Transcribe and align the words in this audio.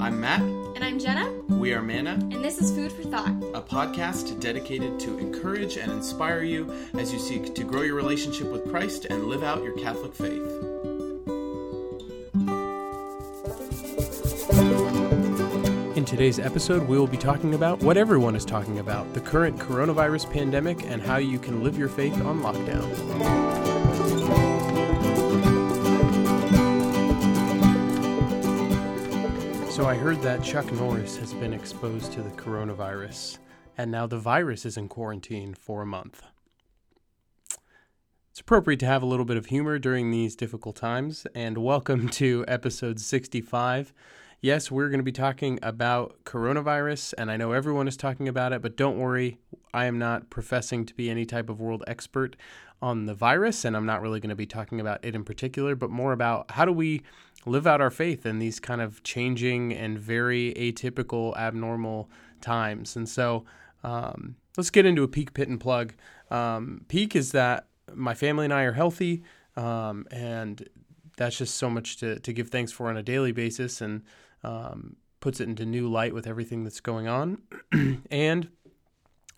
I'm 0.00 0.18
Matt. 0.18 0.40
And 0.40 0.82
I'm 0.82 0.98
Jenna. 0.98 1.30
We 1.48 1.74
are 1.74 1.82
Manna, 1.82 2.12
And 2.12 2.42
this 2.42 2.58
is 2.58 2.72
Food 2.72 2.90
for 2.90 3.02
Thought. 3.02 3.28
a 3.54 3.60
podcast 3.60 4.40
dedicated 4.40 4.98
to 5.00 5.18
encourage 5.18 5.76
and 5.76 5.92
inspire 5.92 6.42
you 6.42 6.72
as 6.98 7.12
you 7.12 7.18
seek 7.18 7.54
to 7.54 7.64
grow 7.64 7.82
your 7.82 7.96
relationship 7.96 8.50
with 8.50 8.66
Christ 8.70 9.04
and 9.04 9.26
live 9.26 9.42
out 9.42 9.62
your 9.62 9.76
Catholic 9.76 10.14
faith. 10.14 10.40
In 15.96 16.04
today's 16.06 16.38
episode, 16.38 16.88
we 16.88 16.98
will 16.98 17.06
be 17.06 17.18
talking 17.18 17.52
about 17.52 17.82
what 17.82 17.98
everyone 17.98 18.34
is 18.34 18.46
talking 18.46 18.78
about 18.78 19.12
the 19.12 19.20
current 19.20 19.58
coronavirus 19.58 20.32
pandemic 20.32 20.82
and 20.84 21.02
how 21.02 21.18
you 21.18 21.38
can 21.38 21.62
live 21.62 21.76
your 21.76 21.88
faith 21.90 22.14
on 22.24 22.40
lockdown. 22.40 23.69
So, 29.80 29.88
I 29.88 29.94
heard 29.94 30.20
that 30.20 30.44
Chuck 30.44 30.70
Norris 30.72 31.16
has 31.16 31.32
been 31.32 31.54
exposed 31.54 32.12
to 32.12 32.22
the 32.22 32.28
coronavirus, 32.32 33.38
and 33.78 33.90
now 33.90 34.06
the 34.06 34.18
virus 34.18 34.66
is 34.66 34.76
in 34.76 34.88
quarantine 34.88 35.54
for 35.54 35.80
a 35.80 35.86
month. 35.86 36.20
It's 38.30 38.40
appropriate 38.40 38.78
to 38.80 38.86
have 38.86 39.02
a 39.02 39.06
little 39.06 39.24
bit 39.24 39.38
of 39.38 39.46
humor 39.46 39.78
during 39.78 40.10
these 40.10 40.36
difficult 40.36 40.76
times, 40.76 41.26
and 41.34 41.56
welcome 41.56 42.10
to 42.10 42.44
episode 42.46 43.00
65. 43.00 43.94
Yes, 44.42 44.70
we're 44.70 44.90
going 44.90 45.00
to 45.00 45.02
be 45.02 45.12
talking 45.12 45.58
about 45.62 46.24
coronavirus, 46.24 47.14
and 47.16 47.30
I 47.30 47.38
know 47.38 47.52
everyone 47.52 47.88
is 47.88 47.96
talking 47.96 48.28
about 48.28 48.52
it, 48.52 48.60
but 48.60 48.76
don't 48.76 48.98
worry, 48.98 49.38
I 49.72 49.86
am 49.86 49.98
not 49.98 50.28
professing 50.28 50.84
to 50.84 50.94
be 50.94 51.08
any 51.08 51.24
type 51.24 51.48
of 51.48 51.58
world 51.58 51.84
expert 51.86 52.36
on 52.82 53.06
the 53.06 53.14
virus, 53.14 53.64
and 53.64 53.74
I'm 53.74 53.86
not 53.86 54.02
really 54.02 54.20
going 54.20 54.28
to 54.30 54.36
be 54.36 54.46
talking 54.46 54.78
about 54.78 55.02
it 55.04 55.14
in 55.14 55.24
particular, 55.24 55.74
but 55.74 55.88
more 55.88 56.12
about 56.12 56.50
how 56.50 56.66
do 56.66 56.72
we 56.72 57.02
live 57.46 57.66
out 57.66 57.80
our 57.80 57.90
faith 57.90 58.26
in 58.26 58.38
these 58.38 58.60
kind 58.60 58.80
of 58.80 59.02
changing 59.02 59.72
and 59.72 59.98
very 59.98 60.52
atypical, 60.54 61.36
abnormal 61.36 62.10
times. 62.40 62.96
And 62.96 63.08
so 63.08 63.44
um, 63.82 64.36
let's 64.56 64.70
get 64.70 64.86
into 64.86 65.02
a 65.02 65.08
peak 65.08 65.32
pit 65.32 65.48
and 65.48 65.60
plug. 65.60 65.94
Um, 66.30 66.84
peak 66.88 67.16
is 67.16 67.32
that 67.32 67.66
my 67.94 68.14
family 68.14 68.44
and 68.44 68.54
I 68.54 68.62
are 68.62 68.72
healthy, 68.72 69.22
um, 69.56 70.06
and 70.10 70.68
that's 71.16 71.36
just 71.36 71.56
so 71.56 71.68
much 71.68 71.96
to, 71.98 72.18
to 72.20 72.32
give 72.32 72.50
thanks 72.50 72.72
for 72.72 72.88
on 72.88 72.96
a 72.96 73.02
daily 73.02 73.32
basis 73.32 73.80
and 73.80 74.02
um, 74.44 74.96
puts 75.20 75.40
it 75.40 75.48
into 75.48 75.64
new 75.64 75.88
light 75.88 76.14
with 76.14 76.26
everything 76.26 76.64
that's 76.64 76.80
going 76.80 77.08
on. 77.08 77.38
and 78.10 78.48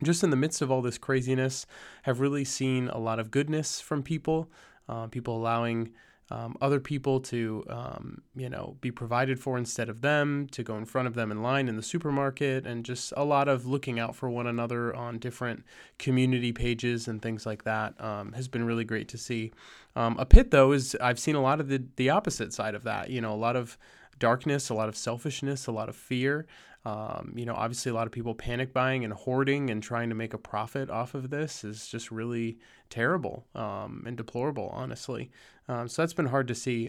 just 0.02 0.24
in 0.24 0.30
the 0.30 0.36
midst 0.36 0.60
of 0.60 0.70
all 0.70 0.82
this 0.82 0.98
craziness, 0.98 1.66
have 2.02 2.20
really 2.20 2.44
seen 2.44 2.88
a 2.88 2.98
lot 2.98 3.18
of 3.18 3.30
goodness 3.30 3.80
from 3.80 4.02
people, 4.02 4.50
uh, 4.88 5.06
people 5.06 5.36
allowing 5.36 5.92
um, 6.30 6.56
other 6.60 6.80
people 6.80 7.20
to, 7.20 7.64
um, 7.68 8.22
you 8.34 8.48
know, 8.48 8.76
be 8.80 8.90
provided 8.90 9.38
for 9.38 9.58
instead 9.58 9.88
of 9.88 10.00
them, 10.00 10.46
to 10.52 10.62
go 10.62 10.76
in 10.76 10.84
front 10.84 11.08
of 11.08 11.14
them 11.14 11.30
in 11.30 11.42
line 11.42 11.68
in 11.68 11.76
the 11.76 11.82
supermarket, 11.82 12.66
and 12.66 12.84
just 12.84 13.12
a 13.16 13.24
lot 13.24 13.48
of 13.48 13.66
looking 13.66 13.98
out 13.98 14.16
for 14.16 14.30
one 14.30 14.46
another 14.46 14.94
on 14.94 15.18
different 15.18 15.64
community 15.98 16.52
pages 16.52 17.06
and 17.08 17.20
things 17.20 17.44
like 17.44 17.64
that 17.64 18.00
um, 18.00 18.32
has 18.32 18.48
been 18.48 18.64
really 18.64 18.84
great 18.84 19.08
to 19.08 19.18
see. 19.18 19.52
Um, 19.94 20.16
a 20.18 20.24
pit, 20.24 20.50
though, 20.50 20.72
is 20.72 20.96
I've 21.00 21.18
seen 21.18 21.34
a 21.34 21.42
lot 21.42 21.60
of 21.60 21.68
the, 21.68 21.84
the 21.96 22.10
opposite 22.10 22.52
side 22.52 22.74
of 22.74 22.84
that, 22.84 23.10
you 23.10 23.20
know, 23.20 23.34
a 23.34 23.36
lot 23.36 23.56
of 23.56 23.76
darkness, 24.22 24.70
a 24.70 24.74
lot 24.74 24.88
of 24.88 24.96
selfishness, 24.96 25.66
a 25.66 25.72
lot 25.72 25.88
of 25.88 25.96
fear. 25.96 26.46
Um, 26.84 27.32
you 27.36 27.44
know, 27.44 27.54
obviously, 27.54 27.90
a 27.90 27.94
lot 27.94 28.06
of 28.06 28.12
people 28.12 28.36
panic 28.36 28.72
buying 28.72 29.04
and 29.04 29.12
hoarding 29.12 29.68
and 29.68 29.82
trying 29.82 30.10
to 30.10 30.14
make 30.14 30.32
a 30.32 30.38
profit 30.38 30.90
off 30.90 31.14
of 31.14 31.28
this 31.30 31.64
is 31.64 31.88
just 31.88 32.12
really 32.12 32.58
terrible 32.88 33.46
um, 33.56 34.04
and 34.06 34.16
deplorable, 34.16 34.70
honestly. 34.72 35.32
Um, 35.66 35.88
so 35.88 36.02
that's 36.02 36.14
been 36.14 36.26
hard 36.26 36.46
to 36.48 36.54
see. 36.54 36.88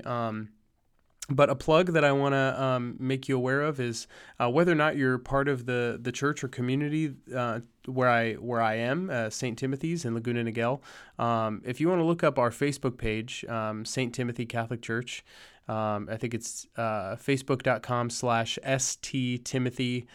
But 1.30 1.50
a 1.50 1.56
plug 1.56 1.94
that 1.94 2.04
I 2.04 2.12
want 2.12 2.34
to 2.34 2.62
um, 2.62 2.98
make 3.00 3.30
you 3.30 3.38
aware 3.38 3.62
of 3.62 3.80
is 3.80 4.08
uh, 4.42 4.50
whether 4.50 4.74
or 4.74 4.76
not 4.76 4.98
you're 4.98 5.18
part 5.18 5.48
of 5.48 5.66
the 5.66 5.98
the 6.02 6.12
church 6.12 6.44
or 6.44 6.50
community 6.50 7.14
uh, 7.34 7.62
where 7.86 8.10
I 8.10 8.34
where 8.34 8.62
I 8.62 8.76
am, 8.76 9.10
uh, 9.10 9.30
St. 9.30 9.58
Timothy's 9.58 10.04
in 10.04 10.16
Laguna 10.16 10.44
Niguel. 10.44 10.82
Um, 11.18 11.62
if 11.64 11.80
you 11.80 11.88
want 11.88 12.00
to 12.00 12.06
look 12.06 12.26
up 12.26 12.38
our 12.38 12.50
Facebook 12.50 12.98
page, 12.98 13.46
um, 13.46 13.86
St. 13.86 14.14
Timothy 14.14 14.46
Catholic 14.46 14.82
Church, 14.82 15.24
um, 15.70 16.10
I 16.12 16.18
think 16.18 16.34
it's 16.34 16.68
uh, 16.76 17.16
facebook.com 17.16 18.10
slash 18.10 18.60
sttimothycc. 18.66 20.06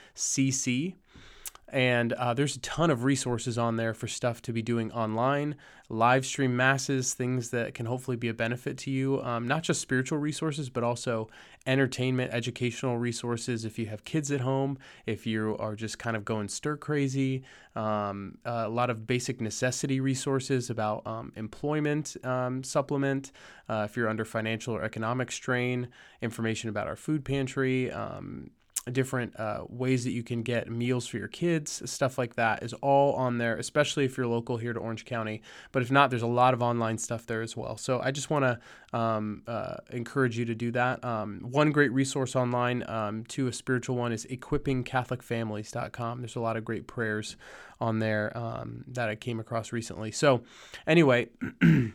And 1.71 2.12
uh, 2.15 2.33
there's 2.34 2.56
a 2.56 2.61
ton 2.61 2.91
of 2.91 3.05
resources 3.05 3.59
on 3.59 3.77
there 3.77 3.93
for 3.93 4.09
stuff 4.09 4.41
to 4.43 4.53
be 4.53 4.62
doing 4.62 4.91
online, 4.93 5.56
live 5.91 6.25
stream 6.25 6.56
masses, 6.56 7.12
things 7.12 7.51
that 7.51 7.75
can 7.75 7.84
hopefully 7.87 8.17
be 8.17 8.29
a 8.29 8.34
benefit 8.34 8.79
to 8.79 8.91
you. 8.91 9.23
Um, 9.23 9.47
not 9.47 9.62
just 9.62 9.81
spiritual 9.81 10.19
resources, 10.19 10.71
but 10.71 10.83
also 10.83 11.29
entertainment, 11.67 12.33
educational 12.33 12.97
resources. 12.97 13.67
If 13.67 13.79
you 13.79 13.87
have 13.87 14.05
kids 14.05 14.33
at 14.33 14.41
home, 14.41 14.79
if 15.05 15.27
you 15.27 15.56
are 15.59 15.75
just 15.75 15.99
kind 15.99 16.17
of 16.17 16.25
going 16.25 16.49
stir 16.49 16.79
crazy, 16.79 17.43
um, 17.77 18.39
a 18.47 18.69
lot 18.69 18.89
of 18.89 19.06
basic 19.06 19.41
necessity 19.41 20.00
resources 20.00 20.71
about 20.71 21.06
um, 21.06 21.33
employment 21.37 22.17
um, 22.25 22.65
supplement. 22.65 23.31
Uh, 23.69 23.87
if 23.89 23.97
you're 23.97 24.09
under 24.09 24.25
financial 24.25 24.75
or 24.75 24.83
economic 24.83 25.31
strain, 25.31 25.89
information 26.23 26.71
about 26.71 26.87
our 26.87 26.97
food 26.97 27.25
pantry 27.25 27.93
um, 27.93 28.50
different 28.93 29.38
uh, 29.38 29.65
ways 29.69 30.04
that 30.04 30.12
you 30.12 30.22
can 30.22 30.43
get 30.43 30.71
meals 30.71 31.06
for 31.06 31.19
your 31.19 31.28
kids, 31.28 31.88
stuff 31.91 32.19
like 32.19 32.34
that 32.37 32.62
is 32.62 32.72
all 32.75 33.15
on 33.15 33.38
there, 33.38 33.56
especially 33.56 34.04
if 34.04 34.16
you're 34.16 34.26
local 34.26 34.56
here 34.56 34.72
to 34.72 34.81
Orange 34.81 35.04
County. 35.04 35.43
But 35.72 35.82
if 35.82 35.91
not, 35.91 36.10
there's 36.10 36.22
a 36.22 36.26
lot 36.26 36.54
of 36.54 36.62
online 36.62 36.99
stuff 36.99 37.26
there 37.26 37.43
as 37.43 37.56
well. 37.56 37.76
So 37.76 38.00
I 38.00 38.10
just 38.10 38.31
want 38.31 38.44
to 38.44 38.99
um, 38.99 39.43
uh, 39.47 39.76
encourage 39.91 40.38
you 40.38 40.44
to 40.47 40.54
do 40.54 40.71
that. 40.72 41.04
Um, 41.04 41.41
one 41.50 41.71
great 41.72 41.93
resource 41.93 42.34
online 42.37 42.88
um, 42.88 43.25
to 43.26 43.47
a 43.47 43.53
spiritual 43.53 43.97
one 43.97 44.12
is 44.12 44.26
equippingcatholicfamilies.com. 44.26 46.20
There's 46.20 46.37
a 46.37 46.41
lot 46.41 46.56
of 46.56 46.65
great 46.65 46.87
prayers 46.87 47.37
on 47.81 47.99
there 47.99 48.37
um, 48.37 48.84
that 48.88 49.09
I 49.09 49.15
came 49.15 49.41
across 49.41 49.72
recently. 49.72 50.10
So 50.10 50.43
anyway. 50.87 51.28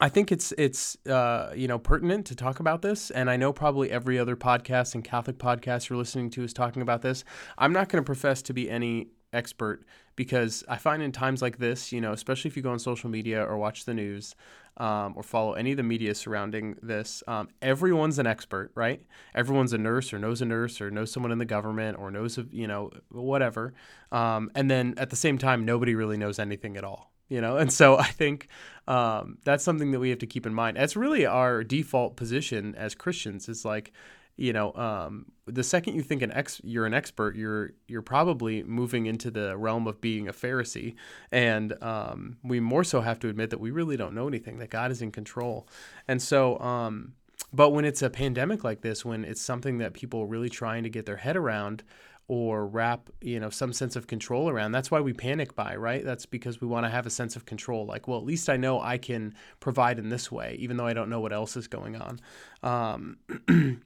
I 0.00 0.08
think 0.08 0.32
it's 0.32 0.52
it's 0.58 0.96
uh, 1.06 1.52
you 1.54 1.68
know 1.68 1.78
pertinent 1.78 2.26
to 2.26 2.34
talk 2.34 2.60
about 2.60 2.82
this, 2.82 3.10
and 3.10 3.30
I 3.30 3.36
know 3.36 3.52
probably 3.52 3.90
every 3.90 4.18
other 4.18 4.36
podcast 4.36 4.94
and 4.94 5.04
Catholic 5.04 5.38
podcast 5.38 5.88
you're 5.88 5.98
listening 5.98 6.30
to 6.30 6.42
is 6.42 6.52
talking 6.52 6.82
about 6.82 7.02
this. 7.02 7.24
I'm 7.58 7.72
not 7.72 7.88
going 7.88 8.02
to 8.02 8.06
profess 8.06 8.42
to 8.42 8.52
be 8.52 8.68
any 8.68 9.08
expert 9.32 9.84
because 10.16 10.64
I 10.68 10.76
find 10.76 11.02
in 11.02 11.12
times 11.12 11.40
like 11.40 11.58
this, 11.58 11.92
you 11.92 12.00
know, 12.00 12.12
especially 12.12 12.48
if 12.48 12.56
you 12.56 12.62
go 12.62 12.70
on 12.70 12.78
social 12.78 13.10
media 13.10 13.44
or 13.44 13.56
watch 13.56 13.84
the 13.84 13.94
news 13.94 14.34
um, 14.76 15.14
or 15.16 15.22
follow 15.22 15.54
any 15.54 15.70
of 15.70 15.76
the 15.76 15.82
media 15.82 16.14
surrounding 16.14 16.76
this, 16.82 17.22
um, 17.28 17.48
everyone's 17.62 18.18
an 18.18 18.26
expert, 18.26 18.72
right? 18.74 19.06
Everyone's 19.34 19.72
a 19.72 19.78
nurse 19.78 20.12
or 20.12 20.18
knows 20.18 20.42
a 20.42 20.44
nurse 20.44 20.80
or 20.80 20.90
knows 20.90 21.12
someone 21.12 21.32
in 21.32 21.38
the 21.38 21.44
government 21.44 21.98
or 21.98 22.10
knows 22.10 22.38
you 22.50 22.66
know 22.66 22.90
whatever, 23.10 23.74
um, 24.10 24.50
and 24.54 24.70
then 24.70 24.94
at 24.96 25.10
the 25.10 25.16
same 25.16 25.38
time, 25.38 25.64
nobody 25.64 25.94
really 25.94 26.16
knows 26.16 26.38
anything 26.38 26.76
at 26.76 26.84
all 26.84 27.11
you 27.32 27.40
know? 27.40 27.56
And 27.56 27.72
so 27.72 27.98
i 27.98 28.04
think 28.04 28.48
um, 28.88 29.38
that's 29.44 29.62
something 29.62 29.92
that 29.92 30.00
we 30.00 30.10
have 30.10 30.18
to 30.20 30.26
keep 30.26 30.44
in 30.44 30.54
mind. 30.54 30.76
It's 30.76 30.96
really 30.96 31.24
our 31.24 31.62
default 31.62 32.16
position 32.16 32.74
as 32.74 32.94
christians. 32.94 33.48
Is 33.48 33.64
like 33.64 33.92
you 34.36 34.52
know 34.52 34.72
um, 34.74 35.26
the 35.46 35.62
second 35.62 35.94
you 35.94 36.02
think 36.02 36.22
an 36.22 36.32
ex 36.32 36.60
you're 36.64 36.86
an 36.86 36.94
expert 36.94 37.36
you're 37.36 37.72
you're 37.86 38.02
probably 38.02 38.62
moving 38.64 39.06
into 39.06 39.30
the 39.30 39.56
realm 39.56 39.86
of 39.86 40.00
being 40.00 40.28
a 40.28 40.32
pharisee. 40.32 40.94
And 41.30 41.80
um, 41.82 42.38
we 42.42 42.60
more 42.60 42.84
so 42.84 43.00
have 43.00 43.20
to 43.20 43.28
admit 43.28 43.50
that 43.50 43.60
we 43.60 43.70
really 43.70 43.96
don't 43.96 44.14
know 44.14 44.28
anything 44.28 44.58
that 44.58 44.70
god 44.70 44.90
is 44.90 45.00
in 45.00 45.12
control. 45.12 45.68
And 46.08 46.20
so 46.20 46.58
um, 46.58 47.14
but 47.52 47.70
when 47.70 47.84
it's 47.84 48.02
a 48.02 48.10
pandemic 48.10 48.64
like 48.64 48.80
this 48.80 49.04
when 49.04 49.24
it's 49.24 49.40
something 49.40 49.78
that 49.78 49.92
people 49.94 50.22
are 50.22 50.26
really 50.26 50.50
trying 50.50 50.82
to 50.82 50.90
get 50.90 51.06
their 51.06 51.18
head 51.18 51.36
around 51.36 51.84
or 52.28 52.66
wrap 52.66 53.10
you 53.20 53.38
know 53.38 53.50
some 53.50 53.72
sense 53.72 53.96
of 53.96 54.06
control 54.06 54.48
around. 54.48 54.72
That's 54.72 54.90
why 54.90 55.00
we 55.00 55.12
panic 55.12 55.54
buy 55.54 55.76
right? 55.76 56.04
That's 56.04 56.26
because 56.26 56.60
we 56.60 56.66
want 56.66 56.86
to 56.86 56.90
have 56.90 57.06
a 57.06 57.10
sense 57.10 57.36
of 57.36 57.44
control 57.44 57.86
like 57.86 58.08
well 58.08 58.18
at 58.18 58.24
least 58.24 58.48
i 58.48 58.56
know 58.56 58.80
i 58.80 58.98
can 58.98 59.34
provide 59.60 59.98
in 59.98 60.08
this 60.08 60.30
way 60.30 60.56
even 60.58 60.76
though 60.76 60.86
i 60.86 60.92
don't 60.92 61.10
know 61.10 61.20
what 61.20 61.32
else 61.32 61.56
is 61.56 61.68
going 61.68 61.96
on. 61.96 62.20
Um, 62.62 63.16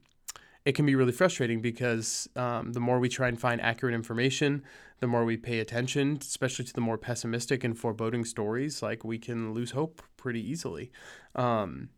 it 0.65 0.73
can 0.73 0.85
be 0.85 0.95
really 0.95 1.11
frustrating 1.11 1.61
because 1.61 2.29
um, 2.35 2.73
the 2.73 2.79
more 2.79 2.99
we 2.99 3.09
try 3.09 3.27
and 3.27 3.39
find 3.39 3.61
accurate 3.61 3.95
information 3.95 4.63
the 4.99 5.07
more 5.07 5.25
we 5.25 5.37
pay 5.37 5.59
attention 5.59 6.17
especially 6.21 6.65
to 6.65 6.73
the 6.73 6.81
more 6.81 6.97
pessimistic 6.97 7.63
and 7.63 7.77
foreboding 7.77 8.25
stories 8.25 8.81
like 8.81 9.03
we 9.03 9.17
can 9.17 9.53
lose 9.53 9.71
hope 9.71 10.01
pretty 10.17 10.41
easily. 10.41 10.91
Um, 11.35 11.89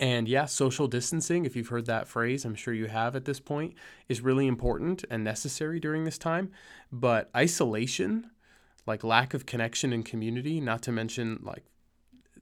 and 0.00 0.28
yeah, 0.28 0.46
social 0.46 0.88
distancing, 0.88 1.44
if 1.44 1.54
you've 1.54 1.68
heard 1.68 1.86
that 1.86 2.08
phrase, 2.08 2.44
I'm 2.44 2.54
sure 2.54 2.74
you 2.74 2.86
have 2.86 3.14
at 3.14 3.24
this 3.24 3.38
point, 3.38 3.74
is 4.08 4.20
really 4.20 4.46
important 4.46 5.04
and 5.08 5.22
necessary 5.22 5.78
during 5.78 6.04
this 6.04 6.18
time. 6.18 6.50
But 6.90 7.30
isolation, 7.36 8.30
like 8.86 9.04
lack 9.04 9.34
of 9.34 9.46
connection 9.46 9.92
and 9.92 10.04
community, 10.04 10.60
not 10.60 10.82
to 10.82 10.92
mention 10.92 11.40
like 11.42 11.64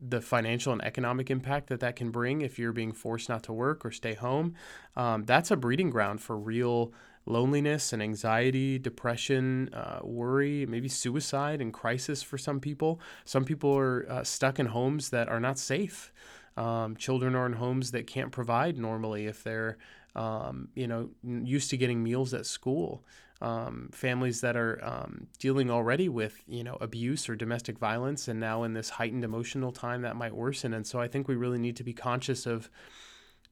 the 0.00 0.20
financial 0.20 0.72
and 0.72 0.84
economic 0.84 1.31
impact 1.31 1.69
that 1.69 1.81
that 1.81 1.94
can 1.94 2.10
bring 2.10 2.40
if 2.40 2.58
you're 2.58 2.72
being 2.72 2.93
forced 2.93 3.28
not 3.28 3.43
to 3.44 3.52
work 3.52 3.84
or 3.84 3.90
stay 3.90 4.14
home, 4.14 4.55
um, 4.96 5.25
that's 5.25 5.50
a 5.50 5.56
breeding 5.56 5.90
ground 5.90 6.20
for 6.20 6.37
real 6.37 6.93
loneliness 7.25 7.93
and 7.93 8.02
anxiety, 8.02 8.78
depression, 8.78 9.72
uh, 9.72 10.00
worry, 10.02 10.66
maybe 10.66 10.88
suicide 10.88 11.60
and 11.60 11.72
crisis 11.72 12.22
for 12.22 12.37
some 12.37 12.58
people. 12.58 13.00
Some 13.25 13.44
people 13.44 13.76
are 13.76 14.06
uh, 14.10 14.25
stuck 14.25 14.58
in 14.58 14.66
homes 14.66 15.10
that 15.10 15.28
are 15.28 15.38
not 15.38 15.58
safe. 15.58 16.12
Um, 16.56 16.96
children 16.96 17.34
are 17.34 17.46
in 17.46 17.54
homes 17.54 17.90
that 17.93 18.06
can't 18.06 18.31
provide 18.31 18.78
normally 18.78 19.26
if 19.26 19.43
they're, 19.43 19.78
um, 20.14 20.69
you 20.75 20.87
know, 20.87 21.10
used 21.22 21.70
to 21.70 21.76
getting 21.76 22.02
meals 22.02 22.34
at 22.34 22.46
school. 22.46 23.04
Um, 23.40 23.88
families 23.93 24.40
that 24.43 24.56
are 24.56 24.78
um, 24.84 25.26
dealing 25.40 25.69
already 25.69 26.08
with, 26.08 26.44
you 26.46 26.62
know, 26.62 26.76
abuse 26.81 27.28
or 27.28 27.34
domestic 27.34 27.76
violence, 27.76 28.28
and 28.28 28.38
now 28.38 28.62
in 28.62 28.72
this 28.72 28.88
heightened 28.88 29.25
emotional 29.25 29.72
time 29.72 30.02
that 30.02 30.14
might 30.14 30.32
worsen. 30.32 30.72
And 30.72 30.87
so 30.87 31.00
I 31.00 31.08
think 31.08 31.26
we 31.26 31.34
really 31.34 31.58
need 31.58 31.75
to 31.76 31.82
be 31.82 31.93
conscious 31.93 32.46
of 32.46 32.70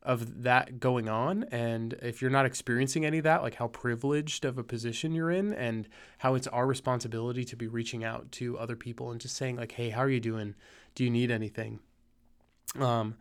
of 0.02 0.44
that 0.44 0.80
going 0.80 1.08
on 1.08 1.44
and 1.50 1.92
if 2.00 2.22
you're 2.22 2.30
not 2.30 2.46
experiencing 2.46 3.04
any 3.04 3.18
of 3.18 3.24
that 3.24 3.42
like 3.42 3.56
how 3.56 3.68
privileged 3.68 4.46
of 4.46 4.56
a 4.56 4.64
position 4.64 5.12
you're 5.12 5.30
in 5.30 5.52
and 5.52 5.86
how 6.18 6.34
it's 6.34 6.46
our 6.46 6.66
responsibility 6.66 7.44
to 7.44 7.54
be 7.54 7.68
reaching 7.68 8.02
out 8.02 8.30
to 8.32 8.56
other 8.58 8.76
people 8.76 9.10
and 9.10 9.20
just 9.20 9.36
saying 9.36 9.56
like 9.56 9.72
hey 9.72 9.90
how 9.90 10.00
are 10.00 10.08
you 10.08 10.20
doing 10.20 10.54
do 10.94 11.04
you 11.04 11.10
need 11.10 11.30
anything 11.30 11.80
um 12.78 13.14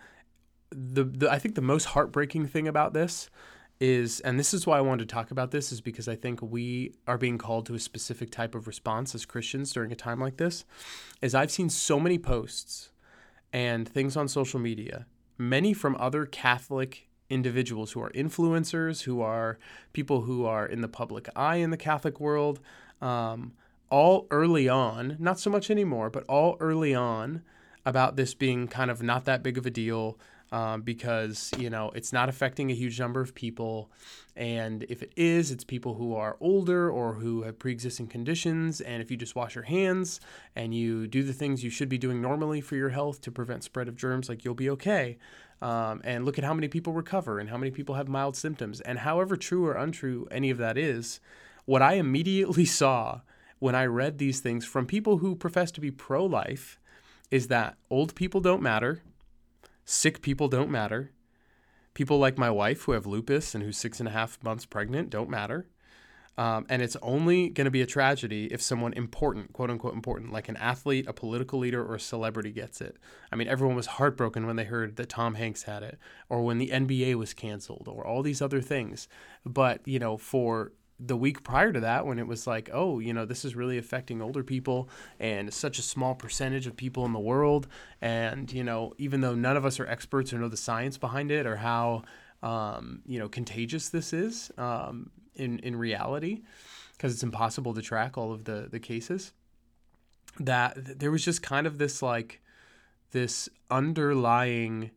the, 0.71 1.03
the 1.03 1.31
i 1.31 1.39
think 1.39 1.55
the 1.55 1.61
most 1.61 1.85
heartbreaking 1.85 2.45
thing 2.45 2.67
about 2.67 2.93
this 2.93 3.29
is 3.79 4.19
and 4.21 4.37
this 4.39 4.53
is 4.53 4.67
why 4.67 4.77
i 4.77 4.81
wanted 4.81 5.07
to 5.07 5.13
talk 5.13 5.31
about 5.31 5.51
this 5.51 5.71
is 5.71 5.81
because 5.81 6.07
i 6.07 6.15
think 6.15 6.41
we 6.41 6.93
are 7.07 7.17
being 7.17 7.37
called 7.37 7.65
to 7.65 7.73
a 7.73 7.79
specific 7.79 8.29
type 8.29 8.53
of 8.53 8.67
response 8.67 9.15
as 9.15 9.25
christians 9.25 9.71
during 9.71 9.91
a 9.91 9.95
time 9.95 10.19
like 10.19 10.37
this 10.37 10.65
is 11.21 11.33
i've 11.33 11.51
seen 11.51 11.69
so 11.69 11.99
many 11.99 12.17
posts 12.17 12.91
and 13.51 13.87
things 13.87 14.15
on 14.15 14.27
social 14.27 14.59
media 14.59 15.05
many 15.39 15.73
from 15.73 15.95
other 15.99 16.25
Catholic 16.25 17.07
individuals 17.29 17.93
who 17.93 18.01
are 18.01 18.11
influencers, 18.11 19.03
who 19.03 19.21
are 19.21 19.57
people 19.93 20.21
who 20.21 20.45
are 20.45 20.65
in 20.65 20.81
the 20.81 20.87
public 20.87 21.29
eye 21.35 21.55
in 21.55 21.71
the 21.71 21.77
Catholic 21.77 22.19
world, 22.19 22.59
um, 23.01 23.53
all 23.89 24.27
early 24.29 24.67
on, 24.67 25.15
not 25.19 25.39
so 25.39 25.49
much 25.49 25.71
anymore, 25.71 26.09
but 26.09 26.25
all 26.25 26.57
early 26.59 26.93
on 26.93 27.41
about 27.85 28.15
this 28.15 28.33
being 28.33 28.67
kind 28.67 28.91
of 28.91 29.01
not 29.01 29.25
that 29.25 29.43
big 29.43 29.57
of 29.57 29.65
a 29.65 29.69
deal 29.69 30.17
um, 30.51 30.81
because 30.81 31.51
you 31.57 31.69
know 31.69 31.91
it's 31.93 32.11
not 32.11 32.29
affecting 32.29 32.71
a 32.71 32.73
huge 32.73 32.99
number 32.99 33.21
of 33.21 33.35
people. 33.35 33.91
And 34.35 34.83
if 34.89 35.03
it 35.03 35.11
is 35.15 35.51
it's 35.51 35.63
people 35.63 35.95
who 35.95 36.15
are 36.15 36.37
older 36.39 36.89
or 36.89 37.13
who 37.13 37.43
have 37.43 37.59
pre-existing 37.59 38.07
conditions. 38.07 38.81
And 38.81 39.01
if 39.01 39.11
you 39.11 39.17
just 39.17 39.35
wash 39.35 39.55
your 39.55 39.65
hands 39.65 40.19
and 40.55 40.73
you 40.73 41.07
do 41.07 41.23
the 41.23 41.33
things 41.33 41.63
you 41.63 41.69
should 41.69 41.89
be 41.89 41.97
doing 41.97 42.21
normally 42.21 42.61
for 42.61 42.75
your 42.75 42.89
health 42.89 43.21
to 43.21 43.31
prevent 43.31 43.63
spread 43.63 43.87
of 43.87 43.95
germs 43.95 44.29
like 44.29 44.43
you'll 44.43 44.55
be 44.55 44.69
okay. 44.71 45.17
Um, 45.61 45.99
and 46.05 46.25
look 46.25 46.37
at 46.37 46.45
how 46.45 46.53
many 46.53 46.69
people 46.69 46.93
recover 46.93 47.37
and 47.37 47.49
how 47.49 47.57
many 47.57 47.69
people 47.69 47.95
have 47.95 48.07
mild 48.07 48.37
symptoms. 48.37 48.79
And 48.81 48.99
however 48.99 49.35
true 49.35 49.65
or 49.65 49.73
untrue 49.73 50.25
any 50.31 50.49
of 50.49 50.57
that 50.57 50.77
is 50.77 51.19
what 51.69 51.83
i 51.83 51.93
immediately 51.93 52.65
saw 52.81 53.21
when 53.59 53.75
i 53.75 53.85
read 53.85 54.17
these 54.17 54.39
things 54.39 54.65
from 54.65 54.87
people 54.87 55.19
who 55.19 55.35
profess 55.35 55.69
to 55.69 55.79
be 55.79 55.91
pro-life 55.91 56.79
is 57.31 57.47
that 57.47 57.77
old 57.89 58.15
people 58.15 58.41
don't 58.41 58.61
matter 58.61 59.01
Sick 59.91 60.21
people 60.21 60.47
don't 60.47 60.69
matter. 60.69 61.09
People 61.95 62.19
like 62.19 62.37
my 62.37 62.51
wife 62.51 62.83
who 62.83 62.91
have 62.91 63.07
lupus 63.07 63.55
and 63.55 63.63
who's 63.63 63.75
six 63.75 63.99
and 63.99 64.07
a 64.07 64.11
half 64.11 64.37
months 64.43 64.63
pregnant 64.63 65.09
don't 65.09 65.31
matter. 65.31 65.65
Um, 66.37 66.67
and 66.69 66.83
it's 66.83 66.95
only 67.01 67.49
going 67.49 67.65
to 67.65 67.71
be 67.71 67.81
a 67.81 67.87
tragedy 67.87 68.45
if 68.51 68.61
someone 68.61 68.93
important, 68.93 69.51
quote 69.51 69.71
unquote 69.71 69.95
important, 69.95 70.31
like 70.31 70.47
an 70.47 70.57
athlete, 70.57 71.07
a 71.07 71.11
political 71.11 71.57
leader, 71.57 71.83
or 71.83 71.95
a 71.95 71.99
celebrity 71.99 72.51
gets 72.51 72.81
it. 72.81 72.97
I 73.31 73.35
mean, 73.35 73.47
everyone 73.47 73.75
was 73.75 73.87
heartbroken 73.87 74.45
when 74.45 74.57
they 74.57 74.63
heard 74.65 74.95
that 74.97 75.09
Tom 75.09 75.33
Hanks 75.33 75.63
had 75.63 75.81
it, 75.81 75.97
or 76.29 76.43
when 76.43 76.59
the 76.59 76.69
NBA 76.69 77.15
was 77.15 77.33
canceled, 77.33 77.87
or 77.87 78.05
all 78.05 78.21
these 78.21 78.43
other 78.43 78.61
things. 78.61 79.07
But, 79.43 79.81
you 79.87 79.97
know, 79.97 80.17
for 80.17 80.71
the 80.99 81.15
week 81.15 81.43
prior 81.43 81.71
to 81.71 81.79
that 81.79 82.05
when 82.05 82.19
it 82.19 82.27
was 82.27 82.45
like, 82.45 82.69
oh, 82.73 82.99
you 82.99 83.13
know, 83.13 83.25
this 83.25 83.45
is 83.45 83.55
really 83.55 83.77
affecting 83.77 84.21
older 84.21 84.43
people 84.43 84.89
and 85.19 85.53
such 85.53 85.79
a 85.79 85.81
small 85.81 86.13
percentage 86.13 86.67
of 86.67 86.75
people 86.75 87.05
in 87.05 87.13
the 87.13 87.19
world. 87.19 87.67
And, 88.01 88.51
you 88.51 88.63
know, 88.63 88.93
even 88.97 89.21
though 89.21 89.35
none 89.35 89.55
of 89.55 89.65
us 89.65 89.79
are 89.79 89.87
experts 89.87 90.33
or 90.33 90.39
know 90.39 90.49
the 90.49 90.57
science 90.57 90.97
behind 90.97 91.31
it 91.31 91.45
or 91.45 91.55
how, 91.55 92.03
um, 92.43 93.01
you 93.05 93.17
know, 93.17 93.29
contagious 93.29 93.89
this 93.89 94.11
is 94.11 94.51
um, 94.57 95.11
in, 95.35 95.59
in 95.59 95.75
reality, 95.75 96.41
because 96.93 97.13
it's 97.13 97.23
impossible 97.23 97.73
to 97.73 97.81
track 97.81 98.17
all 98.17 98.33
of 98.33 98.43
the, 98.43 98.67
the 98.69 98.79
cases, 98.79 99.31
that 100.37 100.99
there 100.99 101.11
was 101.11 101.23
just 101.23 101.41
kind 101.41 101.65
of 101.65 101.77
this 101.77 102.01
like, 102.01 102.41
this 103.11 103.47
underlying 103.71 104.91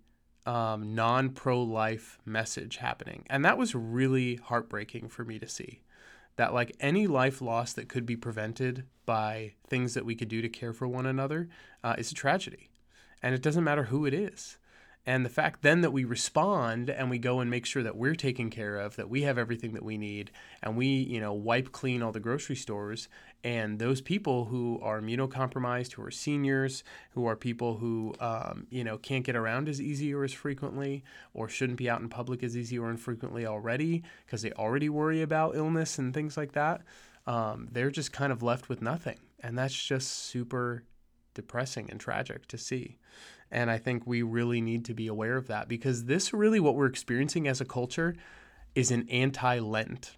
um, 0.47 0.97
non 0.97 1.31
pro 1.31 1.63
life 1.63 2.19
message 2.25 2.79
happening. 2.79 3.25
And 3.31 3.45
that 3.45 3.57
was 3.57 3.77
really 3.77 4.37
heartbreaking 4.37 5.09
for 5.09 5.25
me 5.25 5.39
to 5.39 5.49
see 5.49 5.81
that 6.37 6.55
like 6.55 6.77
any 6.81 7.07
life 7.07 7.41
loss 7.41 7.73
that 7.75 7.89
could 7.89 8.07
be 8.07 8.17
prevented 8.17 8.85
by 9.05 9.55
things 9.67 9.95
that 9.95 10.05
we 10.05 10.15
could 10.15 10.29
do 10.29 10.43
to 10.43 10.49
care 10.49 10.73
for 10.73 10.89
one 10.89 11.07
another 11.07 11.49
uh, 11.83 11.95
is 11.99 12.11
a 12.13 12.15
tragedy. 12.15 12.71
And 13.23 13.35
it 13.35 13.43
doesn't 13.43 13.65
matter 13.65 13.85
who 13.85 14.07
it 14.07 14.15
is. 14.15 14.59
And 15.05 15.25
the 15.25 15.31
fact 15.31 15.63
then 15.63 15.81
that 15.81 15.91
we 15.91 16.05
respond 16.05 16.89
and 16.89 17.11
we 17.11 17.19
go 17.19 17.41
and 17.41 17.51
make 17.51 17.67
sure 17.67 17.83
that 17.83 17.97
we're 17.97 18.15
taken 18.15 18.51
care 18.51 18.77
of, 18.77 18.95
that 18.97 19.11
we 19.11 19.23
have 19.23 19.37
everything 19.37 19.73
that 19.73 19.85
we 19.85 19.99
need, 19.99 20.31
and 20.63 20.77
we, 20.77 20.87
you 20.87 21.21
know, 21.21 21.33
wipe 21.33 21.73
clean 21.73 22.03
all 22.03 22.13
the 22.13 22.21
grocery 22.21 22.55
stores, 22.55 23.09
and 23.45 23.79
those 23.79 24.01
people 24.01 24.45
who 24.45 24.79
are 24.83 25.01
immunocompromised, 25.01 25.93
who 25.93 26.03
are 26.03 26.11
seniors, 26.13 26.85
who 27.11 27.27
are 27.27 27.35
people 27.35 27.79
who, 27.79 28.15
um, 28.21 28.67
you 28.71 28.85
know, 28.85 28.99
can't 28.99 29.25
get 29.25 29.35
around 29.35 29.69
as 29.69 29.81
easy 29.81 30.15
or 30.15 30.23
as 30.23 30.33
frequently, 30.33 31.03
or 31.35 31.49
shouldn't 31.49 31.79
be 31.79 31.91
out 31.91 32.01
in 32.01 32.09
public 32.09 32.43
as 32.45 32.57
easy 32.57 32.79
or 32.79 32.89
infrequently 32.89 33.45
already 33.45 34.05
because 34.25 34.43
they 34.43 34.53
already 34.53 34.89
worry 34.89 35.23
about 35.23 35.57
illness 35.57 35.99
and 35.99 36.15
things 36.15 36.37
like 36.37 36.53
that, 36.53 36.83
um, 37.27 37.69
they're 37.73 37.91
just 37.91 38.13
kind 38.13 38.33
of 38.33 38.43
left 38.43 38.69
with 38.69 38.81
nothing. 38.81 39.19
And 39.41 39.59
that's 39.59 39.75
just 39.75 40.09
super 40.11 40.85
depressing 41.35 41.91
and 41.91 41.99
tragic 41.99 42.47
to 42.47 42.59
see. 42.59 42.99
And 43.51 43.71
I 43.71 43.79
think 43.79 44.07
we 44.07 44.23
really 44.23 44.61
need 44.61 44.85
to 44.85 44.95
be 44.95 45.09
aware 45.09 45.37
of 45.37 45.49
that 45.49 45.69
because 45.69 46.05
this 46.05 46.33
really 46.33 46.61
what 46.61 46.77
we're 46.77 46.87
experiencing 46.87 47.49
as 47.49 47.61
a 47.61 47.65
culture 47.65 48.15
is 48.75 48.91
an 48.93 49.09
anti 49.11 49.59
Lent. 49.59 50.17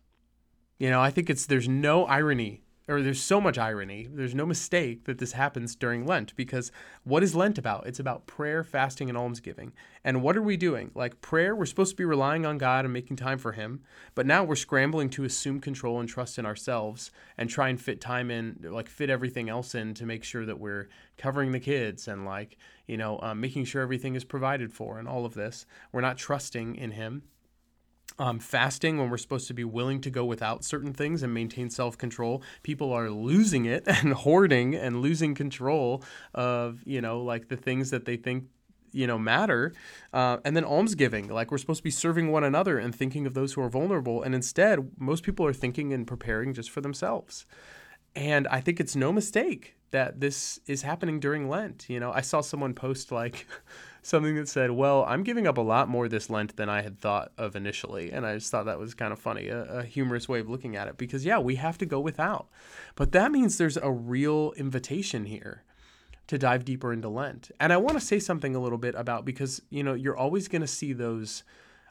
You 0.79 0.91
know, 0.91 1.01
I 1.01 1.11
think 1.11 1.31
it's 1.31 1.47
there's 1.47 1.69
no 1.69 2.05
irony 2.05 2.61
or 2.87 3.01
there's 3.01 3.23
so 3.23 3.41
much 3.41 3.57
irony. 3.57 4.07
There's 4.11 4.35
no 4.35 4.45
mistake 4.45 5.05
that 5.05 5.19
this 5.19 5.33
happens 5.33 5.75
during 5.75 6.05
Lent 6.05 6.37
because 6.37 6.71
what 7.03 7.23
is 7.23 7.35
Lent 7.35 7.57
about? 7.57 7.87
It's 7.87 7.99
about 7.99 8.27
prayer, 8.27 8.63
fasting, 8.63 9.09
and 9.09 9.17
almsgiving. 9.17 9.73
And 10.05 10.23
what 10.23 10.37
are 10.37 10.43
we 10.43 10.59
doing? 10.59 10.91
Like 10.95 11.23
prayer, 11.23 11.57
we're 11.57 11.65
supposed 11.65 11.93
to 11.93 11.97
be 11.97 12.05
relying 12.05 12.45
on 12.45 12.59
God 12.59 12.85
and 12.85 12.93
making 12.93 13.17
time 13.17 13.39
for 13.39 13.53
Him, 13.53 13.81
but 14.15 14.27
now 14.27 14.45
we're 14.45 14.55
scrambling 14.55 15.09
to 15.11 15.25
assume 15.25 15.61
control 15.61 15.99
and 15.99 16.09
trust 16.09 16.39
in 16.39 16.45
ourselves 16.45 17.11
and 17.39 17.49
try 17.49 17.69
and 17.71 17.81
fit 17.81 18.01
time 18.03 18.31
in, 18.31 18.59
like 18.63 18.89
fit 18.89 19.09
everything 19.09 19.49
else 19.49 19.75
in 19.75 19.95
to 19.95 20.05
make 20.05 20.23
sure 20.23 20.45
that 20.45 20.61
we're 20.61 20.89
covering 21.17 21.53
the 21.53 21.61
kids 21.61 22.07
and 22.07 22.27
like, 22.27 22.59
you 22.87 22.99
know, 22.99 23.19
um, 23.23 23.41
making 23.41 23.65
sure 23.65 23.81
everything 23.81 24.15
is 24.15 24.25
provided 24.25 24.73
for 24.73 24.99
and 24.99 25.09
all 25.09 25.25
of 25.25 25.33
this. 25.33 25.65
We're 25.91 26.03
not 26.03 26.19
trusting 26.19 26.77
in 26.77 26.91
Him 26.91 27.23
um, 28.19 28.39
fasting 28.39 28.99
when 28.99 29.11
we're 29.11 29.19
supposed 29.19 29.49
to 29.49 29.55
be 29.55 29.65
willing 29.65 30.01
to 30.03 30.11
go 30.11 30.25
without 30.25 30.65
certain 30.65 30.93
things 30.93 31.23
and 31.23 31.35
maintain 31.35 31.71
self 31.71 31.99
control. 31.99 32.43
People 32.63 32.93
are 32.93 33.11
losing 33.11 33.65
it 33.65 33.85
and 33.87 34.13
hoarding 34.13 34.75
and 34.75 35.01
losing 35.01 35.35
control 35.35 36.03
of, 36.33 36.81
you 36.85 37.01
know, 37.01 37.21
like 37.21 37.49
the 37.49 37.57
things 37.57 37.91
that 37.91 38.05
they 38.05 38.17
think 38.17 38.45
you 38.93 39.09
know 39.09 39.19
matter 39.19 39.73
uh, 40.13 40.37
and 40.45 40.57
then 40.57 40.65
almsgiving 40.65 41.27
like 41.27 41.51
we're 41.51 41.59
supposed 41.59 41.81
to 41.81 41.85
be 41.85 41.91
serving 41.91 42.31
one 42.31 42.45
another 42.45 42.79
and 42.79 42.95
thinking 42.95 43.27
of 43.27 43.35
those 43.35 43.53
who 43.53 43.61
are 43.61 43.69
vulnerable 43.69 44.23
and 44.23 44.37
instead 44.37 44.93
most 44.99 45.25
people 45.25 45.45
are 45.45 45.53
thinking 45.53 45.93
and 45.93 46.07
preparing 46.07 46.55
just 46.55 46.71
for 46.71 46.81
themselves 46.81 47.45
and 48.15 48.47
i 48.49 48.61
think 48.61 48.79
it's 48.79 48.95
no 48.95 49.11
mistake 49.11 49.75
that 49.95 50.21
this 50.21 50.61
is 50.67 50.83
happening 50.83 51.19
during 51.19 51.49
lent 51.49 51.87
you 51.89 51.99
know 51.99 52.13
i 52.13 52.21
saw 52.21 52.41
someone 52.41 52.75
post 52.75 53.11
like 53.11 53.47
something 54.05 54.35
that 54.37 54.49
said, 54.49 54.71
"Well, 54.71 55.05
I'm 55.09 55.23
giving 55.23 55.47
up 55.47 55.59
a 55.59 55.63
lot 55.63 55.89
more 55.89 56.09
this 56.09 56.31
Lent 56.31 56.57
than 56.57 56.69
I 56.69 56.83
had 56.83 57.01
thought 57.01 57.33
of 57.37 57.57
initially," 57.57 58.13
and 58.13 58.25
I 58.25 58.35
just 58.35 58.51
thought 58.51 58.67
that 58.67 58.79
was 58.79 58.95
kind 58.95 59.13
of 59.13 59.19
funny, 59.19 59.49
a, 59.49 59.65
a 59.65 59.83
humorous 59.83 60.29
way 60.29 60.41
of 60.41 60.49
looking 60.49 60.77
at 60.77 60.87
it. 60.89 60.97
Because 60.97 61.25
yeah, 61.25 61.39
we 61.39 61.57
have 61.57 61.79
to 61.79 61.87
go 61.87 61.99
without, 61.99 62.49
but 62.95 63.13
that 63.13 63.33
means 63.33 63.59
there's 63.59 63.79
a 63.79 63.91
real 63.91 64.53
invitation 64.57 65.25
here 65.25 65.65
to 66.27 66.39
dive 66.39 66.65
deeper 66.65 66.93
into 66.93 67.09
Lent. 67.09 67.51
And 67.59 67.73
I 67.73 67.77
want 67.79 67.99
to 67.99 68.05
say 68.05 68.19
something 68.19 68.55
a 68.55 68.61
little 68.61 68.79
bit 68.79 68.95
about 68.95 69.25
because 69.25 69.61
you 69.71 69.83
know 69.83 69.95
you're 69.95 70.17
always 70.17 70.47
going 70.49 70.63
to 70.63 70.69
see 70.69 70.93
those. 70.93 71.43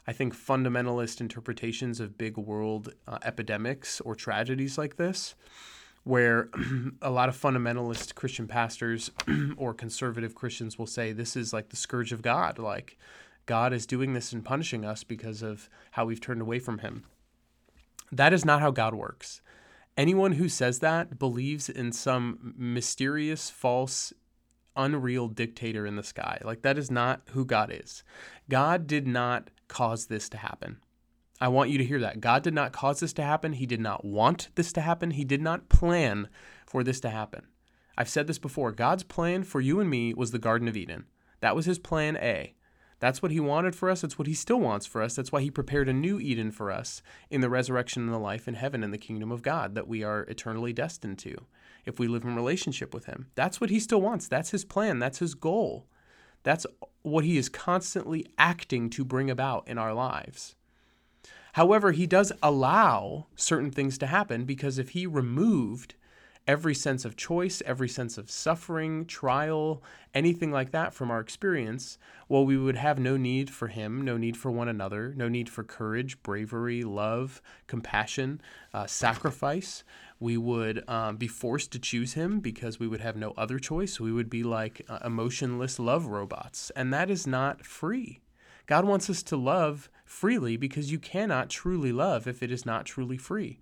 I 0.06 0.12
think 0.12 0.36
fundamentalist 0.36 1.22
interpretations 1.22 1.98
of 1.98 2.18
big 2.18 2.36
world 2.36 2.92
uh, 3.08 3.16
epidemics 3.24 4.02
or 4.02 4.14
tragedies 4.14 4.76
like 4.76 4.96
this 4.96 5.34
where 6.04 6.50
a 7.02 7.10
lot 7.10 7.28
of 7.28 7.40
fundamentalist 7.40 8.14
Christian 8.14 8.46
pastors 8.46 9.10
or 9.56 9.74
conservative 9.74 10.34
Christians 10.34 10.78
will 10.78 10.86
say 10.86 11.12
this 11.12 11.34
is 11.36 11.52
like 11.52 11.70
the 11.70 11.76
scourge 11.76 12.12
of 12.12 12.22
God. 12.22 12.58
Like, 12.58 12.98
God 13.46 13.72
is 13.72 13.86
doing 13.86 14.14
this 14.14 14.32
and 14.32 14.44
punishing 14.44 14.84
us 14.84 15.04
because 15.04 15.42
of 15.42 15.68
how 15.92 16.06
we've 16.06 16.20
turned 16.20 16.40
away 16.40 16.58
from 16.58 16.78
Him. 16.78 17.04
That 18.12 18.32
is 18.32 18.44
not 18.44 18.60
how 18.60 18.70
God 18.70 18.94
works. 18.94 19.40
Anyone 19.96 20.32
who 20.32 20.48
says 20.48 20.80
that 20.80 21.18
believes 21.18 21.68
in 21.68 21.92
some 21.92 22.54
mysterious, 22.56 23.50
false, 23.50 24.12
unreal 24.76 25.28
dictator 25.28 25.86
in 25.86 25.96
the 25.96 26.02
sky. 26.02 26.38
Like, 26.44 26.62
that 26.62 26.78
is 26.78 26.90
not 26.90 27.22
who 27.30 27.44
God 27.44 27.72
is. 27.72 28.02
God 28.48 28.86
did 28.86 29.06
not 29.06 29.50
cause 29.68 30.06
this 30.06 30.28
to 30.30 30.36
happen. 30.36 30.78
I 31.40 31.48
want 31.48 31.70
you 31.70 31.78
to 31.78 31.84
hear 31.84 32.00
that. 32.00 32.20
God 32.20 32.42
did 32.42 32.54
not 32.54 32.72
cause 32.72 33.00
this 33.00 33.12
to 33.14 33.22
happen. 33.22 33.54
He 33.54 33.66
did 33.66 33.80
not 33.80 34.04
want 34.04 34.48
this 34.54 34.72
to 34.74 34.80
happen. 34.80 35.12
He 35.12 35.24
did 35.24 35.42
not 35.42 35.68
plan 35.68 36.28
for 36.66 36.84
this 36.84 37.00
to 37.00 37.10
happen. 37.10 37.46
I've 37.96 38.08
said 38.08 38.26
this 38.26 38.38
before 38.38 38.72
God's 38.72 39.02
plan 39.02 39.42
for 39.42 39.60
you 39.60 39.80
and 39.80 39.90
me 39.90 40.14
was 40.14 40.30
the 40.30 40.38
Garden 40.38 40.68
of 40.68 40.76
Eden. 40.76 41.06
That 41.40 41.56
was 41.56 41.66
his 41.66 41.78
plan 41.78 42.16
A. 42.16 42.54
That's 43.00 43.20
what 43.20 43.32
he 43.32 43.40
wanted 43.40 43.76
for 43.76 43.90
us. 43.90 44.00
That's 44.00 44.18
what 44.18 44.28
he 44.28 44.34
still 44.34 44.60
wants 44.60 44.86
for 44.86 45.02
us. 45.02 45.14
That's 45.14 45.30
why 45.30 45.42
he 45.42 45.50
prepared 45.50 45.88
a 45.88 45.92
new 45.92 46.18
Eden 46.18 46.50
for 46.50 46.70
us 46.70 47.02
in 47.28 47.40
the 47.40 47.50
resurrection 47.50 48.04
and 48.04 48.12
the 48.12 48.18
life 48.18 48.48
in 48.48 48.54
heaven 48.54 48.82
in 48.82 48.92
the 48.92 48.98
kingdom 48.98 49.30
of 49.30 49.42
God 49.42 49.74
that 49.74 49.88
we 49.88 50.02
are 50.02 50.22
eternally 50.22 50.72
destined 50.72 51.18
to 51.18 51.36
if 51.84 51.98
we 51.98 52.08
live 52.08 52.24
in 52.24 52.34
relationship 52.34 52.94
with 52.94 53.06
him. 53.06 53.26
That's 53.34 53.60
what 53.60 53.70
he 53.70 53.78
still 53.78 54.00
wants. 54.00 54.26
That's 54.26 54.50
his 54.50 54.64
plan. 54.64 55.00
That's 55.00 55.18
his 55.18 55.34
goal. 55.34 55.86
That's 56.44 56.66
what 57.02 57.24
he 57.24 57.36
is 57.36 57.48
constantly 57.48 58.26
acting 58.38 58.88
to 58.90 59.04
bring 59.04 59.30
about 59.30 59.68
in 59.68 59.76
our 59.76 59.92
lives. 59.92 60.56
However, 61.54 61.92
he 61.92 62.08
does 62.08 62.32
allow 62.42 63.26
certain 63.36 63.70
things 63.70 63.96
to 63.98 64.08
happen 64.08 64.44
because 64.44 64.76
if 64.76 64.90
he 64.90 65.06
removed 65.06 65.94
every 66.48 66.74
sense 66.74 67.04
of 67.04 67.16
choice, 67.16 67.62
every 67.64 67.88
sense 67.88 68.18
of 68.18 68.28
suffering, 68.28 69.06
trial, 69.06 69.80
anything 70.14 70.50
like 70.50 70.72
that 70.72 70.92
from 70.92 71.12
our 71.12 71.20
experience, 71.20 71.96
well, 72.28 72.44
we 72.44 72.58
would 72.58 72.74
have 72.74 72.98
no 72.98 73.16
need 73.16 73.50
for 73.50 73.68
Him, 73.68 74.02
no 74.02 74.16
need 74.16 74.36
for 74.36 74.50
one 74.50 74.68
another, 74.68 75.14
no 75.16 75.28
need 75.28 75.48
for 75.48 75.62
courage, 75.62 76.20
bravery, 76.24 76.82
love, 76.82 77.40
compassion, 77.68 78.40
uh, 78.72 78.86
sacrifice. 78.88 79.84
We 80.18 80.36
would 80.36 80.88
um, 80.88 81.18
be 81.18 81.28
forced 81.28 81.70
to 81.72 81.78
choose 81.78 82.14
Him 82.14 82.40
because 82.40 82.80
we 82.80 82.88
would 82.88 83.00
have 83.00 83.16
no 83.16 83.32
other 83.36 83.60
choice. 83.60 84.00
We 84.00 84.10
would 84.10 84.28
be 84.28 84.42
like 84.42 84.84
uh, 84.88 84.98
emotionless 85.04 85.78
love 85.78 86.06
robots, 86.06 86.70
and 86.74 86.92
that 86.92 87.10
is 87.10 87.28
not 87.28 87.64
free. 87.64 88.20
God 88.66 88.84
wants 88.84 89.10
us 89.10 89.22
to 89.24 89.36
love 89.36 89.90
freely 90.04 90.56
because 90.56 90.92
you 90.92 90.98
cannot 90.98 91.50
truly 91.50 91.92
love 91.92 92.26
if 92.26 92.42
it 92.42 92.50
is 92.50 92.64
not 92.64 92.86
truly 92.86 93.16
free. 93.16 93.60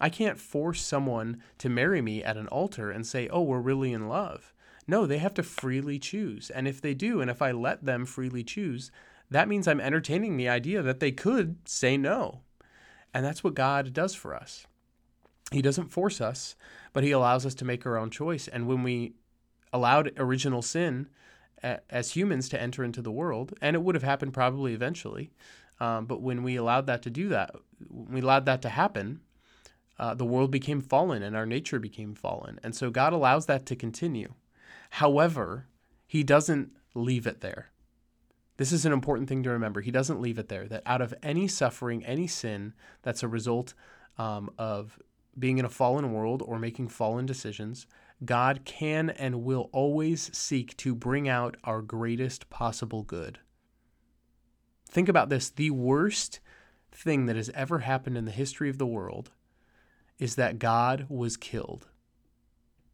I 0.00 0.08
can't 0.08 0.38
force 0.38 0.82
someone 0.82 1.42
to 1.58 1.68
marry 1.68 2.02
me 2.02 2.22
at 2.22 2.36
an 2.36 2.48
altar 2.48 2.90
and 2.90 3.06
say, 3.06 3.28
oh, 3.28 3.42
we're 3.42 3.60
really 3.60 3.92
in 3.92 4.08
love. 4.08 4.52
No, 4.86 5.06
they 5.06 5.18
have 5.18 5.34
to 5.34 5.42
freely 5.42 5.98
choose. 5.98 6.50
And 6.50 6.68
if 6.68 6.80
they 6.80 6.94
do, 6.94 7.20
and 7.20 7.30
if 7.30 7.42
I 7.42 7.50
let 7.50 7.84
them 7.84 8.04
freely 8.04 8.44
choose, 8.44 8.90
that 9.30 9.48
means 9.48 9.66
I'm 9.66 9.80
entertaining 9.80 10.36
the 10.36 10.48
idea 10.48 10.82
that 10.82 11.00
they 11.00 11.12
could 11.12 11.56
say 11.68 11.96
no. 11.96 12.42
And 13.12 13.24
that's 13.24 13.42
what 13.42 13.54
God 13.54 13.92
does 13.92 14.14
for 14.14 14.34
us. 14.34 14.66
He 15.50 15.62
doesn't 15.62 15.88
force 15.88 16.20
us, 16.20 16.54
but 16.92 17.02
He 17.02 17.10
allows 17.10 17.46
us 17.46 17.54
to 17.56 17.64
make 17.64 17.86
our 17.86 17.96
own 17.96 18.10
choice. 18.10 18.46
And 18.48 18.66
when 18.66 18.82
we 18.82 19.14
allowed 19.72 20.12
original 20.18 20.62
sin 20.62 21.08
as 21.90 22.12
humans 22.12 22.48
to 22.50 22.60
enter 22.60 22.84
into 22.84 23.02
the 23.02 23.10
world, 23.10 23.54
and 23.60 23.74
it 23.74 23.82
would 23.82 23.94
have 23.94 24.04
happened 24.04 24.34
probably 24.34 24.74
eventually, 24.74 25.30
um, 25.80 26.06
but 26.06 26.22
when 26.22 26.42
we 26.42 26.56
allowed 26.56 26.86
that 26.86 27.02
to 27.02 27.10
do 27.10 27.28
that, 27.28 27.54
we 27.90 28.20
allowed 28.20 28.46
that 28.46 28.62
to 28.62 28.68
happen, 28.68 29.20
uh, 29.98 30.14
the 30.14 30.24
world 30.24 30.50
became 30.50 30.80
fallen 30.80 31.22
and 31.22 31.36
our 31.36 31.46
nature 31.46 31.78
became 31.78 32.14
fallen. 32.14 32.58
And 32.62 32.74
so 32.74 32.90
God 32.90 33.12
allows 33.12 33.46
that 33.46 33.66
to 33.66 33.76
continue. 33.76 34.34
However, 34.90 35.66
He 36.06 36.22
doesn't 36.22 36.70
leave 36.94 37.26
it 37.26 37.40
there. 37.40 37.70
This 38.56 38.72
is 38.72 38.86
an 38.86 38.92
important 38.92 39.28
thing 39.28 39.42
to 39.42 39.50
remember. 39.50 39.82
He 39.82 39.90
doesn't 39.90 40.20
leave 40.20 40.38
it 40.38 40.48
there. 40.48 40.66
That 40.66 40.82
out 40.86 41.02
of 41.02 41.14
any 41.22 41.46
suffering, 41.46 42.04
any 42.04 42.26
sin 42.26 42.72
that's 43.02 43.22
a 43.22 43.28
result 43.28 43.74
um, 44.18 44.50
of 44.58 44.98
being 45.38 45.58
in 45.58 45.66
a 45.66 45.70
fallen 45.70 46.12
world 46.12 46.42
or 46.42 46.58
making 46.58 46.88
fallen 46.88 47.26
decisions, 47.26 47.86
God 48.24 48.62
can 48.64 49.10
and 49.10 49.44
will 49.44 49.68
always 49.72 50.34
seek 50.36 50.76
to 50.78 50.94
bring 50.94 51.28
out 51.28 51.56
our 51.64 51.82
greatest 51.82 52.48
possible 52.48 53.02
good. 53.02 53.40
Think 54.88 55.08
about 55.08 55.28
this 55.28 55.50
the 55.50 55.70
worst 55.70 56.40
thing 56.90 57.26
that 57.26 57.36
has 57.36 57.50
ever 57.50 57.80
happened 57.80 58.16
in 58.16 58.24
the 58.24 58.30
history 58.30 58.70
of 58.70 58.78
the 58.78 58.86
world 58.86 59.32
is 60.18 60.36
that 60.36 60.58
God 60.58 61.06
was 61.08 61.36
killed. 61.36 61.88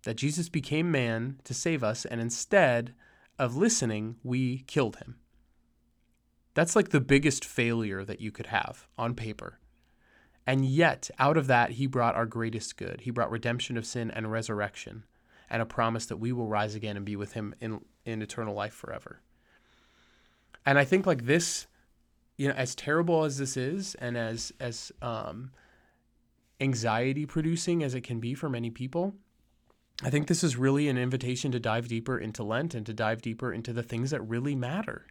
That 0.05 0.17
Jesus 0.17 0.49
became 0.49 0.91
man 0.91 1.38
to 1.45 1.55
save 1.55 1.85
us, 1.85 2.05
and 2.05 2.21
instead 2.21 2.95
of 3.38 3.57
listening, 3.57 4.17
we 4.25 4.64
killed 4.67 4.97
him. 4.97 5.17
That's 6.55 6.75
like 6.75 6.88
the 6.88 7.00
biggest 7.00 7.45
failure 7.45 8.05
that 8.05 8.21
you 8.21 8.33
could 8.33 8.47
have 8.47 8.87
on 8.99 9.14
paper. 9.14 9.61
And 10.47 10.67
yet, 10.67 11.09
out 11.19 11.37
of 11.37 11.47
that, 11.47 11.73
he 11.73 11.87
brought 11.87 12.17
our 12.17 12.26
greatest 12.26 12.76
good. 12.76 13.02
He 13.02 13.11
brought 13.11 13.31
redemption 13.31 13.76
of 13.76 13.87
sin 13.87 14.11
and 14.11 14.31
resurrection, 14.31 15.05
and 15.53 15.61
a 15.61 15.67
promise 15.67 16.07
that 16.07 16.17
we 16.17 16.33
will 16.33 16.49
rise 16.49 16.75
again 16.75 16.97
and 16.97 17.05
be 17.05 17.15
with 17.15 17.35
him 17.35 17.55
in, 17.61 17.83
in 18.07 18.23
eternal 18.23 18.55
life 18.55 18.73
forever. 18.73 19.21
And 20.65 20.79
I 20.79 20.85
think 20.85 21.07
like 21.07 21.27
this, 21.27 21.67
you 22.39 22.49
know, 22.49 22.55
as 22.55 22.75
terrible 22.75 23.25
as 23.25 23.37
this 23.37 23.57
is, 23.57 23.95
and 23.97 24.17
as 24.17 24.53
as 24.59 24.91
um, 25.03 25.51
anxiety 26.61 27.27
producing 27.27 27.83
as 27.83 27.95
it 27.95 28.01
can 28.01 28.19
be 28.19 28.33
for 28.33 28.49
many 28.49 28.71
people, 28.71 29.15
I 30.03 30.09
think 30.09 30.27
this 30.27 30.43
is 30.43 30.57
really 30.57 30.89
an 30.89 30.97
invitation 30.97 31.53
to 31.53 31.61
dive 31.61 31.87
deeper 31.87 32.19
into 32.19 32.43
Lent 32.43 32.75
and 32.75 32.87
to 32.87 32.95
dive 32.95 33.21
deeper 33.21 33.53
into 33.53 33.75
the 33.75 33.83
things 33.83 34.11
that 34.11 34.23
really 34.23 34.55
matter. 34.55 35.07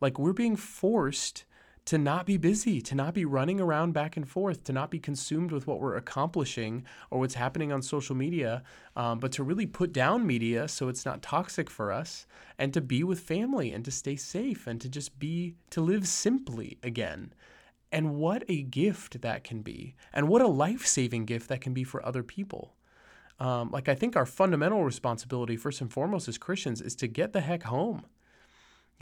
Like 0.00 0.18
we're 0.18 0.32
being 0.32 0.56
forced 0.56 1.44
to 1.84 1.98
not 1.98 2.26
be 2.26 2.36
busy, 2.36 2.80
to 2.80 2.94
not 2.94 3.12
be 3.12 3.24
running 3.24 3.60
around 3.60 3.92
back 3.92 4.16
and 4.16 4.28
forth, 4.28 4.62
to 4.64 4.72
not 4.72 4.90
be 4.90 5.00
consumed 5.00 5.50
with 5.50 5.66
what 5.66 5.80
we're 5.80 5.96
accomplishing 5.96 6.84
or 7.10 7.18
what's 7.18 7.34
happening 7.34 7.72
on 7.72 7.82
social 7.82 8.14
media, 8.14 8.62
um, 8.94 9.18
but 9.18 9.32
to 9.32 9.42
really 9.42 9.66
put 9.66 9.92
down 9.92 10.26
media 10.26 10.68
so 10.68 10.88
it's 10.88 11.04
not 11.04 11.22
toxic 11.22 11.68
for 11.68 11.90
us 11.90 12.26
and 12.58 12.72
to 12.72 12.80
be 12.80 13.02
with 13.02 13.20
family 13.20 13.72
and 13.72 13.84
to 13.84 13.90
stay 13.90 14.14
safe 14.14 14.66
and 14.66 14.80
to 14.80 14.88
just 14.88 15.18
be, 15.18 15.54
to 15.70 15.80
live 15.80 16.06
simply 16.06 16.78
again. 16.82 17.32
And 17.90 18.14
what 18.14 18.44
a 18.48 18.62
gift 18.62 19.20
that 19.20 19.44
can 19.44 19.60
be, 19.60 19.96
and 20.14 20.28
what 20.28 20.40
a 20.40 20.46
life 20.46 20.86
saving 20.86 21.26
gift 21.26 21.48
that 21.48 21.60
can 21.60 21.74
be 21.74 21.84
for 21.84 22.04
other 22.06 22.22
people. 22.22 22.74
Um, 23.38 23.70
like, 23.70 23.88
I 23.88 23.94
think 23.94 24.16
our 24.16 24.24
fundamental 24.24 24.84
responsibility, 24.84 25.56
first 25.56 25.80
and 25.80 25.92
foremost, 25.92 26.28
as 26.28 26.38
Christians, 26.38 26.80
is 26.80 26.94
to 26.96 27.08
get 27.08 27.32
the 27.32 27.40
heck 27.40 27.64
home, 27.64 28.04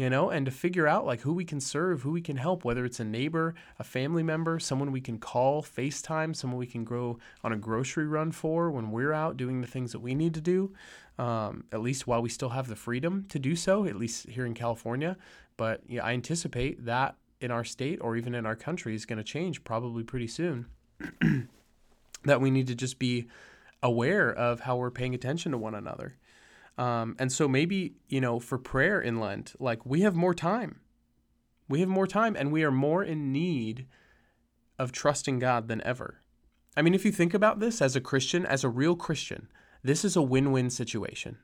you 0.01 0.09
know, 0.09 0.31
and 0.31 0.47
to 0.47 0.51
figure 0.51 0.89
out 0.89 1.05
like 1.05 1.21
who 1.21 1.35
we 1.35 1.45
can 1.45 1.61
serve, 1.61 2.01
who 2.01 2.11
we 2.11 2.23
can 2.23 2.39
help, 2.39 2.65
whether 2.65 2.87
it's 2.87 3.01
a 3.01 3.05
neighbor, 3.05 3.55
a 3.79 3.85
family 3.85 4.23
member, 4.23 4.59
someone 4.59 4.93
we 4.93 5.01
can 5.03 5.19
call, 5.19 5.63
FaceTime, 5.63 6.35
someone 6.35 6.59
we 6.59 6.67
can 6.67 6.85
go 6.85 7.19
on 7.45 7.53
a 7.53 7.59
grocery 7.59 8.07
run 8.07 8.33
for 8.33 8.71
when 8.71 8.93
we're 8.93 9.13
out 9.13 9.37
doing 9.37 9.61
the 9.61 9.67
things 9.67 9.93
that 9.93 9.99
we 9.99 10.15
need 10.15 10.33
to 10.33 10.41
do, 10.41 10.73
um, 11.19 11.65
at 11.71 11.83
least 11.83 12.07
while 12.07 12.23
we 12.23 12.31
still 12.31 12.49
have 12.49 12.67
the 12.67 12.77
freedom 12.77 13.27
to 13.29 13.39
do 13.39 13.55
so, 13.55 13.85
at 13.85 13.95
least 13.95 14.27
here 14.31 14.47
in 14.47 14.55
California. 14.55 15.19
But 15.59 15.83
yeah, 15.87 16.03
I 16.03 16.13
anticipate 16.15 16.87
that 16.87 17.17
in 17.43 17.51
our 17.51 17.63
state 17.63 17.99
or 18.01 18.17
even 18.17 18.35
in 18.35 18.47
our 18.47 18.57
country 18.57 18.95
is 18.95 19.05
going 19.05 19.19
to 19.19 19.23
change 19.23 19.65
probably 19.65 20.03
pretty 20.03 20.29
soon. 20.29 20.65
that 22.25 22.41
we 22.41 22.51
need 22.51 22.69
to 22.69 22.75
just 22.75 22.99
be 22.99 23.29
aware 23.83 24.33
of 24.33 24.61
how 24.61 24.77
we're 24.77 24.91
paying 24.91 25.15
attention 25.15 25.53
to 25.53 25.59
one 25.59 25.75
another. 25.75 26.17
Um, 26.79 27.17
and 27.19 27.31
so 27.31 27.49
maybe, 27.49 27.95
you 28.09 28.21
know, 28.21 28.41
for 28.41 28.59
prayer 28.59 29.01
in 29.01 29.21
Lent, 29.21 29.55
like 29.59 29.85
we 29.85 30.01
have 30.01 30.15
more 30.15 30.35
time. 30.35 30.81
We 31.69 31.81
have 31.81 31.89
more 31.89 32.07
time 32.07 32.37
and 32.37 32.51
we 32.51 32.65
are 32.65 32.71
more 32.71 33.05
in 33.05 33.33
need 33.33 33.87
of 34.79 34.93
trusting 34.93 35.39
God 35.39 35.69
than 35.69 35.83
ever. 35.85 36.23
I 36.77 36.83
mean, 36.83 36.95
if 36.95 37.05
you 37.05 37.13
think 37.13 37.35
about 37.35 37.61
this 37.61 37.83
as 37.83 37.97
a 37.97 38.01
Christian, 38.01 38.47
as 38.47 38.65
a 38.65 38.69
real 38.69 38.97
Christian, 38.97 39.49
this 39.83 40.05
is 40.05 40.17
a 40.17 40.23
win 40.23 40.53
win 40.53 40.71
situation. 40.71 41.39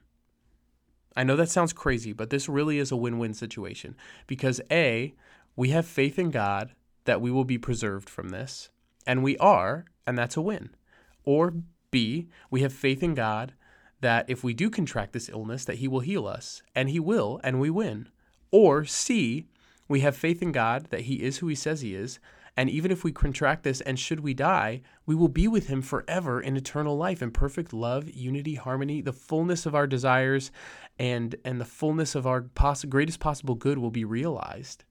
I 1.16 1.24
know 1.24 1.36
that 1.36 1.48
sounds 1.48 1.72
crazy, 1.72 2.12
but 2.12 2.30
this 2.30 2.48
really 2.48 2.78
is 2.78 2.92
a 2.92 2.96
win 2.96 3.18
win 3.18 3.34
situation 3.34 3.96
because 4.26 4.60
A, 4.70 5.14
we 5.54 5.70
have 5.70 5.86
faith 5.86 6.18
in 6.18 6.30
God 6.30 6.74
that 7.04 7.20
we 7.20 7.30
will 7.30 7.44
be 7.44 7.58
preserved 7.58 8.10
from 8.10 8.28
this, 8.28 8.68
and 9.06 9.22
we 9.22 9.38
are, 9.38 9.86
and 10.06 10.18
that's 10.18 10.36
a 10.36 10.42
win. 10.42 10.70
Or 11.24 11.54
B, 11.90 12.28
we 12.50 12.60
have 12.62 12.72
faith 12.72 13.02
in 13.02 13.14
God 13.14 13.54
that 14.06 14.30
if 14.30 14.44
we 14.44 14.54
do 14.54 14.70
contract 14.70 15.12
this 15.12 15.28
illness 15.28 15.64
that 15.64 15.78
he 15.78 15.88
will 15.88 15.98
heal 15.98 16.28
us, 16.28 16.62
and 16.76 16.88
he 16.88 17.00
will, 17.00 17.40
and 17.42 17.58
we 17.58 17.70
win. 17.70 18.08
Or 18.52 18.84
C, 18.84 19.48
we 19.88 19.98
have 19.98 20.16
faith 20.16 20.40
in 20.40 20.52
God 20.52 20.90
that 20.90 21.00
he 21.00 21.24
is 21.24 21.38
who 21.38 21.48
he 21.48 21.56
says 21.56 21.80
he 21.80 21.92
is, 21.92 22.20
and 22.56 22.70
even 22.70 22.92
if 22.92 23.02
we 23.02 23.10
contract 23.10 23.64
this 23.64 23.80
and 23.80 23.98
should 23.98 24.20
we 24.20 24.32
die, 24.32 24.82
we 25.06 25.16
will 25.16 25.26
be 25.26 25.48
with 25.48 25.66
him 25.66 25.82
forever 25.82 26.40
in 26.40 26.56
eternal 26.56 26.96
life 26.96 27.20
in 27.20 27.32
perfect 27.32 27.72
love, 27.72 28.08
unity, 28.08 28.54
harmony, 28.54 29.00
the 29.00 29.12
fullness 29.12 29.66
of 29.66 29.74
our 29.74 29.88
desires 29.88 30.52
and 31.00 31.34
and 31.44 31.60
the 31.60 31.64
fullness 31.64 32.14
of 32.14 32.28
our 32.28 32.42
poss- 32.42 32.84
greatest 32.84 33.18
possible 33.18 33.56
good 33.56 33.78
will 33.78 33.90
be 33.90 34.04
realized 34.04 34.84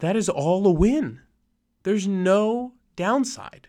that 0.00 0.16
is 0.16 0.28
all 0.28 0.66
a 0.66 0.72
win. 0.72 1.20
There's 1.84 2.08
no 2.08 2.72
downside. 2.96 3.68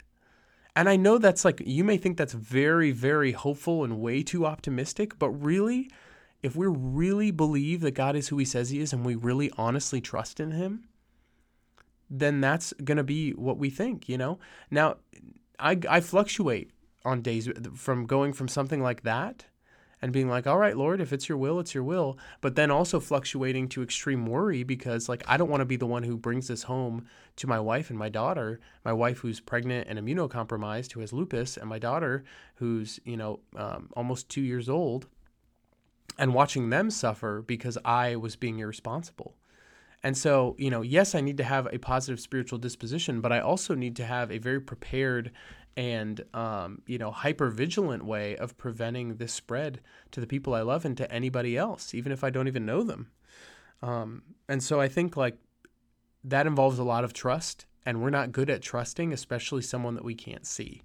And 0.80 0.88
I 0.88 0.96
know 0.96 1.18
that's 1.18 1.44
like, 1.44 1.62
you 1.66 1.84
may 1.84 1.98
think 1.98 2.16
that's 2.16 2.32
very, 2.32 2.92
very 2.92 3.34
hopeful 3.34 3.84
and 3.84 4.00
way 4.00 4.24
too 4.24 4.46
optimistic, 4.46 5.20
but 5.20 5.30
really, 5.32 5.92
if 6.42 6.56
we 6.56 6.68
really 6.68 7.32
believe 7.32 7.82
that 7.82 7.92
God 7.92 8.16
is 8.16 8.30
who 8.30 8.38
he 8.38 8.46
says 8.46 8.70
he 8.70 8.80
is 8.80 8.94
and 8.94 9.04
we 9.04 9.16
really 9.16 9.52
honestly 9.58 10.00
trust 10.00 10.40
in 10.40 10.52
him, 10.52 10.86
then 12.10 12.40
that's 12.40 12.72
going 12.82 12.96
to 12.96 13.04
be 13.04 13.32
what 13.32 13.58
we 13.58 13.70
think, 13.70 14.08
you 14.08 14.18
know? 14.18 14.40
Now, 14.72 14.96
I, 15.60 15.78
I 15.90 16.00
fluctuate 16.00 16.72
on 17.04 17.24
days 17.24 17.50
from 17.76 18.06
going 18.06 18.32
from 18.32 18.48
something 18.48 18.82
like 18.82 19.04
that 19.04 19.48
and 20.02 20.14
being 20.14 20.30
like, 20.30 20.48
all 20.48 20.58
right, 20.58 20.78
Lord, 20.78 21.02
if 21.02 21.12
it's 21.12 21.28
your 21.28 21.38
will, 21.38 21.60
it's 21.60 21.74
your 21.74 21.84
will. 21.84 22.18
But 22.42 22.56
then 22.56 22.72
also 22.72 23.00
fluctuating 23.00 23.68
to 23.70 23.84
extreme 23.84 24.26
worry 24.26 24.64
because, 24.64 25.10
like, 25.10 25.24
I 25.28 25.38
don't 25.38 25.50
want 25.50 25.62
to 25.62 25.66
be 25.66 25.76
the 25.76 25.86
one 25.86 26.04
who 26.04 26.18
brings 26.18 26.48
this 26.48 26.64
home 26.64 27.06
to 27.38 27.48
my 27.48 27.60
wife 27.60 27.90
and 27.90 28.00
my 28.00 28.10
daughter, 28.10 28.60
my 28.86 28.94
wife 28.94 29.20
who's 29.20 29.40
pregnant 29.40 29.88
and 29.90 30.00
immunocompromised, 30.00 30.94
who 30.94 31.02
has 31.02 31.12
lupus, 31.12 31.58
and 31.58 31.70
my 31.70 31.80
daughter 31.80 32.24
who's, 32.56 33.00
you 33.04 33.18
know, 33.18 33.40
um, 33.56 33.90
almost 33.96 34.30
two 34.30 34.42
years 34.42 34.70
old, 34.70 35.08
and 36.18 36.34
watching 36.34 36.70
them 36.70 36.90
suffer 36.90 37.42
because 37.42 37.78
I 37.84 38.16
was 38.16 38.36
being 38.36 38.60
irresponsible. 38.60 39.36
And 40.02 40.18
so, 40.18 40.56
you 40.58 40.70
know, 40.70 40.82
yes, 40.82 41.14
I 41.14 41.20
need 41.20 41.38
to 41.38 41.44
have 41.44 41.68
a 41.74 41.78
positive 41.78 42.22
spiritual 42.22 42.58
disposition, 42.58 43.20
but 43.20 43.34
I 43.34 43.40
also 43.40 43.76
need 43.76 43.98
to 43.98 44.06
have 44.06 44.32
a 44.32 44.38
very 44.38 44.62
prepared 44.62 45.32
and, 45.78 46.24
um, 46.34 46.82
you 46.88 46.98
know, 46.98 47.12
hyper 47.12 47.50
vigilant 47.50 48.04
way 48.04 48.36
of 48.36 48.58
preventing 48.58 49.16
this 49.16 49.34
spread 49.34 49.82
to 50.12 50.20
the 50.20 50.28
people 50.28 50.54
I 50.54 50.62
love 50.62 50.86
and 50.86 50.98
to 50.98 51.12
anybody 51.12 51.58
else, 51.58 51.94
even 51.94 52.12
if 52.12 52.24
I 52.24 52.30
don't 52.30 52.48
even 52.48 52.66
know 52.66 52.84
them. 52.84 53.12
Um, 53.82 54.24
and 54.48 54.62
so 54.62 54.82
I 54.82 54.88
think 54.88 55.16
like 55.16 55.38
that 56.24 56.48
involves 56.48 56.80
a 56.80 56.84
lot 56.84 57.04
of 57.04 57.14
trust, 57.14 57.66
and 57.86 58.02
we're 58.02 58.10
not 58.10 58.32
good 58.32 58.50
at 58.50 58.62
trusting, 58.62 59.14
especially 59.14 59.62
someone 59.62 59.96
that 59.96 60.04
we 60.04 60.16
can't 60.16 60.46
see. 60.46 60.84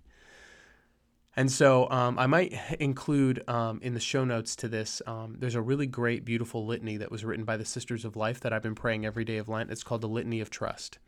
And 1.37 1.51
so 1.51 1.91
um, 1.91 2.19
I 2.19 2.27
might 2.27 2.55
include 2.81 3.43
um, 3.49 3.81
in 3.83 3.95
the 3.95 4.01
show 4.01 4.25
notes 4.25 4.57
to 4.57 4.69
this, 4.69 5.03
um, 5.07 5.37
there's 5.39 5.55
a 5.55 5.63
really 5.63 5.87
great, 5.87 6.25
beautiful 6.25 6.65
litany 6.67 6.97
that 6.99 7.11
was 7.11 7.25
written 7.25 7.45
by 7.45 7.57
the 7.57 7.65
Sisters 7.65 8.05
of 8.05 8.17
Life 8.17 8.41
that 8.41 8.53
I've 8.53 8.63
been 8.63 8.75
praying 8.75 9.05
every 9.05 9.25
day 9.25 9.39
of 9.39 9.49
Lent. 9.49 9.71
It's 9.71 9.83
called 9.83 10.01
the 10.01 10.09
Litany 10.09 10.41
of 10.41 10.51
Trust. 10.51 10.99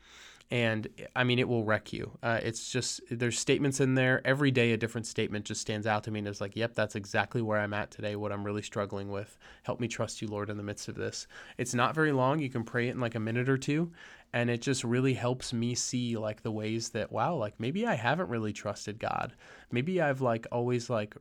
And 0.50 0.88
I 1.16 1.24
mean, 1.24 1.38
it 1.38 1.48
will 1.48 1.64
wreck 1.64 1.92
you. 1.92 2.16
Uh, 2.22 2.38
it's 2.42 2.70
just, 2.70 3.00
there's 3.10 3.38
statements 3.38 3.80
in 3.80 3.94
there. 3.94 4.22
Every 4.24 4.50
day, 4.50 4.72
a 4.72 4.76
different 4.76 5.06
statement 5.06 5.44
just 5.44 5.60
stands 5.60 5.86
out 5.86 6.04
to 6.04 6.10
me 6.10 6.20
and 6.20 6.28
is 6.28 6.40
like, 6.40 6.54
yep, 6.54 6.74
that's 6.74 6.94
exactly 6.94 7.42
where 7.42 7.58
I'm 7.58 7.74
at 7.74 7.90
today, 7.90 8.14
what 8.14 8.30
I'm 8.30 8.44
really 8.44 8.62
struggling 8.62 9.10
with. 9.10 9.36
Help 9.64 9.80
me 9.80 9.88
trust 9.88 10.22
you, 10.22 10.28
Lord, 10.28 10.48
in 10.48 10.56
the 10.56 10.62
midst 10.62 10.88
of 10.88 10.94
this. 10.94 11.26
It's 11.58 11.74
not 11.74 11.94
very 11.94 12.12
long. 12.12 12.38
You 12.38 12.50
can 12.50 12.62
pray 12.62 12.88
it 12.88 12.92
in 12.92 13.00
like 13.00 13.16
a 13.16 13.20
minute 13.20 13.48
or 13.48 13.58
two 13.58 13.90
and 14.32 14.50
it 14.50 14.60
just 14.60 14.84
really 14.84 15.14
helps 15.14 15.52
me 15.52 15.74
see 15.74 16.16
like 16.16 16.42
the 16.42 16.50
ways 16.50 16.90
that 16.90 17.10
wow 17.12 17.34
like 17.34 17.54
maybe 17.58 17.86
i 17.86 17.94
haven't 17.94 18.28
really 18.28 18.52
trusted 18.52 18.98
god 18.98 19.32
maybe 19.70 20.00
i've 20.00 20.20
like 20.20 20.46
always 20.52 20.90
like 20.90 21.16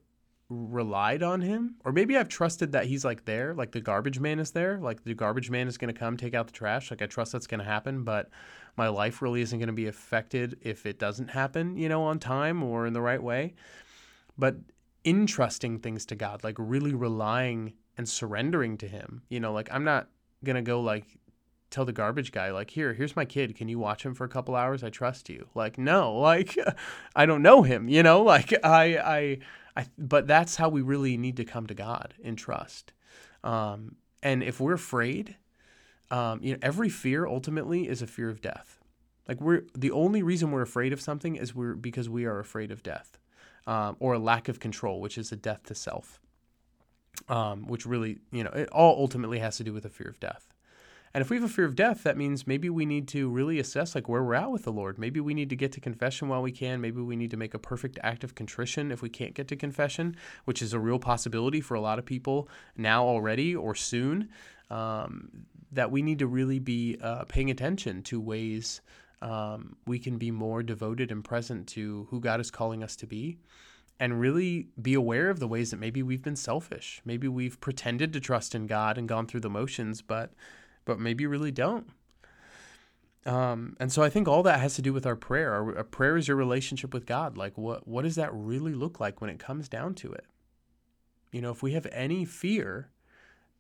relied 0.47 1.23
on 1.23 1.41
him 1.41 1.73
or 1.83 1.91
maybe 1.91 2.15
i've 2.15 2.29
trusted 2.29 2.71
that 2.71 2.85
he's 2.85 3.03
like 3.03 3.25
there 3.25 3.55
like 3.55 3.71
the 3.71 3.81
garbage 3.81 4.19
man 4.19 4.39
is 4.39 4.51
there 4.51 4.77
like 4.79 5.03
the 5.03 5.15
garbage 5.15 5.49
man 5.49 5.67
is 5.67 5.75
going 5.75 5.91
to 5.91 5.99
come 5.99 6.15
take 6.15 6.35
out 6.35 6.45
the 6.45 6.53
trash 6.53 6.91
like 6.91 7.01
i 7.01 7.07
trust 7.07 7.31
that's 7.31 7.47
going 7.47 7.59
to 7.59 7.65
happen 7.65 8.03
but 8.03 8.29
my 8.77 8.87
life 8.87 9.21
really 9.21 9.41
isn't 9.41 9.59
going 9.59 9.67
to 9.67 9.73
be 9.73 9.87
affected 9.87 10.57
if 10.61 10.85
it 10.85 10.99
doesn't 10.99 11.29
happen 11.29 11.77
you 11.77 11.89
know 11.89 12.03
on 12.03 12.19
time 12.19 12.63
or 12.63 12.85
in 12.85 12.93
the 12.93 13.01
right 13.01 13.21
way. 13.21 13.53
But 14.37 14.57
entrusting 15.05 15.79
things 15.79 16.05
to 16.07 16.15
god 16.15 16.43
like 16.43 16.55
really 16.57 16.93
relying 16.93 17.73
and 17.95 18.09
surrendering 18.09 18.75
to 18.75 18.87
him 18.87 19.21
you 19.29 19.39
know 19.39 19.53
like 19.53 19.69
i'm 19.71 19.83
not 19.83 20.09
going 20.43 20.55
to 20.55 20.63
go 20.63 20.81
like 20.81 21.05
tell 21.69 21.85
the 21.85 21.93
garbage 21.93 22.31
guy 22.31 22.51
like 22.51 22.71
here 22.71 22.93
here's 22.93 23.15
my 23.15 23.25
kid. 23.25 23.55
Can 23.55 23.67
you 23.67 23.77
watch 23.77 24.03
him 24.03 24.15
for 24.15 24.23
a 24.23 24.29
couple 24.29 24.55
hours? 24.55 24.83
I 24.83 24.89
trust 24.89 25.29
you. 25.29 25.47
Like 25.53 25.77
no 25.77 26.17
like 26.17 26.57
i 27.15 27.25
don't 27.25 27.41
know 27.41 27.61
him 27.61 27.87
you 27.87 28.01
know? 28.01 28.23
Like 28.23 28.53
i 28.63 28.97
i 28.97 29.39
i 29.75 29.85
but 29.97 30.27
that's 30.27 30.55
how 30.55 30.69
we 30.69 30.81
really 30.81 31.17
need 31.17 31.37
to 31.37 31.45
come 31.45 31.67
to 31.67 31.73
god 31.73 32.13
in 32.19 32.35
trust. 32.35 32.93
Um 33.43 33.95
and 34.23 34.43
if 34.43 34.59
we're 34.59 34.73
afraid 34.73 35.35
um 36.11 36.39
you 36.41 36.53
know 36.53 36.59
every 36.61 36.89
fear 36.89 37.25
ultimately 37.25 37.87
is 37.87 38.01
a 38.01 38.07
fear 38.07 38.29
of 38.29 38.41
death. 38.41 38.79
Like 39.27 39.41
we're 39.41 39.63
the 39.75 39.91
only 39.91 40.21
reason 40.21 40.51
we're 40.51 40.61
afraid 40.61 40.93
of 40.93 41.01
something 41.01 41.35
is 41.35 41.55
we're 41.55 41.73
because 41.73 42.07
we 42.07 42.25
are 42.25 42.39
afraid 42.39 42.71
of 42.71 42.83
death 42.83 43.17
um, 43.65 43.95
or 43.99 44.13
a 44.13 44.19
lack 44.19 44.47
of 44.47 44.59
control 44.59 45.01
which 45.01 45.17
is 45.17 45.31
a 45.31 45.35
death 45.35 45.63
to 45.63 45.75
self 45.75 46.19
um, 47.29 47.67
which 47.67 47.85
really 47.85 48.19
you 48.31 48.43
know 48.43 48.51
it 48.51 48.69
all 48.69 48.95
ultimately 48.99 49.39
has 49.39 49.57
to 49.57 49.63
do 49.63 49.73
with 49.73 49.85
a 49.85 49.89
fear 49.89 50.07
of 50.07 50.19
death 50.19 50.53
and 51.15 51.21
if 51.21 51.29
we 51.29 51.37
have 51.37 51.45
a 51.45 51.47
fear 51.47 51.63
of 51.63 51.77
death, 51.77 52.03
that 52.03 52.17
means 52.17 52.45
maybe 52.45 52.69
we 52.69 52.85
need 52.85 53.07
to 53.07 53.29
really 53.29 53.57
assess 53.57 53.95
like 53.95 54.09
where 54.09 54.21
we're 54.21 54.33
at 54.33 54.51
with 54.51 54.65
the 54.65 54.71
Lord. 54.73 54.99
Maybe 54.99 55.21
we 55.21 55.33
need 55.33 55.49
to 55.49 55.55
get 55.55 55.71
to 55.71 55.79
confession 55.79 56.27
while 56.27 56.41
we 56.41 56.51
can. 56.51 56.81
Maybe 56.81 56.99
we 56.99 57.15
need 57.15 57.31
to 57.31 57.37
make 57.37 57.53
a 57.53 57.57
perfect 57.57 57.97
act 58.03 58.25
of 58.25 58.35
contrition 58.35 58.91
if 58.91 59.01
we 59.01 59.07
can't 59.07 59.33
get 59.33 59.47
to 59.47 59.55
confession, 59.55 60.17
which 60.43 60.61
is 60.61 60.73
a 60.73 60.79
real 60.79 60.99
possibility 60.99 61.61
for 61.61 61.75
a 61.75 61.79
lot 61.79 61.99
of 61.99 62.05
people 62.05 62.49
now 62.75 63.05
already 63.05 63.55
or 63.55 63.75
soon. 63.75 64.27
Um, 64.69 65.29
that 65.71 65.89
we 65.89 66.01
need 66.01 66.19
to 66.19 66.27
really 66.27 66.59
be 66.59 66.97
uh, 67.01 67.23
paying 67.23 67.49
attention 67.49 68.03
to 68.03 68.19
ways 68.19 68.81
um, 69.21 69.77
we 69.87 69.99
can 69.99 70.17
be 70.17 70.31
more 70.31 70.63
devoted 70.63 71.13
and 71.13 71.23
present 71.23 71.65
to 71.67 72.07
who 72.09 72.19
God 72.19 72.41
is 72.41 72.51
calling 72.51 72.83
us 72.83 72.97
to 72.97 73.07
be 73.07 73.37
and 74.01 74.19
really 74.19 74.67
be 74.81 74.93
aware 74.93 75.29
of 75.29 75.39
the 75.39 75.47
ways 75.47 75.71
that 75.71 75.79
maybe 75.79 76.03
we've 76.03 76.21
been 76.21 76.35
selfish. 76.35 77.01
Maybe 77.05 77.29
we've 77.29 77.57
pretended 77.61 78.11
to 78.11 78.19
trust 78.19 78.53
in 78.53 78.67
God 78.67 78.97
and 78.97 79.07
gone 79.07 79.27
through 79.27 79.39
the 79.39 79.49
motions, 79.49 80.01
but 80.01 80.33
but 80.85 80.99
maybe 80.99 81.23
you 81.23 81.29
really 81.29 81.51
don't. 81.51 81.89
Um, 83.25 83.75
and 83.79 83.91
so 83.91 84.03
I 84.03 84.09
think 84.09 84.27
all 84.27 84.43
that 84.43 84.59
has 84.59 84.75
to 84.75 84.83
do 84.83 84.93
with 84.93 85.05
our 85.05 85.15
prayer. 85.15 85.51
Our, 85.53 85.77
our, 85.77 85.83
prayer 85.83 86.15
is 86.15 86.27
your 86.27 86.37
relationship 86.37 86.93
with 86.93 87.07
God. 87.07 87.37
Like, 87.37 87.57
what 87.57 87.87
what 87.87 88.03
does 88.03 88.15
that 88.15 88.29
really 88.31 88.73
look 88.73 88.99
like 88.99 89.19
when 89.19 89.31
it 89.31 89.39
comes 89.39 89.67
down 89.67 89.95
to 89.95 90.13
it? 90.13 90.25
You 91.31 91.41
know, 91.41 91.49
if 91.49 91.63
we 91.63 91.73
have 91.73 91.87
any 91.91 92.23
fear, 92.23 92.91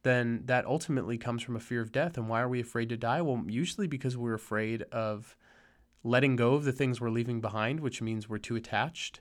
then 0.03 0.43
that 0.45 0.65
ultimately 0.65 1.17
comes 1.17 1.41
from 1.41 1.55
a 1.55 1.59
fear 1.59 1.81
of 1.81 1.91
death. 1.91 2.15
And 2.15 2.29
why 2.29 2.41
are 2.41 2.47
we 2.47 2.61
afraid 2.61 2.89
to 2.89 2.97
die? 2.97 3.21
Well, 3.21 3.43
usually 3.47 3.87
because 3.87 4.15
we're 4.15 4.35
afraid 4.35 4.83
of 4.91 5.35
letting 6.03 6.35
go 6.35 6.53
of 6.53 6.63
the 6.63 6.71
things 6.71 7.01
we're 7.01 7.09
leaving 7.09 7.41
behind, 7.41 7.79
which 7.79 8.03
means 8.03 8.29
we're 8.29 8.37
too 8.37 8.55
attached, 8.55 9.19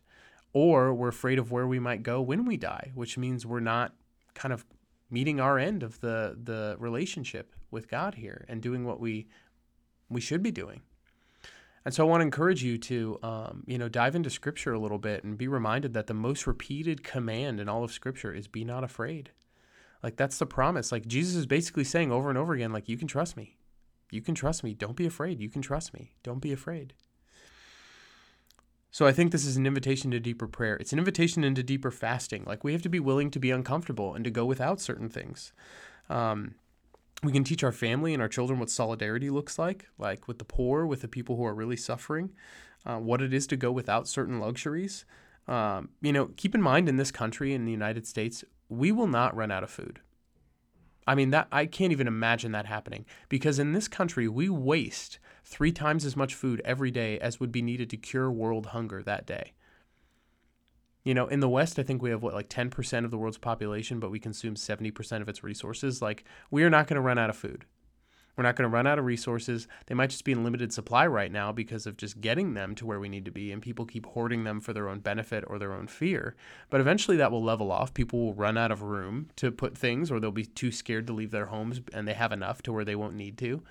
or 0.53 0.93
we're 0.93 1.09
afraid 1.09 1.38
of 1.38 1.51
where 1.51 1.67
we 1.67 1.81
might 1.81 2.03
go 2.03 2.21
when 2.21 2.45
we 2.45 2.59
die, 2.59 2.93
which 2.95 3.17
means 3.17 3.47
we're 3.47 3.61
not 3.61 3.95
kind 4.35 4.53
of 4.53 4.67
meeting 5.11 5.40
our 5.40 5.59
end 5.59 5.83
of 5.83 6.01
the 6.01 6.37
the 6.43 6.77
relationship 6.79 7.55
with 7.74 7.88
God 7.88 8.14
here 8.14 8.46
and 8.48 8.62
doing 8.62 8.87
what 8.87 9.00
we 9.00 9.28
we 10.08 10.20
should 10.20 10.42
be 10.42 10.50
doing. 10.50 10.80
And 11.84 11.92
so 11.92 12.06
I 12.06 12.08
want 12.08 12.20
to 12.20 12.24
encourage 12.24 12.62
you 12.62 12.78
to, 12.78 13.18
um, 13.22 13.64
you 13.66 13.76
know, 13.76 13.90
dive 13.90 14.14
into 14.14 14.30
Scripture 14.30 14.72
a 14.72 14.78
little 14.78 14.98
bit 14.98 15.22
and 15.24 15.37
be 15.37 15.48
reminded 15.48 15.92
that 15.92 16.06
the 16.06 16.14
most 16.14 16.46
repeated 16.46 17.04
command 17.04 17.60
in 17.60 17.68
all 17.68 17.84
of 17.84 17.92
Scripture 17.92 18.32
is 18.32 18.48
"Be 18.48 18.64
not 18.64 18.84
afraid." 18.84 19.32
Like 20.02 20.16
that's 20.16 20.38
the 20.38 20.46
promise. 20.46 20.92
Like 20.92 21.06
Jesus 21.06 21.34
is 21.34 21.46
basically 21.46 21.84
saying 21.84 22.10
over 22.10 22.30
and 22.30 22.38
over 22.38 22.54
again, 22.54 22.72
like 22.72 22.88
you 22.88 22.96
can 22.96 23.08
trust 23.08 23.37
me, 23.37 23.58
you 24.10 24.22
can 24.22 24.34
trust 24.34 24.62
me. 24.64 24.74
Don't 24.74 24.96
be 24.96 25.06
afraid. 25.06 25.40
You 25.40 25.50
can 25.50 25.62
trust 25.62 25.92
me. 25.92 26.14
Don't 26.22 26.40
be 26.40 26.52
afraid. 26.52 26.94
So 28.90 29.06
I 29.06 29.12
think 29.12 29.32
this 29.32 29.44
is 29.44 29.56
an 29.56 29.66
invitation 29.66 30.12
to 30.12 30.20
deeper 30.20 30.46
prayer. 30.46 30.76
It's 30.76 30.92
an 30.92 31.00
invitation 31.00 31.42
into 31.42 31.64
deeper 31.64 31.90
fasting. 31.90 32.44
Like 32.46 32.62
we 32.62 32.72
have 32.72 32.82
to 32.82 32.88
be 32.88 33.00
willing 33.00 33.28
to 33.32 33.40
be 33.40 33.50
uncomfortable 33.50 34.14
and 34.14 34.24
to 34.24 34.30
go 34.30 34.44
without 34.44 34.80
certain 34.80 35.08
things. 35.08 35.52
Um, 36.08 36.54
we 37.24 37.32
can 37.32 37.44
teach 37.44 37.64
our 37.64 37.72
family 37.72 38.12
and 38.12 38.22
our 38.22 38.28
children 38.28 38.58
what 38.58 38.70
solidarity 38.70 39.30
looks 39.30 39.58
like, 39.58 39.87
like 39.98 40.28
with 40.28 40.38
the 40.38 40.44
poor, 40.44 40.87
with 40.87 41.00
the 41.00 41.08
people 41.08 41.37
who 41.37 41.44
are 41.44 41.54
really 41.54 41.76
suffering, 41.76 42.32
uh, 42.84 42.98
what 42.98 43.22
it 43.22 43.32
is 43.32 43.46
to 43.48 43.56
go 43.56 43.72
without 43.72 44.08
certain 44.08 44.40
luxuries. 44.40 45.04
Um, 45.46 45.90
you 46.00 46.12
know, 46.12 46.30
keep 46.37 46.54
in 46.54 46.62
mind 46.62 46.88
in 46.88 46.96
this 46.96 47.10
country, 47.10 47.52
in 47.52 47.64
the 47.64 47.72
United 47.72 48.06
States, 48.06 48.44
we 48.68 48.92
will 48.92 49.06
not 49.06 49.37
run 49.37 49.50
out 49.50 49.62
of 49.62 49.70
food. 49.70 50.00
I 51.06 51.14
mean, 51.14 51.30
that 51.30 51.48
I 51.52 51.66
can't 51.66 51.92
even 51.92 52.06
imagine 52.06 52.52
that 52.52 52.66
happening 52.66 53.04
because 53.28 53.58
in 53.58 53.72
this 53.72 53.88
country, 53.88 54.26
we 54.26 54.48
waste 54.48 55.18
three 55.44 55.72
times 55.72 56.06
as 56.06 56.16
much 56.16 56.34
food 56.34 56.62
every 56.64 56.90
day 56.90 57.18
as 57.18 57.38
would 57.38 57.52
be 57.52 57.60
needed 57.60 57.90
to 57.90 57.96
cure 57.98 58.30
world 58.30 58.66
hunger 58.66 59.02
that 59.02 59.26
day. 59.26 59.52
You 61.05 61.12
know, 61.12 61.27
in 61.27 61.40
the 61.40 61.49
West, 61.49 61.79
I 61.79 61.83
think 61.83 62.01
we 62.01 62.11
have 62.11 62.23
what, 62.23 62.33
like 62.33 62.49
10% 62.49 63.05
of 63.05 63.11
the 63.11 63.19
world's 63.19 63.37
population, 63.37 64.01
but 64.01 64.11
we 64.11 64.19
consume 64.19 64.55
70% 64.55 65.21
of 65.21 65.29
its 65.29 65.45
resources. 65.45 66.01
Like, 66.01 66.25
we 66.51 66.64
are 66.64 66.71
not 66.71 66.87
going 66.87 66.97
to 66.97 67.03
run 67.03 67.19
out 67.19 67.29
of 67.29 67.37
food. 67.37 67.67
We're 68.37 68.43
not 68.43 68.57
going 68.57 68.69
to 68.69 68.75
run 68.75 68.87
out 68.87 68.99
of 68.99 69.05
resources. 69.05 69.69
They 69.87 69.95
might 69.95 70.11
just 70.11 70.25
be 70.25 70.33
in 70.33 70.43
limited 70.43 70.73
supply 70.73 71.07
right 71.07 71.31
now 71.31 71.53
because 71.53 71.87
of 71.87 71.97
just 71.97 72.21
getting 72.21 72.55
them 72.55 72.75
to 72.77 72.87
where 72.87 72.99
we 72.99 73.09
need 73.09 73.27
to 73.27 73.31
be, 73.31 73.53
and 73.53 73.62
people 73.62 73.85
keep 73.85 74.07
hoarding 74.07 74.45
them 74.45 74.61
for 74.61 74.73
their 74.73 74.88
own 74.88 75.01
benefit 75.01 75.45
or 75.47 75.59
their 75.59 75.73
own 75.73 75.87
fear. 75.87 76.35
But 76.71 76.81
eventually 76.81 77.19
that 77.19 77.31
will 77.31 77.45
level 77.45 77.71
off. 77.71 77.95
People 77.95 78.21
will 78.21 78.35
run 78.35 78.59
out 78.59 78.73
of 78.73 78.83
room 78.83 79.29
to 79.37 79.53
put 79.53 79.79
things, 79.79 80.11
or 80.11 80.19
they'll 80.19 80.33
be 80.33 80.47
too 80.47 80.73
scared 80.73 81.07
to 81.07 81.12
leave 81.12 81.31
their 81.31 81.47
homes, 81.47 81.81
and 81.93 82.09
they 82.09 82.14
have 82.14 82.33
enough 82.33 82.62
to 82.62 82.73
where 82.73 82.85
they 82.85 82.97
won't 82.97 83.14
need 83.14 83.38
to 83.38 83.62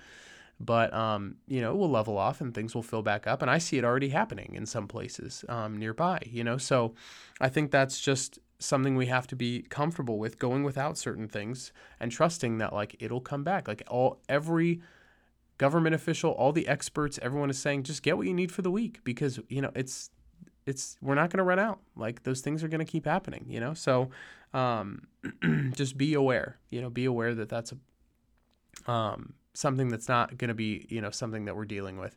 but 0.60 0.92
um, 0.94 1.36
you 1.46 1.60
know, 1.60 1.72
it 1.72 1.76
will 1.76 1.90
level 1.90 2.16
off 2.16 2.40
and 2.40 2.54
things 2.54 2.74
will 2.74 2.82
fill 2.82 3.02
back 3.02 3.26
up. 3.26 3.42
And 3.42 3.50
I 3.50 3.58
see 3.58 3.78
it 3.78 3.84
already 3.84 4.10
happening 4.10 4.52
in 4.54 4.66
some 4.66 4.86
places 4.88 5.44
um, 5.48 5.76
nearby. 5.76 6.20
You 6.26 6.44
know, 6.44 6.58
so 6.58 6.94
I 7.40 7.48
think 7.48 7.70
that's 7.70 8.00
just 8.00 8.38
something 8.58 8.96
we 8.96 9.06
have 9.06 9.26
to 9.26 9.36
be 9.36 9.62
comfortable 9.62 10.18
with 10.18 10.38
going 10.38 10.62
without 10.62 10.96
certain 10.96 11.28
things 11.28 11.72
and 12.00 12.10
trusting 12.10 12.58
that 12.58 12.72
like 12.72 12.96
it'll 13.00 13.20
come 13.20 13.44
back. 13.44 13.68
Like 13.68 13.82
all 13.88 14.20
every 14.28 14.80
government 15.58 15.94
official, 15.94 16.32
all 16.32 16.52
the 16.52 16.68
experts, 16.68 17.18
everyone 17.22 17.50
is 17.50 17.58
saying 17.58 17.82
just 17.84 18.02
get 18.02 18.16
what 18.16 18.26
you 18.26 18.34
need 18.34 18.52
for 18.52 18.62
the 18.62 18.70
week 18.70 19.00
because 19.04 19.40
you 19.48 19.60
know 19.60 19.70
it's 19.74 20.10
it's 20.66 20.96
we're 21.02 21.14
not 21.14 21.30
going 21.30 21.38
to 21.38 21.44
run 21.44 21.58
out. 21.58 21.80
Like 21.96 22.22
those 22.22 22.40
things 22.40 22.64
are 22.64 22.68
going 22.68 22.84
to 22.84 22.90
keep 22.90 23.06
happening. 23.06 23.44
You 23.48 23.60
know, 23.60 23.74
so 23.74 24.10
um, 24.52 25.08
just 25.72 25.98
be 25.98 26.14
aware. 26.14 26.58
You 26.70 26.80
know, 26.80 26.90
be 26.90 27.04
aware 27.04 27.34
that 27.34 27.48
that's 27.48 27.72
a 27.72 28.90
um, 28.90 29.34
something 29.54 29.88
that's 29.88 30.08
not 30.08 30.36
going 30.36 30.48
to 30.48 30.54
be, 30.54 30.86
you 30.88 31.00
know, 31.00 31.10
something 31.10 31.44
that 31.46 31.56
we're 31.56 31.64
dealing 31.64 31.98
with. 31.98 32.16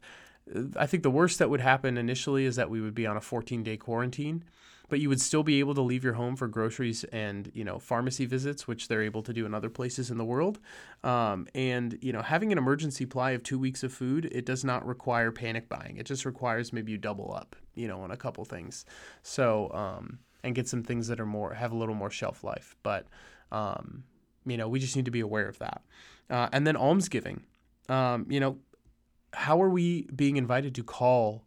I 0.76 0.86
think 0.86 1.04
the 1.04 1.12
worst 1.12 1.40
that 1.40 1.50
would 1.50 1.62
happen 1.62 1.98
initially 1.98 2.46
is 2.46 2.56
that 2.56 2.70
we 2.70 2.82
would 2.82 2.96
be 2.96 3.06
on 3.06 3.18
a 3.18 3.22
14 3.22 3.64
day 3.64 3.78
quarantine, 3.78 4.44
but 4.90 5.00
you 5.00 5.10
would 5.10 5.20
still 5.20 5.44
be 5.44 5.60
able 5.60 5.76
to 5.76 5.82
leave 5.82 6.04
your 6.04 6.14
home 6.14 6.36
for 6.36 6.48
groceries 6.48 7.04
and 7.06 7.52
you 7.54 7.64
know 7.64 7.80
pharmacy 7.80 8.26
visits, 8.26 8.68
which 8.68 8.88
they're 8.88 9.02
able 9.02 9.22
to 9.24 9.34
do 9.34 9.46
in 9.46 9.54
other 9.54 9.70
places 9.70 10.10
in 10.10 10.18
the 10.18 10.26
world. 10.26 10.60
Um, 11.04 11.48
and 11.54 11.98
you 12.02 12.14
know 12.14 12.22
having 12.22 12.52
an 12.52 12.58
emergency 12.58 13.04
supply 13.04 13.32
of 13.32 13.44
two 13.44 13.60
weeks 13.60 13.84
of 13.84 13.94
food, 13.94 14.26
it 14.32 14.46
does 14.46 14.64
not 14.64 14.86
require 14.88 15.32
panic 15.32 15.68
buying. 15.68 15.98
It 15.98 16.06
just 16.06 16.26
requires 16.26 16.72
maybe 16.72 16.94
you 16.94 16.98
double 16.98 17.34
up, 17.34 17.56
you 17.76 17.88
know, 17.88 18.02
on 18.02 18.12
a 18.12 18.18
couple 18.18 18.46
things. 18.46 18.86
So 19.24 19.72
um, 19.74 20.20
and 20.44 20.56
get 20.56 20.68
some 20.68 20.84
things 20.84 21.08
that 21.08 21.20
are 21.20 21.26
more 21.26 21.54
have 21.54 21.72
a 21.72 21.78
little 21.78 21.96
more 21.96 22.10
shelf 22.10 22.44
life, 22.44 22.76
but 22.84 23.08
um, 23.52 24.04
you 24.46 24.56
know 24.56 24.70
we 24.70 24.80
just 24.80 24.96
need 24.96 25.06
to 25.06 25.12
be 25.12 25.20
aware 25.20 25.48
of 25.48 25.60
that. 25.60 25.82
Uh, 26.30 26.50
and 26.52 26.68
then 26.68 26.76
almsgiving. 26.76 27.44
um, 27.90 28.26
you 28.30 28.40
know, 28.40 28.58
how 29.34 29.62
are 29.62 29.70
we 29.70 30.04
being 30.16 30.38
invited 30.38 30.74
to 30.76 30.84
call 30.84 31.44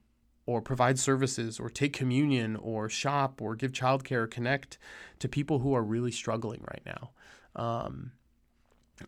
or 0.46 0.60
provide 0.62 0.98
services 0.98 1.60
or 1.60 1.68
take 1.68 1.92
communion 1.92 2.56
or 2.56 2.88
shop 2.88 3.42
or 3.42 3.54
give 3.54 3.72
childcare 3.72 4.22
or 4.22 4.26
connect 4.26 4.78
to 5.18 5.28
people 5.28 5.58
who 5.58 5.74
are 5.74 5.82
really 5.82 6.10
struggling 6.10 6.62
right 6.62 6.82
now? 6.86 7.10
Um, 7.56 8.12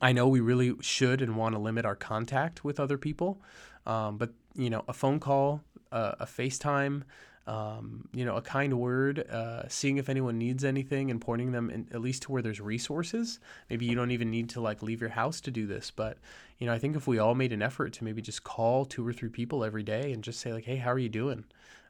I 0.00 0.12
know 0.12 0.28
we 0.28 0.40
really 0.40 0.74
should 0.80 1.20
and 1.20 1.36
want 1.36 1.54
to 1.54 1.58
limit 1.58 1.84
our 1.84 1.96
contact 1.96 2.64
with 2.64 2.80
other 2.80 2.98
people, 2.98 3.40
um, 3.86 4.18
but 4.18 4.30
you 4.54 4.70
know, 4.70 4.84
a 4.88 4.92
phone 4.92 5.20
call, 5.20 5.62
uh, 5.90 6.12
a 6.20 6.26
FaceTime, 6.26 7.02
um, 7.46 8.08
you 8.12 8.24
know, 8.24 8.36
a 8.36 8.42
kind 8.42 8.78
word, 8.78 9.28
uh, 9.28 9.68
seeing 9.68 9.96
if 9.96 10.08
anyone 10.08 10.38
needs 10.38 10.64
anything 10.64 11.10
and 11.10 11.20
pointing 11.20 11.52
them 11.52 11.70
in, 11.70 11.88
at 11.92 12.00
least 12.00 12.22
to 12.22 12.32
where 12.32 12.42
there's 12.42 12.60
resources. 12.60 13.40
Maybe 13.68 13.86
you 13.86 13.96
don't 13.96 14.12
even 14.12 14.30
need 14.30 14.48
to 14.50 14.60
like 14.60 14.82
leave 14.82 15.00
your 15.00 15.10
house 15.10 15.40
to 15.42 15.50
do 15.50 15.66
this, 15.66 15.90
but 15.90 16.18
you 16.58 16.66
know, 16.66 16.72
I 16.72 16.78
think 16.78 16.94
if 16.94 17.08
we 17.08 17.18
all 17.18 17.34
made 17.34 17.52
an 17.52 17.62
effort 17.62 17.92
to 17.94 18.04
maybe 18.04 18.22
just 18.22 18.44
call 18.44 18.84
two 18.84 19.06
or 19.06 19.12
three 19.12 19.28
people 19.28 19.64
every 19.64 19.82
day 19.82 20.12
and 20.12 20.22
just 20.22 20.40
say 20.40 20.52
like, 20.52 20.64
"Hey, 20.64 20.76
how 20.76 20.92
are 20.92 20.98
you 20.98 21.08
doing? 21.08 21.44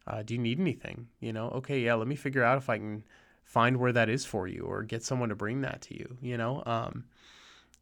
Uh, 0.06 0.22
do 0.22 0.32
you 0.34 0.40
need 0.40 0.58
anything?" 0.58 1.08
You 1.20 1.34
know, 1.34 1.50
okay, 1.50 1.80
yeah, 1.80 1.94
let 1.94 2.08
me 2.08 2.16
figure 2.16 2.42
out 2.42 2.56
if 2.56 2.70
I 2.70 2.78
can 2.78 3.04
find 3.44 3.76
where 3.76 3.92
that 3.92 4.08
is 4.08 4.24
for 4.24 4.48
you 4.48 4.62
or 4.62 4.82
get 4.82 5.04
someone 5.04 5.28
to 5.28 5.34
bring 5.34 5.60
that 5.60 5.82
to 5.82 5.94
you. 5.94 6.16
You 6.22 6.38
know, 6.38 6.62
um, 6.64 7.04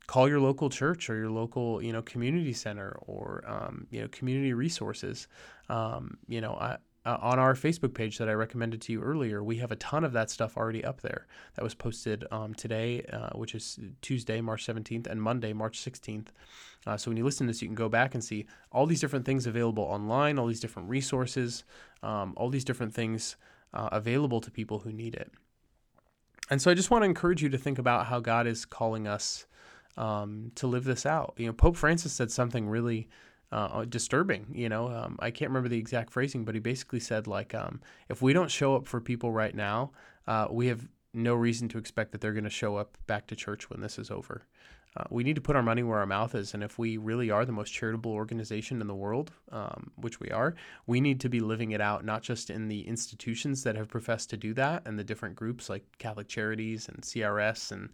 call 0.09 0.28
your 0.28 0.40
local 0.40 0.68
church 0.68 1.09
or 1.09 1.14
your 1.14 1.30
local 1.30 1.80
you 1.80 1.92
know 1.92 2.02
community 2.02 2.52
center 2.52 2.98
or 3.06 3.44
um, 3.46 3.87
you 3.90 4.00
know 4.00 4.09
community 4.09 4.52
resources. 4.52 5.28
Um, 5.68 6.18
you 6.26 6.40
know, 6.40 6.54
I, 6.54 6.78
uh, 7.06 7.16
on 7.20 7.38
our 7.38 7.54
Facebook 7.54 7.94
page 7.94 8.18
that 8.18 8.28
I 8.28 8.32
recommended 8.32 8.80
to 8.82 8.92
you 8.92 9.02
earlier, 9.02 9.42
we 9.42 9.56
have 9.56 9.72
a 9.72 9.76
ton 9.76 10.04
of 10.04 10.12
that 10.12 10.30
stuff 10.30 10.56
already 10.56 10.84
up 10.84 11.00
there. 11.00 11.26
That 11.54 11.62
was 11.62 11.74
posted 11.74 12.26
um, 12.30 12.54
today, 12.54 13.02
uh, 13.12 13.30
which 13.30 13.54
is 13.54 13.78
Tuesday, 14.02 14.40
March 14.40 14.66
17th, 14.66 15.06
and 15.06 15.22
Monday, 15.22 15.52
March 15.52 15.78
16th. 15.80 16.28
Uh, 16.86 16.96
so 16.96 17.10
when 17.10 17.16
you 17.16 17.24
listen 17.24 17.46
to 17.46 17.52
this, 17.52 17.62
you 17.62 17.68
can 17.68 17.74
go 17.74 17.88
back 17.88 18.14
and 18.14 18.22
see 18.22 18.46
all 18.70 18.86
these 18.86 19.00
different 19.00 19.24
things 19.24 19.46
available 19.46 19.84
online, 19.84 20.38
all 20.38 20.46
these 20.46 20.60
different 20.60 20.88
resources, 20.90 21.64
um, 22.02 22.34
all 22.36 22.50
these 22.50 22.64
different 22.64 22.94
things 22.94 23.36
uh, 23.72 23.88
available 23.92 24.40
to 24.40 24.50
people 24.50 24.80
who 24.80 24.92
need 24.92 25.14
it. 25.14 25.32
And 26.50 26.60
so 26.60 26.70
I 26.70 26.74
just 26.74 26.90
want 26.90 27.02
to 27.02 27.06
encourage 27.06 27.42
you 27.42 27.48
to 27.48 27.58
think 27.58 27.78
about 27.78 28.06
how 28.06 28.20
God 28.20 28.46
is 28.46 28.64
calling 28.64 29.06
us 29.06 29.46
um, 29.96 30.52
to 30.56 30.66
live 30.66 30.84
this 30.84 31.06
out. 31.06 31.34
You 31.36 31.46
know, 31.46 31.52
Pope 31.52 31.76
Francis 31.76 32.12
said 32.12 32.30
something 32.30 32.68
really 32.68 33.08
uh, 33.52 33.84
disturbing. 33.84 34.46
You 34.52 34.68
know, 34.68 34.88
um, 34.88 35.16
I 35.20 35.30
can't 35.30 35.50
remember 35.50 35.68
the 35.68 35.78
exact 35.78 36.10
phrasing, 36.10 36.44
but 36.44 36.54
he 36.54 36.60
basically 36.60 37.00
said 37.00 37.26
like, 37.26 37.54
um, 37.54 37.80
if 38.08 38.22
we 38.22 38.32
don't 38.32 38.50
show 38.50 38.76
up 38.76 38.86
for 38.86 39.00
people 39.00 39.32
right 39.32 39.54
now, 39.54 39.92
uh, 40.26 40.48
we 40.50 40.68
have 40.68 40.88
no 41.12 41.34
reason 41.34 41.68
to 41.68 41.78
expect 41.78 42.12
that 42.12 42.20
they're 42.20 42.32
going 42.32 42.44
to 42.44 42.50
show 42.50 42.76
up 42.76 42.96
back 43.06 43.26
to 43.26 43.36
church 43.36 43.68
when 43.68 43.80
this 43.80 43.98
is 43.98 44.10
over. 44.10 44.46
Uh, 44.96 45.04
we 45.08 45.22
need 45.22 45.36
to 45.36 45.40
put 45.40 45.54
our 45.54 45.62
money 45.62 45.84
where 45.84 46.00
our 46.00 46.06
mouth 46.06 46.34
is, 46.34 46.52
and 46.52 46.64
if 46.64 46.76
we 46.76 46.96
really 46.96 47.30
are 47.30 47.44
the 47.44 47.52
most 47.52 47.70
charitable 47.70 48.10
organization 48.10 48.80
in 48.80 48.88
the 48.88 48.94
world, 48.94 49.30
um, 49.52 49.92
which 49.94 50.18
we 50.18 50.28
are, 50.30 50.56
we 50.88 51.00
need 51.00 51.20
to 51.20 51.28
be 51.28 51.38
living 51.38 51.70
it 51.70 51.80
out, 51.80 52.04
not 52.04 52.22
just 52.22 52.50
in 52.50 52.66
the 52.66 52.86
institutions 52.88 53.62
that 53.62 53.76
have 53.76 53.88
professed 53.88 54.30
to 54.30 54.36
do 54.36 54.52
that, 54.52 54.82
and 54.86 54.98
the 54.98 55.04
different 55.04 55.36
groups 55.36 55.68
like 55.68 55.84
Catholic 55.98 56.26
Charities 56.26 56.88
and 56.88 57.02
CRS 57.02 57.70
and 57.70 57.90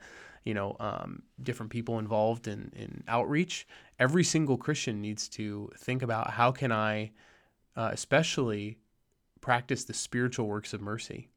you 0.46 0.54
know, 0.54 0.76
um, 0.78 1.22
different 1.42 1.70
people 1.70 1.98
involved 1.98 2.46
in, 2.46 2.72
in 2.76 3.02
outreach. 3.08 3.66
Every 3.98 4.24
single 4.24 4.56
Christian 4.56 5.00
needs 5.00 5.28
to 5.30 5.70
think 5.78 6.02
about 6.02 6.30
how 6.30 6.52
can 6.52 6.70
I, 6.70 7.12
uh, 7.76 7.90
especially, 7.92 8.78
practice 9.40 9.84
the 9.84 9.94
spiritual 9.94 10.46
works 10.46 10.72
of 10.72 10.80
mercy. 10.80 11.28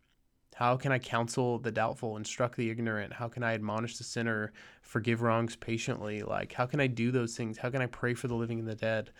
How 0.55 0.75
can 0.75 0.91
I 0.91 0.99
counsel 0.99 1.57
the 1.57 1.71
doubtful, 1.71 2.17
instruct 2.17 2.57
the 2.57 2.69
ignorant? 2.69 3.13
How 3.13 3.29
can 3.29 3.43
I 3.43 3.53
admonish 3.53 3.97
the 3.97 4.03
sinner, 4.03 4.51
forgive 4.81 5.21
wrongs 5.21 5.55
patiently? 5.55 6.21
Like, 6.21 6.51
how 6.51 6.65
can 6.65 6.81
I 6.81 6.87
do 6.87 7.11
those 7.11 7.37
things? 7.37 7.57
How 7.57 7.69
can 7.69 7.81
I 7.81 7.85
pray 7.85 8.13
for 8.13 8.27
the 8.27 8.35
living 8.35 8.59
and 8.59 8.67
the 8.67 8.75
dead? 8.75 9.11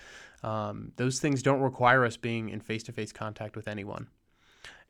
Um, 0.43 0.91
those 0.97 1.19
things 1.19 1.41
don't 1.41 1.61
require 1.61 2.03
us 2.03 2.17
being 2.17 2.49
in 2.49 2.59
face 2.59 2.83
to 2.83 2.91
face 2.91 3.13
contact 3.13 3.55
with 3.55 3.69
anyone. 3.69 4.07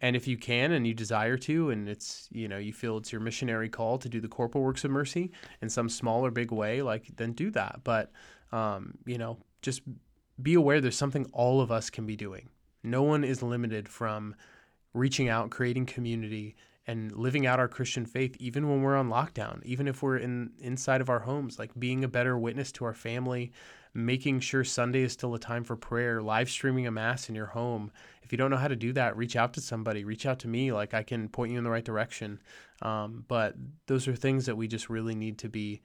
And 0.02 0.16
if 0.16 0.28
you 0.28 0.38
can 0.38 0.72
and 0.72 0.88
you 0.88 0.96
desire 0.96 1.38
to, 1.38 1.70
and 1.70 1.88
it's, 1.88 2.28
you 2.32 2.48
know, 2.48 2.58
you 2.58 2.74
feel 2.74 2.98
it's 2.98 3.12
your 3.12 3.22
missionary 3.22 3.70
call 3.70 4.00
to 4.00 4.10
do 4.10 4.20
the 4.20 4.28
corporal 4.28 4.64
works 4.64 4.84
of 4.84 4.90
mercy 4.90 5.32
in 5.62 5.70
some 5.70 5.90
small 5.90 6.26
or 6.26 6.32
big 6.32 6.52
way, 6.52 6.82
like, 6.82 7.16
then 7.18 7.34
do 7.34 7.52
that. 7.52 7.82
But, 7.84 8.12
um, 8.52 8.98
you 9.06 9.18
know, 9.18 9.38
just 9.62 9.82
be 10.42 10.54
aware 10.54 10.82
there's 10.82 10.98
something 10.98 11.30
all 11.34 11.62
of 11.62 11.72
us 11.72 11.90
can 11.90 12.06
be 12.06 12.16
doing. 12.16 12.50
No 12.84 13.04
one 13.04 13.24
is 13.24 13.44
limited 13.44 13.90
from 13.90 14.36
reaching 14.94 15.30
out, 15.30 15.50
creating 15.50 15.86
community, 15.86 16.56
and 16.88 17.12
living 17.12 17.46
out 17.46 17.60
our 17.60 17.68
Christian 17.68 18.06
faith 18.06 18.36
even 18.40 18.68
when 18.68 18.82
we're 18.82 18.96
on 18.96 19.10
lockdown, 19.10 19.64
even 19.64 19.88
if 19.88 20.02
we're 20.02 20.18
in 20.18 20.52
inside 20.60 21.02
of 21.02 21.10
our 21.10 21.20
homes, 21.20 21.60
like 21.60 21.72
being 21.78 22.04
a 22.04 22.08
better 22.08 22.36
witness 22.36 22.72
to 22.72 22.86
our 22.86 22.96
family, 22.96 23.52
making 23.94 24.40
sure 24.40 24.64
Sunday 24.64 25.02
is 25.02 25.14
still 25.14 25.36
a 25.36 25.40
time 25.40 25.64
for 25.64 25.76
prayer, 25.76 26.20
live 26.20 26.50
streaming 26.50 26.88
a 26.88 26.92
mass 26.92 27.30
in 27.30 27.36
your 27.36 27.48
home. 27.48 27.92
If 28.24 28.32
you 28.32 28.40
don't 28.40 28.50
know 28.50 28.58
how 28.58 28.68
to 28.68 28.76
do 28.76 28.92
that, 28.94 29.16
reach 29.16 29.36
out 29.36 29.54
to 29.54 29.62
somebody, 29.62 30.04
reach 30.04 30.26
out 30.26 30.40
to 30.40 30.48
me. 30.48 30.72
Like 30.72 30.96
I 30.96 31.04
can 31.04 31.30
point 31.30 31.52
you 31.52 31.60
in 31.60 31.64
the 31.64 31.70
right 31.70 31.86
direction. 31.86 32.42
Um, 32.82 33.24
but 33.28 33.54
those 33.86 34.08
are 34.08 34.16
things 34.16 34.48
that 34.48 34.56
we 34.56 34.68
just 34.68 34.90
really 34.90 35.16
need 35.16 35.38
to 35.40 35.50
be 35.50 35.82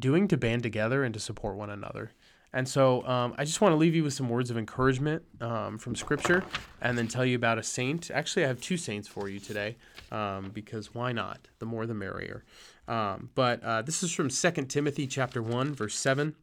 doing 0.00 0.28
to 0.28 0.36
band 0.36 0.62
together 0.62 1.04
and 1.04 1.14
to 1.14 1.20
support 1.20 1.56
one 1.56 1.70
another. 1.70 2.12
And 2.52 2.66
so 2.66 3.06
um, 3.06 3.34
I 3.36 3.44
just 3.44 3.60
want 3.60 3.72
to 3.72 3.76
leave 3.76 3.94
you 3.94 4.02
with 4.02 4.14
some 4.14 4.28
words 4.28 4.50
of 4.50 4.56
encouragement 4.56 5.22
um, 5.40 5.76
from 5.76 5.94
Scripture 5.94 6.44
and 6.80 6.96
then 6.96 7.06
tell 7.06 7.24
you 7.24 7.36
about 7.36 7.58
a 7.58 7.62
saint. 7.62 8.10
Actually, 8.10 8.44
I 8.44 8.48
have 8.48 8.60
two 8.60 8.78
saints 8.78 9.06
for 9.06 9.28
you 9.28 9.38
today 9.38 9.76
um, 10.10 10.50
because 10.54 10.94
why 10.94 11.12
not? 11.12 11.48
The 11.58 11.66
more 11.66 11.84
the 11.84 11.94
merrier. 11.94 12.44
Um, 12.86 13.28
but 13.34 13.62
uh, 13.62 13.82
this 13.82 14.02
is 14.02 14.12
from 14.12 14.30
2 14.30 14.50
Timothy 14.64 15.06
chapter 15.06 15.42
1, 15.42 15.74
verse 15.74 15.94
7. 15.96 16.34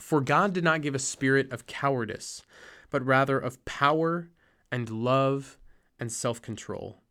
For 0.00 0.20
God 0.20 0.52
did 0.52 0.64
not 0.64 0.82
give 0.82 0.96
a 0.96 0.98
spirit 0.98 1.52
of 1.52 1.66
cowardice, 1.66 2.42
but 2.90 3.06
rather 3.06 3.38
of 3.38 3.64
power 3.64 4.30
and 4.72 4.90
love 4.90 5.56
and 6.00 6.10
self 6.10 6.42
control. 6.42 7.02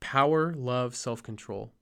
Power, 0.00 0.52
love, 0.54 0.94
self 0.94 1.22
control. 1.22 1.72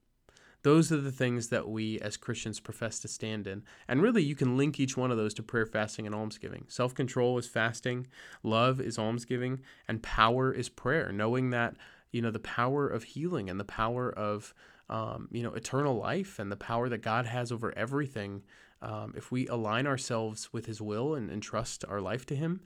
Those 0.63 0.91
are 0.91 1.01
the 1.01 1.11
things 1.11 1.47
that 1.47 1.67
we 1.67 1.99
as 1.99 2.17
Christians 2.17 2.59
profess 2.59 2.99
to 2.99 3.07
stand 3.07 3.47
in. 3.47 3.63
And 3.87 4.01
really, 4.01 4.23
you 4.23 4.35
can 4.35 4.57
link 4.57 4.79
each 4.79 4.95
one 4.95 5.11
of 5.11 5.17
those 5.17 5.33
to 5.35 5.43
prayer, 5.43 5.65
fasting, 5.65 6.05
and 6.05 6.13
almsgiving. 6.13 6.65
Self 6.67 6.93
control 6.93 7.37
is 7.37 7.47
fasting, 7.47 8.07
love 8.43 8.79
is 8.79 8.99
almsgiving, 8.99 9.61
and 9.87 10.03
power 10.03 10.53
is 10.53 10.69
prayer, 10.69 11.11
knowing 11.11 11.49
that, 11.49 11.75
you 12.11 12.21
know, 12.21 12.31
the 12.31 12.39
power 12.39 12.87
of 12.87 13.03
healing 13.03 13.49
and 13.49 13.59
the 13.59 13.65
power 13.65 14.11
of, 14.11 14.53
um, 14.89 15.29
you 15.31 15.41
know, 15.41 15.53
eternal 15.53 15.95
life 15.95 16.37
and 16.37 16.51
the 16.51 16.57
power 16.57 16.89
that 16.89 16.99
God 16.99 17.25
has 17.25 17.51
over 17.51 17.75
everything 17.77 18.43
um, 18.81 19.13
if 19.15 19.31
we 19.31 19.47
align 19.47 19.85
ourselves 19.85 20.51
with 20.51 20.65
His 20.65 20.81
will 20.81 21.15
and, 21.15 21.29
and 21.29 21.41
trust 21.41 21.85
our 21.87 22.01
life 22.01 22.25
to 22.27 22.35
Him, 22.35 22.61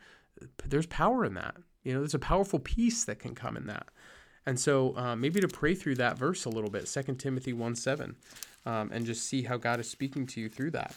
there's 0.65 0.85
power 0.85 1.25
in 1.25 1.33
that. 1.35 1.55
You 1.83 1.93
know, 1.93 1.99
there's 1.99 2.13
a 2.13 2.19
powerful 2.19 2.59
peace 2.59 3.03
that 3.05 3.19
can 3.19 3.35
come 3.35 3.57
in 3.57 3.67
that. 3.67 3.87
And 4.45 4.59
so 4.59 4.95
uh, 4.95 5.15
maybe 5.15 5.39
to 5.39 5.47
pray 5.47 5.73
through 5.75 5.95
that 5.95 6.17
verse 6.17 6.45
a 6.45 6.49
little 6.49 6.69
bit, 6.69 6.85
2 6.85 7.15
Timothy 7.15 7.53
1 7.53 7.75
7, 7.75 8.15
um, 8.65 8.91
and 8.91 9.05
just 9.05 9.25
see 9.27 9.43
how 9.43 9.57
God 9.57 9.79
is 9.79 9.89
speaking 9.89 10.27
to 10.27 10.41
you 10.41 10.49
through 10.49 10.71
that. 10.71 10.95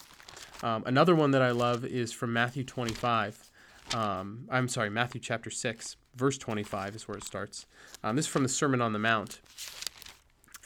Um, 0.63 0.83
another 0.87 1.15
one 1.15 1.31
that 1.31 1.43
I 1.43 1.53
love 1.53 1.85
is 1.85 2.13
from 2.13 2.33
Matthew 2.33 2.65
25. 2.65 3.51
Um, 3.95 4.47
I'm 4.51 4.69
sorry, 4.69 4.91
Matthew 4.91 5.21
chapter 5.21 5.51
6, 5.51 5.97
verse 6.15 6.37
25 6.37 6.97
is 6.97 7.09
where 7.09 7.17
it 7.17 7.25
starts. 7.25 7.67
Um, 8.03 8.17
this 8.17 8.27
is 8.27 8.31
from 8.31 8.43
the 8.43 8.49
Sermon 8.49 8.83
on 8.83 8.93
the 8.93 8.99
Mount. 8.99 9.41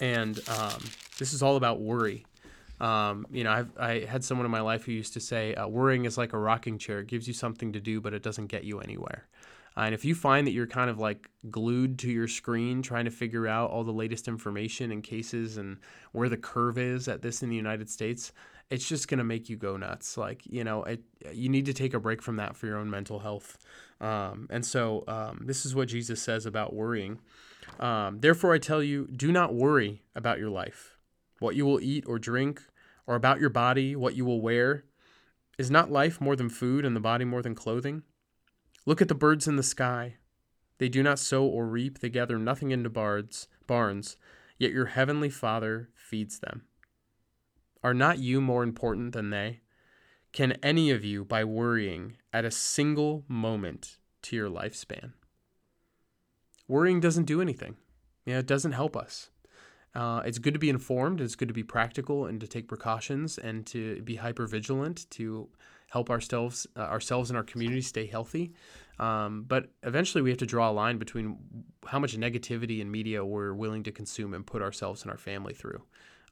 And 0.01 0.41
um, 0.49 0.83
this 1.19 1.33
is 1.33 1.43
all 1.43 1.57
about 1.57 1.81
worry. 1.81 2.27
Um, 2.81 3.27
you 3.31 3.45
know, 3.45 3.53
I've, 3.53 3.71
I 3.79 4.01
had 4.01 4.25
someone 4.25 4.45
in 4.45 4.51
my 4.51 4.61
life 4.61 4.85
who 4.85 4.93
used 4.93 5.13
to 5.13 5.21
say, 5.21 5.55
uh, 5.55 5.69
worrying 5.69 6.05
is 6.05 6.19
like 6.19 6.33
a 6.33 6.39
rocking 6.39 6.79
chair. 6.79 6.99
It 6.99 7.07
gives 7.07 7.29
you 7.29 7.35
something 7.35 7.73
to 7.75 7.81
do, 7.81 8.01
but 8.01 8.13
it 8.13 8.25
doesn't 8.25 8.47
get 8.47 8.65
you 8.65 8.81
anywhere. 8.81 9.29
Uh, 9.77 9.81
and 9.81 9.95
if 9.95 10.05
you 10.05 10.15
find 10.15 10.47
that 10.47 10.53
you're 10.53 10.67
kind 10.67 10.91
of 10.91 10.99
like 10.99 11.31
glued 11.51 11.99
to 11.99 12.11
your 12.11 12.29
screen 12.29 12.83
trying 12.83 13.05
to 13.05 13.11
figure 13.11 13.47
out 13.47 13.71
all 13.71 13.85
the 13.85 13.93
latest 13.93 14.29
information 14.29 14.93
and 14.93 15.03
cases 15.03 15.57
and 15.57 15.79
where 16.13 16.29
the 16.29 16.37
curve 16.37 16.79
is 16.79 17.09
at 17.09 17.23
this 17.23 17.43
in 17.43 17.49
the 17.49 17.57
United 17.57 17.89
States, 17.89 18.33
it's 18.71 18.89
just 18.89 19.09
going 19.09 19.19
to 19.19 19.25
make 19.25 19.49
you 19.49 19.57
go 19.57 19.77
nuts. 19.77 20.17
Like, 20.17 20.43
you 20.47 20.65
know, 20.65 20.85
it, 20.85 21.03
you 21.33 21.49
need 21.49 21.67
to 21.67 21.75
take 21.75 21.95
a 21.95 22.01
break 22.01 22.23
from 22.23 22.37
that 22.37 22.57
for 22.57 22.67
your 22.67 22.79
own 22.79 22.91
mental 22.91 23.19
health. 23.19 23.59
Um, 24.01 24.47
and 24.51 24.65
so 24.65 25.05
um, 25.09 25.43
this 25.45 25.65
is 25.65 25.75
what 25.75 25.89
Jesus 25.89 26.21
says 26.21 26.47
about 26.47 26.73
worrying. 26.75 27.21
Um, 27.79 28.21
Therefore, 28.21 28.53
I 28.55 28.59
tell 28.59 28.83
you, 28.83 29.07
do 29.07 29.31
not 29.31 29.55
worry 29.55 30.03
about 30.15 30.39
your 30.39 30.51
life, 30.51 30.97
what 31.39 31.55
you 31.55 31.65
will 31.65 31.81
eat 31.81 32.05
or 32.07 32.19
drink 32.19 32.63
or 33.07 33.15
about 33.15 33.41
your 33.41 33.51
body, 33.51 33.95
what 33.97 34.15
you 34.15 34.25
will 34.25 34.41
wear? 34.41 34.85
Is 35.59 35.71
not 35.71 35.93
life 35.93 36.21
more 36.21 36.35
than 36.35 36.49
food 36.49 36.85
and 36.85 36.97
the 36.97 37.01
body 37.01 37.25
more 37.25 37.43
than 37.43 37.55
clothing? 37.55 38.03
Look 38.85 39.01
at 39.01 39.09
the 39.09 39.15
birds 39.15 39.47
in 39.47 39.57
the 39.57 39.63
sky. 39.63 40.17
They 40.79 40.89
do 40.89 41.03
not 41.03 41.19
sow 41.19 41.45
or 41.45 41.67
reap, 41.67 42.01
they 42.01 42.09
gather 42.09 42.39
nothing 42.39 42.71
into 42.73 42.91
barns, 42.91 43.47
barns, 43.67 44.17
yet 44.59 44.73
your 44.73 44.87
heavenly 44.87 45.31
Father 45.31 45.91
feeds 45.95 46.41
them. 46.41 46.63
Are 47.85 47.95
not 47.95 48.19
you 48.19 48.41
more 48.41 48.63
important 48.63 49.13
than 49.13 49.31
they? 49.31 49.61
Can 50.33 50.53
any 50.63 50.91
of 50.91 51.05
you, 51.05 51.25
by 51.25 51.45
worrying, 51.45 52.17
add 52.33 52.45
a 52.45 52.51
single 52.51 53.25
moment 53.29 53.99
to 54.23 54.37
your 54.37 54.49
lifespan? 54.49 55.13
Worrying 56.67 57.01
doesn't 57.01 57.25
do 57.25 57.41
anything. 57.41 57.77
Yeah, 58.25 58.39
it 58.39 58.47
doesn't 58.47 58.73
help 58.73 58.97
us. 58.97 59.31
Uh, 59.95 60.23
it's 60.25 60.39
good 60.39 60.55
to 60.55 60.61
be 60.61 60.71
informed. 60.71 61.21
It's 61.21 61.35
good 61.35 61.49
to 61.49 61.55
be 61.55 61.63
practical 61.63 62.25
and 62.27 62.41
to 62.41 62.47
take 62.47 62.67
precautions 62.67 63.37
and 63.37 63.67
to 63.67 64.01
be 64.03 64.17
hyper 64.17 64.47
vigilant 64.47 65.11
to 65.11 65.49
help 65.93 66.09
ourselves, 66.09 66.67
uh, 66.75 66.81
ourselves 66.81 67.29
and 67.29 67.37
our 67.37 67.43
community 67.43 67.83
stay 67.83 68.07
healthy. 68.07 68.55
Um, 68.99 69.45
but 69.47 69.69
eventually, 69.83 70.23
we 70.23 70.31
have 70.31 70.39
to 70.39 70.47
draw 70.47 70.71
a 70.71 70.73
line 70.73 70.97
between 70.97 71.37
how 71.87 71.99
much 71.99 72.17
negativity 72.17 72.81
in 72.81 72.91
media 72.91 73.23
we're 73.23 73.53
willing 73.53 73.83
to 73.83 73.93
consume 73.93 74.33
and 74.33 74.47
put 74.47 74.63
ourselves 74.63 75.03
and 75.03 75.11
our 75.11 75.19
family 75.19 75.53
through. 75.53 75.83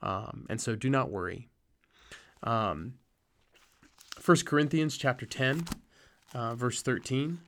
Um, 0.03 0.47
and 0.49 0.59
so, 0.61 0.77
do 0.77 0.89
not 0.89 1.11
worry. 1.11 1.49
Um, 2.43 2.95
1 4.25 4.39
Corinthians 4.47 4.97
chapter 4.97 5.27
10, 5.27 5.67
uh, 6.33 6.55
verse 6.55 6.81
13. 6.81 7.41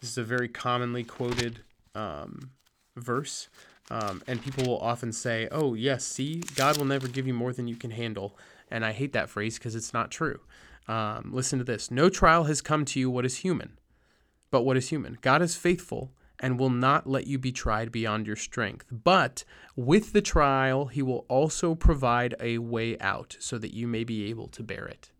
This 0.00 0.10
is 0.10 0.18
a 0.18 0.24
very 0.24 0.48
commonly 0.48 1.04
quoted 1.04 1.60
um, 1.94 2.50
verse. 2.96 3.48
Um, 3.92 4.22
and 4.26 4.42
people 4.42 4.64
will 4.64 4.78
often 4.78 5.12
say, 5.12 5.48
Oh, 5.52 5.74
yes, 5.74 6.04
see, 6.04 6.42
God 6.56 6.78
will 6.78 6.84
never 6.84 7.06
give 7.06 7.28
you 7.28 7.34
more 7.34 7.52
than 7.52 7.68
you 7.68 7.76
can 7.76 7.92
handle. 7.92 8.36
And 8.72 8.84
I 8.84 8.92
hate 8.92 9.12
that 9.12 9.28
phrase 9.28 9.58
because 9.58 9.76
it's 9.76 9.92
not 9.92 10.10
true. 10.10 10.40
Um, 10.90 11.30
listen 11.32 11.58
to 11.58 11.64
this 11.64 11.90
No 11.90 12.08
trial 12.08 12.44
has 12.44 12.60
come 12.60 12.84
to 12.86 13.00
you 13.00 13.10
what 13.10 13.24
is 13.24 13.38
human, 13.38 13.78
but 14.50 14.62
what 14.62 14.76
is 14.76 14.88
human. 14.88 15.18
God 15.20 15.42
is 15.42 15.56
faithful 15.56 16.12
and 16.40 16.58
will 16.58 16.70
not 16.70 17.06
let 17.06 17.26
you 17.26 17.38
be 17.38 17.52
tried 17.52 17.92
beyond 17.92 18.26
your 18.26 18.36
strength. 18.36 18.86
But 18.90 19.44
with 19.76 20.12
the 20.12 20.22
trial, 20.22 20.86
he 20.86 21.02
will 21.02 21.26
also 21.28 21.74
provide 21.74 22.34
a 22.40 22.58
way 22.58 22.98
out 22.98 23.36
so 23.38 23.58
that 23.58 23.74
you 23.74 23.86
may 23.86 24.04
be 24.04 24.28
able 24.30 24.48
to 24.48 24.62
bear 24.62 24.86
it. 24.86 25.10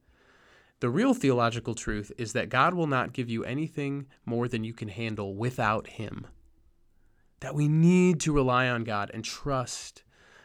The 0.80 0.88
real 0.88 1.12
theological 1.12 1.74
truth 1.74 2.10
is 2.16 2.32
that 2.32 2.48
God 2.48 2.72
will 2.72 2.86
not 2.86 3.12
give 3.12 3.28
you 3.28 3.44
anything 3.44 4.06
more 4.24 4.48
than 4.48 4.64
you 4.64 4.72
can 4.72 4.88
handle 4.88 5.34
without 5.34 5.86
him 5.88 6.26
that 7.40 7.54
we 7.54 7.68
need 7.68 8.20
to 8.20 8.32
rely 8.32 8.68
on 8.68 8.84
God 8.84 9.10
and 9.12 9.24
trust 9.24 10.04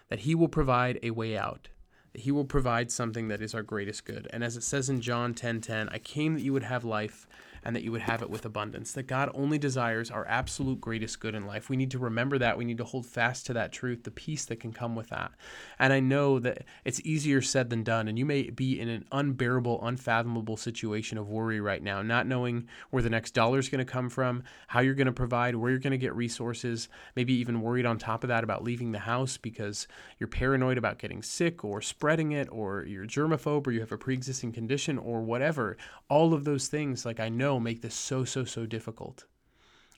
that 0.09 0.19
He 0.19 0.33
will 0.33 0.47
provide 0.47 0.99
a 1.03 1.11
way 1.11 1.37
out, 1.37 1.67
He 2.17 2.31
will 2.31 2.45
provide 2.45 2.91
something 2.91 3.27
that 3.27 3.41
is 3.41 3.53
our 3.53 3.63
greatest 3.63 4.05
good. 4.05 4.27
And 4.31 4.43
as 4.43 4.57
it 4.57 4.63
says 4.63 4.89
in 4.89 5.01
John 5.01 5.33
10:10, 5.33 5.35
10, 5.35 5.61
10, 5.61 5.89
I 5.89 5.99
came 5.99 6.33
that 6.35 6.41
you 6.41 6.53
would 6.53 6.63
have 6.63 6.83
life 6.83 7.27
and 7.65 7.75
that 7.75 7.83
you 7.83 7.91
would 7.91 8.01
have 8.01 8.21
it 8.21 8.29
with 8.29 8.45
abundance. 8.45 8.91
That 8.91 9.07
God 9.07 9.31
only 9.33 9.57
desires 9.57 10.11
our 10.11 10.25
absolute 10.27 10.79
greatest 10.79 11.19
good 11.19 11.33
in 11.33 11.47
life. 11.47 11.67
We 11.67 11.75
need 11.75 11.91
to 11.91 11.99
remember 11.99 12.37
that. 12.37 12.57
We 12.57 12.63
need 12.63 12.77
to 12.77 12.83
hold 12.83 13.07
fast 13.07 13.47
to 13.47 13.53
that 13.53 13.71
truth, 13.71 14.03
the 14.03 14.11
peace 14.11 14.45
that 14.45 14.59
can 14.59 14.71
come 14.71 14.95
with 14.95 15.09
that. 15.09 15.31
And 15.79 15.91
I 15.91 15.99
know 15.99 16.37
that 16.39 16.63
it's 16.85 17.01
easier 17.01 17.41
said 17.41 17.71
than 17.71 17.83
done. 17.83 18.07
And 18.07 18.19
you 18.19 18.25
may 18.25 18.51
be 18.51 18.79
in 18.79 18.87
an 18.87 19.05
unbearable, 19.11 19.83
unfathomable 19.83 20.57
situation 20.57 21.17
of 21.17 21.27
worry 21.27 21.59
right 21.59 21.81
now, 21.81 22.03
not 22.03 22.27
knowing 22.27 22.67
where 22.91 23.01
the 23.01 23.09
next 23.09 23.31
dollar 23.31 23.57
is 23.57 23.67
going 23.67 23.83
to 23.83 23.91
come 23.91 24.09
from, 24.09 24.43
how 24.67 24.81
you're 24.81 24.93
going 24.93 25.07
to 25.07 25.11
provide, 25.11 25.55
where 25.55 25.71
you're 25.71 25.79
going 25.79 25.91
to 25.91 25.97
get 25.97 26.15
resources, 26.15 26.87
maybe 27.15 27.33
even 27.33 27.61
worried 27.61 27.87
on 27.87 27.97
top 27.97 28.23
of 28.23 28.27
that 28.27 28.43
about 28.43 28.63
leaving 28.63 28.91
the 28.91 28.99
house 28.99 29.37
because 29.37 29.87
you're 30.19 30.27
paranoid 30.27 30.77
about 30.77 30.99
getting 30.99 31.23
sick 31.23 31.65
or 31.65 31.81
spreading 31.81 32.31
it, 32.31 32.47
or 32.51 32.85
you're 32.85 33.07
germaphobe, 33.07 33.65
or 33.65 33.71
you 33.71 33.79
have 33.79 33.91
a 33.91 33.97
pre 33.97 34.13
existing 34.13 34.51
condition, 34.51 34.99
or 34.99 35.21
whatever. 35.21 35.77
All 36.09 36.33
of 36.33 36.43
those 36.43 36.67
things, 36.67 37.05
like 37.05 37.19
I 37.19 37.29
know 37.29 37.54
know 37.55 37.59
make 37.59 37.81
this 37.81 37.95
so 37.95 38.23
so 38.23 38.43
so 38.43 38.65
difficult. 38.65 39.25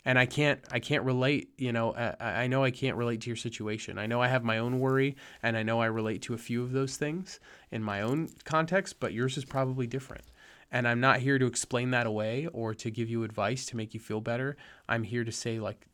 And 0.05 0.17
i 0.17 0.25
can't 0.25 0.61
i 0.71 0.79
can't 0.79 1.03
relate 1.03 1.49
you 1.57 1.73
know 1.73 1.93
I, 1.93 2.43
I 2.43 2.47
know 2.47 2.63
i 2.63 2.71
can't 2.71 2.95
relate 2.95 3.21
to 3.21 3.29
your 3.29 3.35
situation. 3.35 3.97
I 3.97 4.05
know 4.05 4.21
i 4.21 4.27
have 4.27 4.43
my 4.43 4.59
own 4.59 4.79
worry 4.79 5.17
and 5.43 5.57
i 5.57 5.63
know 5.63 5.81
i 5.81 5.87
relate 5.87 6.21
to 6.23 6.33
a 6.33 6.37
few 6.37 6.63
of 6.63 6.71
those 6.71 6.97
things 6.97 7.39
in 7.71 7.83
my 7.83 8.01
own 8.01 8.29
context 8.45 8.99
but 8.99 9.13
yours 9.13 9.37
is 9.37 9.45
probably 9.45 9.87
different. 9.87 10.23
And 10.71 10.87
i'm 10.87 11.01
not 11.01 11.19
here 11.19 11.37
to 11.39 11.45
explain 11.45 11.91
that 11.91 12.07
away 12.07 12.47
or 12.53 12.73
to 12.75 12.89
give 12.89 13.09
you 13.09 13.23
advice 13.23 13.65
to 13.67 13.77
make 13.77 13.93
you 13.93 13.99
feel 13.99 14.21
better. 14.21 14.55
I'm 14.87 15.03
here 15.03 15.25
to 15.25 15.31
say 15.31 15.59
like 15.59 15.85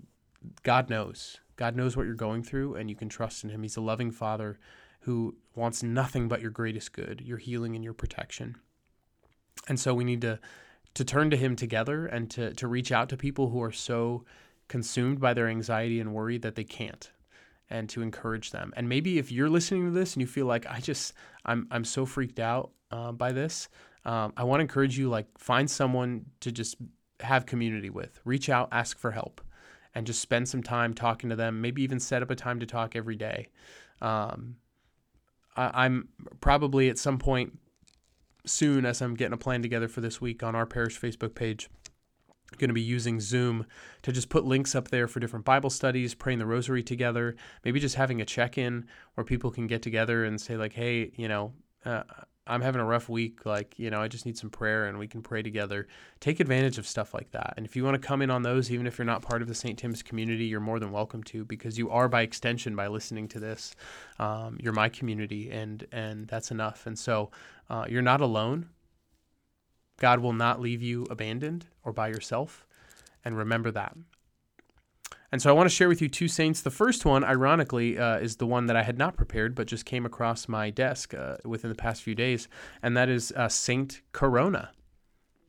god 0.62 0.90
knows. 0.90 1.38
God 1.56 1.76
knows 1.76 1.96
what 1.96 2.06
you're 2.06 2.16
going 2.16 2.44
through 2.44 2.76
and 2.76 2.90
you 2.90 2.96
can 2.96 3.10
trust 3.10 3.44
in 3.44 3.50
him. 3.50 3.64
He's 3.64 3.78
a 3.78 3.82
loving 3.82 4.12
father 4.12 4.60
who 5.02 5.36
wants 5.56 5.84
nothing 5.84 6.28
but 6.28 6.42
your 6.42 6.52
greatest 6.52 6.94
good 6.94 7.22
your 7.22 7.38
healing 7.40 7.74
and 7.76 7.84
your 7.84 7.94
protection. 7.94 8.58
And 9.68 9.80
so 9.80 9.94
we 9.94 10.04
need 10.04 10.22
to 10.22 10.40
to 10.96 11.04
turn 11.04 11.30
to 11.30 11.38
him 11.38 11.56
together 11.56 12.06
and 12.06 12.30
to, 12.32 12.54
to 12.54 12.68
reach 12.68 12.92
out 12.92 13.10
to 13.10 13.18
people 13.18 13.50
who 13.50 13.62
are 13.62 13.72
so 13.72 14.24
consumed 14.68 15.20
by 15.20 15.34
their 15.34 15.48
anxiety 15.48 16.00
and 16.00 16.14
worry 16.14 16.38
that 16.38 16.56
they 16.56 16.64
can't 16.64 17.12
and 17.70 17.90
to 17.90 18.02
encourage 18.02 18.52
them. 18.52 18.74
And 18.76 18.88
maybe 18.88 19.18
if 19.18 19.32
you're 19.32 19.50
listening 19.50 19.86
to 19.86 19.92
this 19.92 20.14
and 20.14 20.22
you 20.22 20.28
feel 20.28 20.46
like 20.46 20.66
i 20.68 20.80
just 20.80 21.14
i'm, 21.46 21.68
I'm 21.72 21.84
so 21.84 22.06
freaked 22.06 22.40
out 22.40 22.72
uh, 22.92 23.12
by 23.12 23.32
this 23.32 23.70
um, 24.06 24.34
i 24.38 24.44
want 24.44 24.60
to 24.60 24.62
encourage 24.62 24.98
you 24.98 25.10
like 25.10 25.28
find 25.38 25.70
someone 25.70 26.26
to 26.42 26.52
just 26.52 26.76
have 27.24 27.46
community 27.46 27.90
with. 27.90 28.20
Reach 28.26 28.50
out 28.50 28.70
ask 28.72 28.98
for 28.98 29.12
help 29.12 29.42
and 29.96 30.06
just 30.06 30.22
spend 30.22 30.48
some 30.48 30.64
time 30.64 30.94
talking 30.94 31.30
to 31.30 31.36
them. 31.36 31.62
Maybe 31.62 31.84
even 31.84 32.00
set 32.00 32.22
up 32.22 32.30
a 32.30 32.36
time 32.36 32.60
to 32.60 32.66
talk 32.66 32.96
every 32.96 33.16
day. 33.16 33.50
Um, 34.02 34.58
I, 35.56 35.86
i'm 35.86 36.10
probably 36.42 36.90
at 36.90 36.98
some 36.98 37.20
point 37.20 37.60
soon 38.46 38.86
as 38.86 39.02
I'm 39.02 39.16
getting 39.16 39.34
a 39.34 39.38
plan 39.38 39.62
together 39.62 39.88
for 39.88 40.02
this 40.02 40.20
week 40.20 40.44
on 40.44 40.56
our 40.56 40.66
parish 40.66 41.00
Facebook 41.00 41.36
page. 41.36 41.70
Going 42.58 42.70
to 42.70 42.74
be 42.74 42.82
using 42.82 43.20
Zoom 43.20 43.66
to 44.04 44.12
just 44.12 44.30
put 44.30 44.46
links 44.46 44.76
up 44.76 44.90
there 44.90 45.08
for 45.08 45.20
different 45.20 45.46
Bible 45.46 45.72
studies, 45.72 46.14
praying 46.14 46.38
the 46.38 46.46
rosary 46.46 46.84
together, 46.84 47.36
maybe 47.66 47.80
just 47.80 47.96
having 47.96 48.22
a 48.22 48.26
check 48.26 48.58
in 48.60 48.86
where 49.16 49.24
people 49.24 49.50
can 49.50 49.66
get 49.66 49.82
together 49.82 50.24
and 50.24 50.40
say, 50.40 50.56
like, 50.56 50.74
hey, 50.74 51.12
you 51.16 51.28
know, 51.28 51.54
uh, 51.84 52.04
I'm 52.46 52.62
having 52.62 52.82
a 52.82 52.86
rough 52.86 53.08
week. 53.08 53.46
Like, 53.46 53.78
you 53.78 53.90
know, 53.90 54.02
I 54.02 54.08
just 54.08 54.26
need 54.26 54.38
some 54.38 54.50
prayer 54.50 54.86
and 54.86 55.00
we 55.00 55.08
can 55.08 55.22
pray 55.22 55.42
together. 55.42 55.88
Take 56.20 56.40
advantage 56.40 56.78
of 56.78 56.86
stuff 56.86 57.14
like 57.14 57.32
that. 57.32 57.54
And 57.56 57.66
if 57.66 57.76
you 57.76 57.84
want 57.84 58.02
to 58.02 58.06
come 58.06 58.22
in 58.22 58.30
on 58.30 58.44
those, 58.44 58.70
even 58.70 58.86
if 58.86 58.98
you're 58.98 59.06
not 59.06 59.22
part 59.22 59.42
of 59.42 59.48
the 59.48 59.56
St. 59.56 59.78
Tim's 59.80 60.04
community, 60.04 60.46
you're 60.46 60.60
more 60.60 60.80
than 60.80 60.92
welcome 60.92 61.24
to 61.26 61.46
because 61.46 61.78
you 61.78 61.90
are 61.90 62.10
by 62.10 62.22
extension 62.22 62.76
by 62.76 62.88
listening 62.88 63.28
to 63.30 63.40
this. 63.40 63.76
Um, 64.20 64.58
you're 64.62 64.74
my 64.74 64.90
community 64.90 65.50
and, 65.52 65.88
and 65.92 66.28
that's 66.28 66.52
enough. 66.52 66.86
And 66.86 67.00
so 67.00 67.32
uh, 67.70 67.86
you're 67.88 68.02
not 68.02 68.20
alone. 68.20 68.70
God 69.98 70.20
will 70.20 70.34
not 70.34 70.60
leave 70.60 70.82
you 70.82 71.06
abandoned 71.10 71.68
or 71.84 71.94
by 71.94 72.10
yourself. 72.10 72.66
And 73.24 73.38
remember 73.38 73.72
that. 73.72 73.96
And 75.34 75.42
so 75.42 75.50
I 75.50 75.54
want 75.54 75.68
to 75.68 75.76
share 75.76 75.90
with 75.90 76.00
you 76.00 76.10
two 76.10 76.28
saints. 76.28 76.62
The 76.62 76.70
first 76.70 77.06
one, 77.06 77.24
ironically, 77.24 77.98
uh, 77.98 78.18
is 78.18 78.36
the 78.36 78.46
one 78.46 78.68
that 78.68 78.76
I 78.76 78.84
had 78.84 79.00
not 79.00 79.18
prepared, 79.18 79.56
but 79.56 79.66
just 79.66 79.84
came 79.84 80.06
across 80.06 80.48
my 80.48 80.70
desk 80.70 81.16
uh, 81.16 81.38
within 81.44 81.70
the 81.70 81.76
past 81.76 82.04
few 82.04 82.14
days, 82.14 82.48
and 82.84 82.96
that 82.96 83.10
is 83.10 83.32
uh, 83.32 83.50
Saint 83.50 84.02
Corona. 84.12 84.70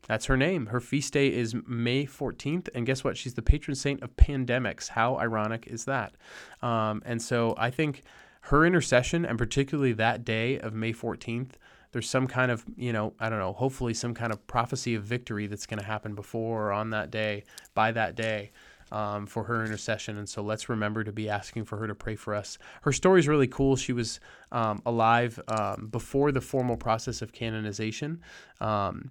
That's 0.09 0.25
her 0.25 0.38
name. 0.38 0.68
Her 0.68 0.81
feast 0.81 1.12
day 1.12 1.31
is 1.31 1.55
May 1.66 2.07
14th. 2.07 2.70
And 2.75 2.87
guess 2.87 3.05
what? 3.05 3.18
She's 3.18 3.35
the 3.35 3.42
patron 3.42 3.75
saint 3.75 4.03
of 4.03 4.16
pandemics. 4.16 4.88
How 4.88 5.18
ironic 5.18 5.66
is 5.66 5.85
that? 5.85 6.14
Um, 6.62 7.03
and 7.05 7.20
so 7.20 7.55
I 7.59 7.68
think 7.68 8.05
her 8.42 8.64
intercession, 8.64 9.27
and 9.27 9.37
particularly 9.37 9.92
that 9.92 10.25
day 10.25 10.59
of 10.61 10.73
May 10.73 10.94
14th, 10.94 11.57
there's 11.92 12.09
some 12.09 12.27
kind 12.27 12.51
of, 12.51 12.64
you 12.75 12.94
know, 12.94 13.12
I 13.20 13.29
don't 13.29 13.38
know, 13.38 13.53
hopefully 13.53 13.92
some 13.92 14.14
kind 14.14 14.33
of 14.33 14.47
prophecy 14.47 14.94
of 14.94 15.05
victory 15.05 15.47
that's 15.47 15.66
going 15.66 15.79
to 15.79 15.87
happen 15.87 16.14
before 16.14 16.68
or 16.68 16.73
on 16.73 16.88
that 16.90 17.11
day, 17.11 17.44
by 17.75 17.92
that 17.92 18.14
day 18.14 18.51
um, 18.92 19.27
for 19.27 19.44
her 19.44 19.64
intercession. 19.64 20.18
And 20.18 20.29
so 20.29 20.42
let's 20.42 20.68
remember 20.68 21.05
to 21.05 21.12
be 21.12 21.29
asking 21.29 21.64
for 21.64 21.79
her 21.79 21.87
to 21.87 21.94
pray 21.94 22.16
for 22.16 22.35
us. 22.35 22.59
Her 22.83 22.92
story 22.92 23.20
is 23.20 23.29
really 23.29 23.47
cool. 23.47 23.77
She 23.77 23.92
was 23.92 24.20
um, 24.53 24.83
alive 24.87 25.40
um, 25.49 25.88
before 25.90 26.33
the 26.33 26.40
formal 26.40 26.77
process 26.77 27.23
of 27.23 27.33
canonization, 27.33 28.20
um, 28.61 29.11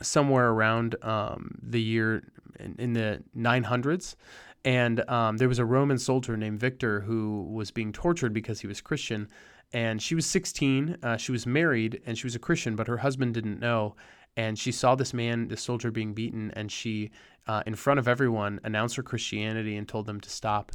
somewhere 0.00 0.50
around 0.50 0.96
um, 1.02 1.58
the 1.62 1.80
year 1.80 2.22
in, 2.58 2.74
in, 2.78 2.92
the 2.92 3.22
900s. 3.36 4.14
And 4.64 5.08
um, 5.10 5.38
there 5.38 5.48
was 5.48 5.58
a 5.58 5.64
Roman 5.64 5.98
soldier 5.98 6.36
named 6.36 6.60
Victor 6.60 7.00
who 7.00 7.42
was 7.50 7.70
being 7.70 7.92
tortured 7.92 8.32
because 8.32 8.60
he 8.60 8.66
was 8.66 8.80
Christian. 8.80 9.28
And 9.72 10.00
she 10.00 10.14
was 10.14 10.26
16. 10.26 10.98
Uh, 11.02 11.16
she 11.16 11.32
was 11.32 11.46
married 11.46 12.00
and 12.06 12.16
she 12.16 12.26
was 12.26 12.34
a 12.34 12.38
Christian, 12.38 12.76
but 12.76 12.86
her 12.86 12.98
husband 12.98 13.34
didn't 13.34 13.58
know 13.58 13.96
and 14.36 14.58
she 14.58 14.72
saw 14.72 14.94
this 14.94 15.12
man, 15.12 15.48
this 15.48 15.62
soldier, 15.62 15.90
being 15.90 16.14
beaten, 16.14 16.50
and 16.52 16.70
she 16.70 17.10
uh, 17.46 17.62
in 17.66 17.74
front 17.74 17.98
of 17.98 18.08
everyone, 18.08 18.60
announced 18.64 18.96
her 18.96 19.02
Christianity 19.02 19.76
and 19.76 19.88
told 19.88 20.06
them 20.06 20.20
to 20.20 20.30
stop. 20.30 20.72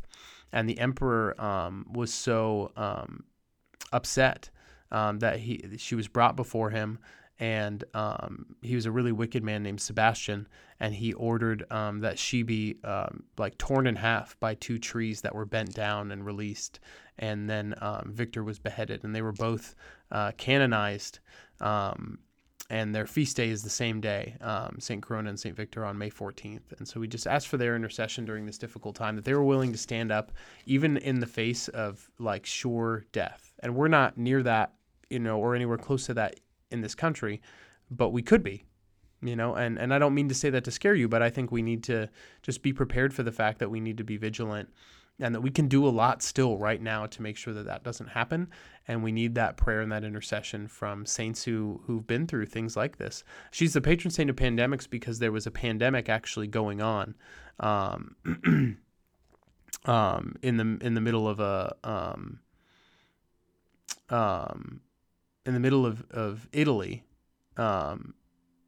And 0.52 0.68
the 0.68 0.80
emperor 0.80 1.40
um, 1.42 1.86
was 1.92 2.14
so 2.14 2.72
um, 2.76 3.24
upset 3.92 4.50
um, 4.92 5.20
that 5.20 5.40
he 5.40 5.76
she 5.78 5.96
was 5.96 6.08
brought 6.08 6.36
before 6.36 6.70
him, 6.70 7.00
and 7.40 7.84
um, 7.94 8.56
he 8.62 8.76
was 8.76 8.86
a 8.86 8.92
really 8.92 9.12
wicked 9.12 9.44
man 9.44 9.64
named 9.64 9.82
Sebastian, 9.82 10.48
and 10.80 10.94
he 10.94 11.14
ordered 11.14 11.70
um, 11.72 12.00
that 12.00 12.18
she 12.18 12.44
be 12.44 12.78
um, 12.84 13.24
like 13.38 13.58
torn 13.58 13.88
in 13.88 13.96
half 13.96 14.40
by 14.40 14.56
two 14.56 14.78
trees 14.78 15.22
that 15.22 15.36
were 15.36 15.46
bent 15.46 15.74
down 15.74 16.12
and 16.12 16.26
released. 16.26 16.80
And 17.20 17.50
then 17.50 17.74
Victor 18.06 18.44
was 18.44 18.60
beheaded, 18.60 19.04
and 19.04 19.14
they 19.14 19.24
were 19.24 19.34
both 19.34 19.76
uh, 20.12 20.32
canonized 20.38 21.20
and 22.70 22.94
their 22.94 23.08
feast 23.08 23.38
day 23.38 23.50
is 23.50 23.64
the 23.64 23.70
same 23.70 24.02
day, 24.02 24.36
um, 24.42 24.78
St. 24.80 25.02
Corona 25.02 25.30
and 25.30 25.40
St. 25.40 25.56
Victor 25.56 25.86
on 25.86 25.98
May 25.98 26.10
14th. 26.10 26.78
And 26.78 26.88
so 26.88 27.00
we 27.00 27.08
just 27.08 27.26
asked 27.26 27.48
for 27.48 27.58
their 27.58 27.76
intercession 27.76 28.26
during 28.26 28.46
this 28.46 28.58
difficult 28.58 28.96
time, 28.96 29.16
that 29.16 29.24
they 29.24 29.34
were 29.34 29.44
willing 29.44 29.72
to 29.72 29.78
stand 29.78 30.12
up, 30.12 30.34
even 30.66 30.98
in 30.98 31.20
the 31.20 31.26
face 31.26 31.70
of 31.70 32.10
like 32.20 32.46
sure 32.46 33.06
death. 33.14 33.54
And 33.60 33.76
we're 33.76 33.88
not 33.88 34.18
near 34.18 34.44
that, 34.44 34.74
you 35.10 35.20
know, 35.20 35.40
or 35.40 35.56
anywhere 35.56 35.78
close 35.78 36.08
to 36.08 36.14
that 36.16 36.40
in 36.70 36.82
this 36.82 36.94
country, 36.94 37.42
but 37.90 38.10
we 38.10 38.22
could 38.22 38.44
be, 38.44 38.66
you 39.22 39.38
know. 39.38 39.56
And, 39.56 39.80
and 39.80 39.94
I 39.94 40.00
don't 40.00 40.14
mean 40.14 40.28
to 40.28 40.36
say 40.36 40.50
that 40.50 40.66
to 40.66 40.72
scare 40.72 40.96
you, 40.96 41.08
but 41.08 41.22
I 41.22 41.30
think 41.30 41.52
we 41.52 41.62
need 41.62 41.84
to 41.86 42.10
just 42.42 42.62
be 42.62 42.74
prepared 42.74 43.14
for 43.14 43.24
the 43.24 43.32
fact 43.32 43.60
that 43.60 43.72
we 43.72 43.80
need 43.80 43.98
to 43.98 44.04
be 44.04 44.18
vigilant 44.18 44.70
and 45.20 45.34
that 45.34 45.42
we 45.42 45.50
can 45.50 45.68
do 45.68 45.88
a 45.88 45.90
lot 45.90 46.22
still 46.22 46.58
right 46.58 46.82
now 46.82 47.06
to 47.08 47.22
make 47.22 47.38
sure 47.38 47.54
that 47.54 47.66
that 47.66 47.84
doesn't 47.84 48.08
happen. 48.08 48.50
And 48.88 49.04
we 49.04 49.12
need 49.12 49.36
that 49.36 49.58
prayer 49.58 49.82
and 49.82 49.92
that 49.92 50.04
intercession 50.04 50.68
from 50.68 51.06
saints 51.06 51.44
who 51.44 51.82
who've 51.86 52.06
been 52.06 52.28
through 52.28 52.46
things 52.46 52.78
like 52.78 52.98
this. 52.98 53.24
She's 53.52 53.74
the 53.74 53.82
patron 53.82 54.12
saint 54.12 54.30
of 54.30 54.36
pandemics 54.36 54.90
because 54.90 55.20
there 55.20 55.32
was 55.32 55.48
a 55.48 55.52
pandemic 55.52 56.08
actually 56.08 56.48
going 56.48 56.82
on. 56.82 57.16
Um, 57.60 58.16
um, 59.86 60.36
in 60.42 60.58
the 60.58 60.78
in 60.86 60.94
the 60.94 61.02
middle 61.02 61.28
of 61.28 61.40
a 61.40 61.76
um, 61.84 62.40
um, 64.10 64.82
in 65.46 65.54
the 65.54 65.60
middle 65.60 65.86
of, 65.86 66.06
of 66.12 66.48
Italy, 66.52 67.04
um, 67.58 68.14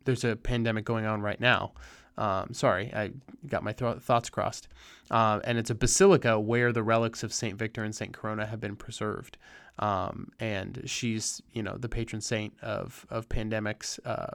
there's 0.06 0.24
a 0.24 0.36
pandemic 0.36 0.86
going 0.86 1.06
on 1.06 1.22
right 1.22 1.40
now. 1.40 1.74
Um, 2.20 2.54
sorry, 2.54 2.94
I 2.94 3.12
got 3.48 3.64
my 3.64 3.72
th- 3.72 4.00
thoughts 4.00 4.30
crossed. 4.30 4.68
Uh, 5.10 5.40
and 5.46 5.58
it's 5.58 5.70
a 5.70 5.76
basilica 5.76 6.40
where 6.40 6.72
the 6.72 6.84
relics 6.84 7.24
of 7.24 7.34
Saint 7.34 7.58
Victor 7.58 7.84
and 7.84 7.96
Saint 7.96 8.14
Corona 8.14 8.46
have 8.46 8.60
been 8.60 8.76
preserved. 8.76 9.38
Um, 9.80 10.32
and 10.40 10.84
she's, 10.86 11.42
you 11.54 11.64
know, 11.64 11.78
the 11.78 11.90
patron 11.90 12.22
saint 12.22 12.54
of 12.62 13.06
of 13.10 13.30
pandemics. 13.30 14.00
Uh, 14.06 14.34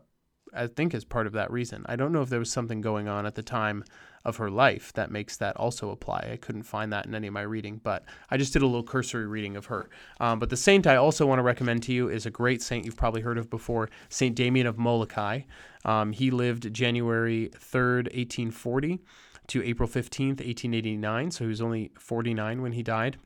I 0.55 0.67
think 0.67 0.95
is 0.95 1.05
part 1.05 1.27
of 1.27 1.33
that 1.35 1.51
reason. 1.51 1.85
I 1.88 1.97
don't 1.97 2.12
know 2.12 2.23
if 2.23 2.31
there 2.31 2.38
was 2.38 2.51
something 2.51 2.81
going 2.81 3.09
on 3.09 3.27
at 3.27 3.35
the 3.35 3.43
time 3.43 3.85
of 4.25 4.37
her 4.38 4.51
life 4.51 4.93
that 4.95 5.11
makes 5.11 5.37
that 5.37 5.57
also 5.57 5.90
apply. 5.90 6.31
I 6.33 6.37
couldn't 6.37 6.62
find 6.62 6.93
that 6.93 7.07
in 7.07 7.14
any 7.14 7.27
of 7.27 7.35
my 7.35 7.43
reading, 7.43 7.81
but 7.83 8.05
I 8.31 8.37
just 8.37 8.53
did 8.53 8.62
a 8.62 8.67
little 8.67 8.83
cursory 8.83 9.27
reading 9.27 9.57
of 9.57 9.67
her. 9.67 9.90
Um, 10.19 10.38
but 10.38 10.49
the 10.49 10.57
saint 10.57 10.87
I 10.87 10.97
also 10.97 11.27
want 11.27 11.38
to 11.38 11.43
recommend 11.43 11.83
to 11.85 11.93
you 11.93 12.09
is 12.09 12.25
a 12.25 12.31
great 12.31 12.62
saint 12.62 12.87
you've 12.87 12.97
probably 12.97 13.21
heard 13.21 13.37
of 13.37 13.51
before, 13.51 13.90
Saint 14.09 14.35
Damien 14.35 14.67
of 14.67 14.79
Molokai. 14.79 15.43
Um, 15.85 16.12
he 16.12 16.31
lived 16.31 16.73
January 16.73 17.51
3rd, 17.55 18.05
1840 18.14 19.01
to 19.49 19.62
April 19.62 19.88
15th, 19.88 20.40
1889. 20.40 21.31
So 21.31 21.45
he 21.45 21.49
was 21.49 21.61
only 21.61 21.90
49 21.99 22.62
when 22.62 22.73
he 22.73 22.83
died. 22.83 23.19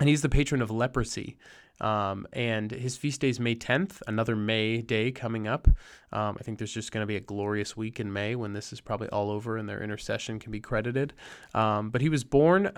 And 0.00 0.08
he's 0.08 0.22
the 0.22 0.28
patron 0.28 0.62
of 0.62 0.70
leprosy. 0.70 1.36
Um, 1.80 2.26
and 2.32 2.70
his 2.70 2.96
feast 2.96 3.20
day 3.20 3.28
is 3.28 3.40
May 3.40 3.54
10th, 3.54 4.02
another 4.06 4.36
May 4.36 4.80
day 4.82 5.10
coming 5.10 5.46
up. 5.46 5.68
Um, 6.12 6.36
I 6.38 6.42
think 6.42 6.58
there's 6.58 6.72
just 6.72 6.92
going 6.92 7.02
to 7.02 7.06
be 7.06 7.16
a 7.16 7.20
glorious 7.20 7.76
week 7.76 8.00
in 8.00 8.12
May 8.12 8.34
when 8.34 8.52
this 8.52 8.72
is 8.72 8.80
probably 8.80 9.08
all 9.08 9.30
over 9.30 9.56
and 9.56 9.68
their 9.68 9.82
intercession 9.82 10.38
can 10.38 10.52
be 10.52 10.60
credited. 10.60 11.12
Um, 11.54 11.90
but 11.90 12.00
he 12.00 12.08
was 12.08 12.24
born. 12.24 12.76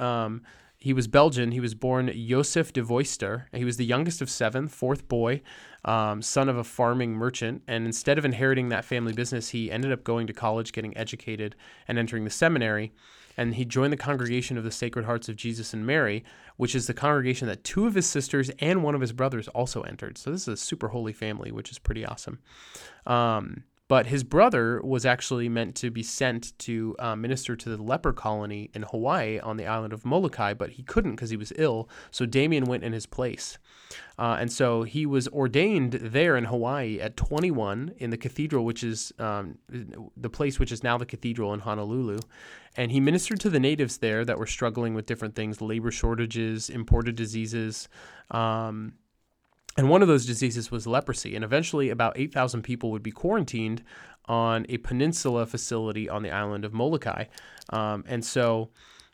He 0.78 0.92
was 0.92 1.08
Belgian. 1.08 1.50
He 1.50 1.60
was 1.60 1.74
born 1.74 2.12
Joseph 2.14 2.72
de 2.72 2.82
Veuster. 2.82 3.46
He 3.52 3.64
was 3.64 3.76
the 3.76 3.84
youngest 3.84 4.22
of 4.22 4.30
seven, 4.30 4.68
fourth 4.68 5.08
boy, 5.08 5.42
um, 5.84 6.22
son 6.22 6.48
of 6.48 6.56
a 6.56 6.64
farming 6.64 7.14
merchant. 7.14 7.62
And 7.66 7.84
instead 7.84 8.16
of 8.16 8.24
inheriting 8.24 8.68
that 8.68 8.84
family 8.84 9.12
business, 9.12 9.48
he 9.50 9.70
ended 9.70 9.90
up 9.90 10.04
going 10.04 10.26
to 10.28 10.32
college, 10.32 10.72
getting 10.72 10.96
educated, 10.96 11.56
and 11.88 11.98
entering 11.98 12.24
the 12.24 12.30
seminary 12.30 12.92
and 13.38 13.54
he 13.54 13.64
joined 13.64 13.92
the 13.92 13.96
congregation 13.96 14.58
of 14.58 14.64
the 14.64 14.70
Sacred 14.72 15.04
Hearts 15.06 15.28
of 15.28 15.36
Jesus 15.36 15.72
and 15.72 15.86
Mary, 15.86 16.24
which 16.56 16.74
is 16.74 16.88
the 16.88 16.92
congregation 16.92 17.46
that 17.46 17.62
two 17.62 17.86
of 17.86 17.94
his 17.94 18.04
sisters 18.04 18.50
and 18.58 18.82
one 18.82 18.96
of 18.96 19.00
his 19.00 19.12
brothers 19.12 19.46
also 19.48 19.82
entered. 19.82 20.18
So 20.18 20.32
this 20.32 20.42
is 20.42 20.48
a 20.48 20.56
super 20.56 20.88
holy 20.88 21.12
family, 21.12 21.52
which 21.52 21.70
is 21.70 21.78
pretty 21.78 22.04
awesome. 22.04 22.40
Um, 23.06 23.62
but 23.88 24.06
his 24.06 24.22
brother 24.22 24.80
was 24.82 25.06
actually 25.06 25.48
meant 25.48 25.74
to 25.76 25.90
be 25.90 26.02
sent 26.02 26.56
to 26.58 26.94
uh, 26.98 27.16
minister 27.16 27.56
to 27.56 27.70
the 27.74 27.82
leper 27.82 28.12
colony 28.12 28.70
in 28.74 28.82
Hawaii 28.82 29.40
on 29.40 29.56
the 29.56 29.66
island 29.66 29.94
of 29.94 30.04
Molokai, 30.04 30.52
but 30.52 30.70
he 30.70 30.82
couldn't 30.82 31.12
because 31.12 31.30
he 31.30 31.38
was 31.38 31.54
ill. 31.56 31.88
So 32.10 32.26
Damien 32.26 32.66
went 32.66 32.84
in 32.84 32.92
his 32.92 33.06
place. 33.06 33.58
Uh, 34.18 34.36
and 34.38 34.52
so 34.52 34.82
he 34.82 35.06
was 35.06 35.26
ordained 35.28 35.92
there 35.94 36.36
in 36.36 36.44
Hawaii 36.44 37.00
at 37.00 37.16
21 37.16 37.94
in 37.96 38.10
the 38.10 38.18
cathedral, 38.18 38.66
which 38.66 38.84
is 38.84 39.10
um, 39.18 39.56
the 40.16 40.30
place 40.30 40.58
which 40.58 40.70
is 40.70 40.82
now 40.82 40.98
the 40.98 41.06
cathedral 41.06 41.54
in 41.54 41.60
Honolulu. 41.60 42.18
And 42.76 42.92
he 42.92 43.00
ministered 43.00 43.40
to 43.40 43.50
the 43.50 43.58
natives 43.58 43.98
there 43.98 44.24
that 44.26 44.38
were 44.38 44.46
struggling 44.46 44.92
with 44.92 45.06
different 45.06 45.34
things 45.34 45.62
labor 45.62 45.90
shortages, 45.90 46.68
imported 46.68 47.16
diseases. 47.16 47.88
Um, 48.30 48.92
and 49.78 49.88
one 49.88 50.02
of 50.02 50.08
those 50.08 50.26
diseases 50.26 50.72
was 50.72 50.88
leprosy. 50.88 51.36
And 51.36 51.44
eventually, 51.44 51.88
about 51.88 52.18
8,000 52.18 52.62
people 52.62 52.90
would 52.90 53.02
be 53.02 53.12
quarantined 53.12 53.84
on 54.26 54.66
a 54.68 54.78
peninsula 54.78 55.46
facility 55.46 56.08
on 56.08 56.24
the 56.24 56.32
island 56.32 56.64
of 56.64 56.74
Molokai. 56.74 57.26
Um, 57.70 58.02
and 58.08 58.24
so 58.24 58.70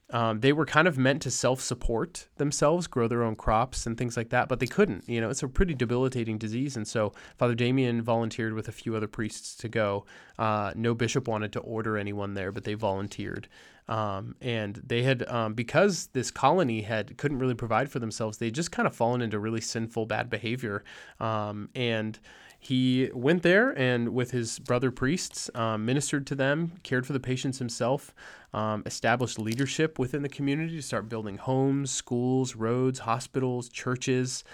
um, 0.09 0.41
they 0.41 0.55
were 0.55 0.65
kind 0.65 0.89
of 0.89 0.97
meant 0.97 1.21
to 1.23 1.31
self 1.31 1.61
support 1.61 2.29
themselves, 2.37 2.87
grow 2.87 3.09
their 3.09 3.23
own 3.23 3.37
crops 3.37 3.87
and 3.87 3.99
things 3.99 4.17
like 4.17 4.31
that, 4.31 4.49
but 4.49 4.59
they 4.59 4.67
couldn't. 4.67 5.07
You 5.07 5.21
know, 5.21 5.29
it's 5.29 5.43
a 5.43 5.49
pretty 5.49 5.75
debilitating 5.75 6.39
disease. 6.39 6.77
And 6.77 6.89
so 6.89 7.13
Father 7.37 7.55
Damien 7.55 8.01
volunteered 8.01 8.55
with 8.55 8.67
a 8.67 8.73
few 8.73 8.97
other 8.97 9.07
priests 9.07 9.55
to 9.57 9.69
go. 9.69 10.07
Uh, 10.39 10.73
no 10.75 10.95
bishop 10.95 11.29
wanted 11.29 11.53
to 11.53 11.61
order 11.61 11.99
anyone 11.99 12.33
there, 12.33 12.53
but 12.53 12.65
they 12.65 12.75
volunteered. 12.75 13.49
Um, 13.89 14.35
and 14.41 14.81
they 14.87 15.03
had 15.03 15.29
um, 15.29 15.55
because 15.55 16.09
this 16.13 16.31
colony 16.31 16.83
had 16.83 17.17
couldn't 17.19 17.39
really 17.39 17.55
provide 17.55 17.91
for 17.91 17.99
themselves 17.99 18.39
they 18.39 18.51
just 18.51 18.73
kind 18.73 18.87
of 18.87 18.97
fallen 18.97 19.21
into 19.21 19.39
really 19.39 19.61
sinful 19.61 20.07
bad 20.07 20.31
behavior. 20.31 20.85
Um, 21.21 21.69
and 21.75 22.19
he 22.59 23.11
went 23.13 23.43
there 23.43 23.79
and 23.79 24.15
with 24.15 24.31
his 24.31 24.59
brother 24.59 24.91
priests 24.91 25.51
um, 25.55 25.85
ministered 25.85 26.27
to 26.29 26.35
them 26.35 26.73
cared 26.83 27.07
for 27.07 27.13
the 27.13 27.21
patients 27.21 27.59
himself 27.59 28.15
um, 28.55 28.83
established 28.87 29.39
leadership 29.39 29.99
within 29.99 30.23
the 30.23 30.31
community 30.31 30.77
to 30.77 30.83
start 30.83 31.11
building 31.11 31.37
homes 31.37 31.91
schools 31.91 32.57
roads 32.57 33.01
hospitals 33.01 33.69
churches 33.69 34.45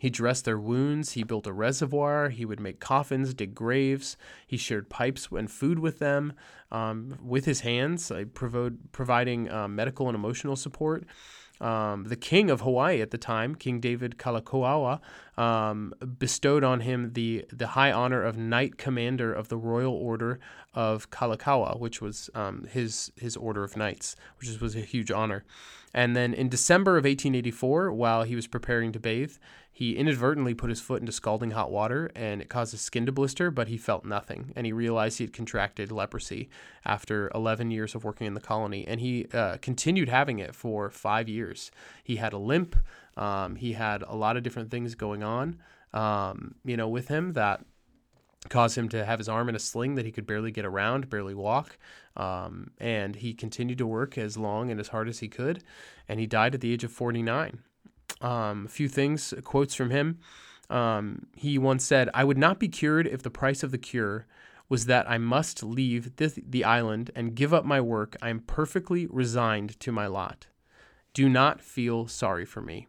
he 0.00 0.08
dressed 0.08 0.46
their 0.46 0.58
wounds. 0.58 1.12
He 1.12 1.24
built 1.24 1.46
a 1.46 1.52
reservoir. 1.52 2.30
He 2.30 2.46
would 2.46 2.58
make 2.58 2.80
coffins, 2.80 3.34
dig 3.34 3.54
graves. 3.54 4.16
He 4.46 4.56
shared 4.56 4.88
pipes 4.88 5.28
and 5.30 5.50
food 5.50 5.78
with 5.78 5.98
them 5.98 6.32
um, 6.72 7.18
with 7.22 7.44
his 7.44 7.60
hands, 7.60 8.10
uh, 8.10 8.24
providing 8.32 9.50
uh, 9.50 9.68
medical 9.68 10.08
and 10.08 10.14
emotional 10.14 10.56
support. 10.56 11.04
Um, 11.60 12.04
the 12.04 12.16
king 12.16 12.48
of 12.50 12.62
Hawaii 12.62 13.02
at 13.02 13.10
the 13.10 13.18
time, 13.18 13.54
King 13.54 13.78
David 13.78 14.16
Kalakaua, 14.16 15.00
um, 15.36 15.92
bestowed 16.18 16.64
on 16.64 16.80
him 16.80 17.12
the, 17.12 17.44
the 17.52 17.66
high 17.66 17.92
honor 17.92 18.22
of 18.22 18.38
Knight 18.38 18.78
Commander 18.78 19.30
of 19.30 19.48
the 19.48 19.58
Royal 19.58 19.92
Order 19.92 20.40
of 20.72 21.10
Kalakaua, 21.10 21.78
which 21.78 22.00
was 22.00 22.30
um, 22.34 22.66
his, 22.70 23.12
his 23.16 23.36
order 23.36 23.62
of 23.62 23.76
knights, 23.76 24.16
which 24.38 24.58
was 24.62 24.74
a 24.74 24.80
huge 24.80 25.10
honor. 25.10 25.44
And 25.92 26.16
then 26.16 26.32
in 26.32 26.48
December 26.48 26.92
of 26.92 27.04
1884, 27.04 27.92
while 27.92 28.22
he 28.22 28.36
was 28.36 28.46
preparing 28.46 28.92
to 28.92 29.00
bathe, 29.00 29.36
he 29.80 29.96
inadvertently 29.96 30.52
put 30.52 30.68
his 30.68 30.78
foot 30.78 31.00
into 31.00 31.10
scalding 31.10 31.52
hot 31.52 31.70
water 31.70 32.10
and 32.14 32.42
it 32.42 32.50
caused 32.50 32.72
his 32.72 32.82
skin 32.82 33.06
to 33.06 33.12
blister, 33.12 33.50
but 33.50 33.68
he 33.68 33.78
felt 33.78 34.04
nothing. 34.04 34.52
And 34.54 34.66
he 34.66 34.74
realized 34.74 35.16
he 35.16 35.24
had 35.24 35.32
contracted 35.32 35.90
leprosy 35.90 36.50
after 36.84 37.30
11 37.34 37.70
years 37.70 37.94
of 37.94 38.04
working 38.04 38.26
in 38.26 38.34
the 38.34 38.42
colony. 38.42 38.86
And 38.86 39.00
he 39.00 39.26
uh, 39.32 39.56
continued 39.62 40.10
having 40.10 40.38
it 40.38 40.54
for 40.54 40.90
five 40.90 41.30
years. 41.30 41.70
He 42.04 42.16
had 42.16 42.34
a 42.34 42.36
limp, 42.36 42.76
um, 43.16 43.56
he 43.56 43.72
had 43.72 44.02
a 44.06 44.14
lot 44.14 44.36
of 44.36 44.42
different 44.42 44.70
things 44.70 44.94
going 44.94 45.22
on, 45.22 45.56
um, 45.94 46.56
you 46.62 46.76
know, 46.76 46.88
with 46.90 47.08
him 47.08 47.32
that 47.32 47.64
caused 48.50 48.76
him 48.76 48.90
to 48.90 49.06
have 49.06 49.18
his 49.18 49.30
arm 49.30 49.48
in 49.48 49.56
a 49.56 49.58
sling 49.58 49.94
that 49.94 50.04
he 50.04 50.12
could 50.12 50.26
barely 50.26 50.50
get 50.50 50.66
around, 50.66 51.08
barely 51.08 51.34
walk. 51.34 51.78
Um, 52.18 52.72
and 52.76 53.16
he 53.16 53.32
continued 53.32 53.78
to 53.78 53.86
work 53.86 54.18
as 54.18 54.36
long 54.36 54.70
and 54.70 54.78
as 54.78 54.88
hard 54.88 55.08
as 55.08 55.20
he 55.20 55.28
could. 55.28 55.64
And 56.06 56.20
he 56.20 56.26
died 56.26 56.54
at 56.54 56.60
the 56.60 56.70
age 56.70 56.84
of 56.84 56.92
49. 56.92 57.60
Um, 58.20 58.66
a 58.66 58.68
few 58.68 58.88
things, 58.88 59.32
quotes 59.44 59.74
from 59.74 59.90
him. 59.90 60.18
Um, 60.68 61.26
he 61.36 61.58
once 61.58 61.84
said, 61.84 62.10
I 62.14 62.24
would 62.24 62.38
not 62.38 62.58
be 62.58 62.68
cured 62.68 63.06
if 63.06 63.22
the 63.22 63.30
price 63.30 63.62
of 63.62 63.70
the 63.70 63.78
cure 63.78 64.26
was 64.68 64.86
that 64.86 65.10
I 65.10 65.18
must 65.18 65.64
leave 65.64 66.16
this, 66.16 66.38
the 66.46 66.64
island 66.64 67.10
and 67.16 67.34
give 67.34 67.52
up 67.52 67.64
my 67.64 67.80
work. 67.80 68.16
I 68.22 68.30
am 68.30 68.40
perfectly 68.40 69.06
resigned 69.10 69.78
to 69.80 69.90
my 69.90 70.06
lot. 70.06 70.46
Do 71.12 71.28
not 71.28 71.60
feel 71.60 72.06
sorry 72.06 72.44
for 72.44 72.62
me. 72.62 72.86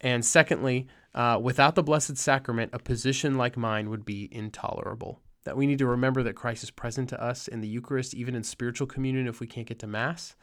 And 0.00 0.24
secondly, 0.24 0.86
uh, 1.14 1.40
without 1.42 1.74
the 1.74 1.82
Blessed 1.82 2.16
Sacrament, 2.16 2.70
a 2.72 2.78
position 2.78 3.36
like 3.36 3.56
mine 3.56 3.90
would 3.90 4.04
be 4.04 4.28
intolerable. 4.30 5.20
That 5.44 5.56
we 5.56 5.66
need 5.66 5.78
to 5.78 5.86
remember 5.86 6.22
that 6.22 6.36
Christ 6.36 6.62
is 6.62 6.70
present 6.70 7.08
to 7.08 7.22
us 7.22 7.48
in 7.48 7.60
the 7.60 7.68
Eucharist, 7.68 8.14
even 8.14 8.34
in 8.34 8.44
spiritual 8.44 8.86
communion 8.86 9.26
if 9.26 9.40
we 9.40 9.46
can't 9.46 9.66
get 9.66 9.78
to 9.80 9.86
Mass. 9.86 10.36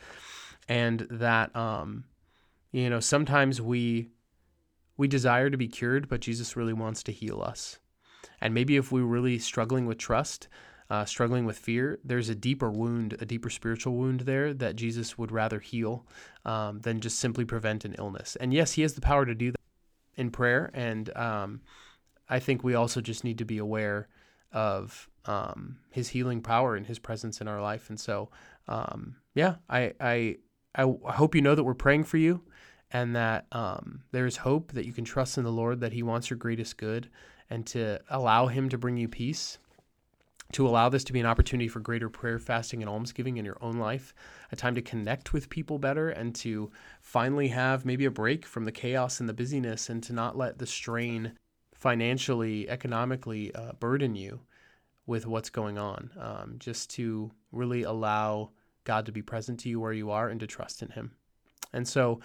And 0.67 1.07
that, 1.09 1.55
um, 1.55 2.05
you 2.73 2.89
know, 2.89 2.99
sometimes 2.99 3.61
we 3.61 4.09
we 4.97 5.07
desire 5.07 5.49
to 5.49 5.57
be 5.57 5.67
cured, 5.67 6.09
but 6.09 6.19
Jesus 6.19 6.55
really 6.55 6.73
wants 6.73 7.01
to 7.03 7.11
heal 7.11 7.41
us. 7.41 7.79
And 8.41 8.53
maybe 8.53 8.75
if 8.75 8.91
we're 8.91 9.03
really 9.03 9.39
struggling 9.39 9.85
with 9.85 9.97
trust, 9.97 10.47
uh, 10.89 11.05
struggling 11.05 11.45
with 11.45 11.57
fear, 11.57 11.99
there's 12.03 12.29
a 12.29 12.35
deeper 12.35 12.69
wound, 12.69 13.15
a 13.19 13.25
deeper 13.25 13.49
spiritual 13.49 13.95
wound 13.95 14.21
there 14.21 14.53
that 14.53 14.75
Jesus 14.75 15.17
would 15.17 15.31
rather 15.31 15.59
heal 15.59 16.05
um, 16.45 16.79
than 16.81 16.99
just 16.99 17.19
simply 17.19 17.45
prevent 17.45 17.85
an 17.85 17.95
illness. 17.97 18.35
And 18.35 18.53
yes, 18.53 18.73
He 18.73 18.81
has 18.83 18.93
the 18.93 19.01
power 19.01 19.25
to 19.25 19.33
do 19.33 19.51
that 19.51 19.61
in 20.15 20.29
prayer. 20.29 20.69
And 20.73 21.15
um, 21.17 21.61
I 22.29 22.39
think 22.39 22.63
we 22.63 22.75
also 22.75 23.01
just 23.01 23.23
need 23.23 23.39
to 23.39 23.45
be 23.45 23.57
aware 23.57 24.09
of 24.51 25.09
um, 25.25 25.77
His 25.89 26.09
healing 26.09 26.41
power 26.41 26.75
and 26.75 26.85
His 26.85 26.99
presence 26.99 27.41
in 27.41 27.47
our 27.47 27.61
life. 27.61 27.89
And 27.89 27.99
so, 27.99 28.29
um, 28.67 29.15
yeah, 29.33 29.55
I, 29.69 29.93
I 30.75 30.83
I 30.83 31.13
hope 31.13 31.35
you 31.35 31.41
know 31.41 31.55
that 31.55 31.63
we're 31.63 31.73
praying 31.73 32.05
for 32.05 32.17
you, 32.17 32.41
and 32.91 33.15
that 33.15 33.47
um, 33.51 34.03
there 34.11 34.25
is 34.25 34.37
hope 34.37 34.71
that 34.73 34.85
you 34.85 34.93
can 34.93 35.05
trust 35.05 35.37
in 35.37 35.43
the 35.43 35.51
Lord 35.51 35.79
that 35.81 35.93
He 35.93 36.03
wants 36.03 36.29
your 36.29 36.37
greatest 36.37 36.77
good, 36.77 37.09
and 37.49 37.65
to 37.67 37.99
allow 38.09 38.47
Him 38.47 38.69
to 38.69 38.77
bring 38.77 38.97
you 38.97 39.07
peace 39.07 39.57
to 40.53 40.67
allow 40.67 40.87
this 40.87 41.03
to 41.03 41.13
be 41.13 41.19
an 41.19 41.25
opportunity 41.25 41.67
for 41.67 41.79
greater 41.79 42.09
prayer, 42.09 42.39
fasting, 42.39 42.81
and 42.81 42.89
almsgiving 42.89 43.37
in 43.37 43.45
your 43.45 43.57
own 43.61 43.77
life, 43.77 44.13
a 44.51 44.55
time 44.55 44.75
to 44.75 44.81
connect 44.81 45.33
with 45.33 45.49
people 45.49 45.79
better, 45.79 46.09
and 46.09 46.33
to 46.35 46.71
finally 47.01 47.47
have 47.49 47.85
maybe 47.85 48.05
a 48.05 48.11
break 48.11 48.45
from 48.45 48.65
the 48.65 48.71
chaos 48.71 49.19
and 49.19 49.27
the 49.27 49.33
busyness, 49.33 49.89
and 49.89 50.03
to 50.03 50.13
not 50.13 50.37
let 50.37 50.59
the 50.59 50.67
strain 50.67 51.33
financially, 51.73 52.69
economically 52.69 53.53
uh, 53.55 53.73
burden 53.73 54.15
you 54.15 54.39
with 55.05 55.25
what's 55.25 55.49
going 55.49 55.77
on. 55.77 56.11
Um, 56.19 56.55
just 56.59 56.89
to 56.91 57.31
really 57.51 57.83
allow 57.83 58.51
God 58.83 59.05
to 59.05 59.11
be 59.11 59.21
present 59.21 59.59
to 59.61 59.69
you 59.69 59.79
where 59.79 59.93
you 59.93 60.11
are 60.11 60.29
and 60.29 60.39
to 60.39 60.47
trust 60.47 60.81
in 60.81 60.89
Him. 60.89 61.11
And 61.71 61.87
so, 61.87 62.19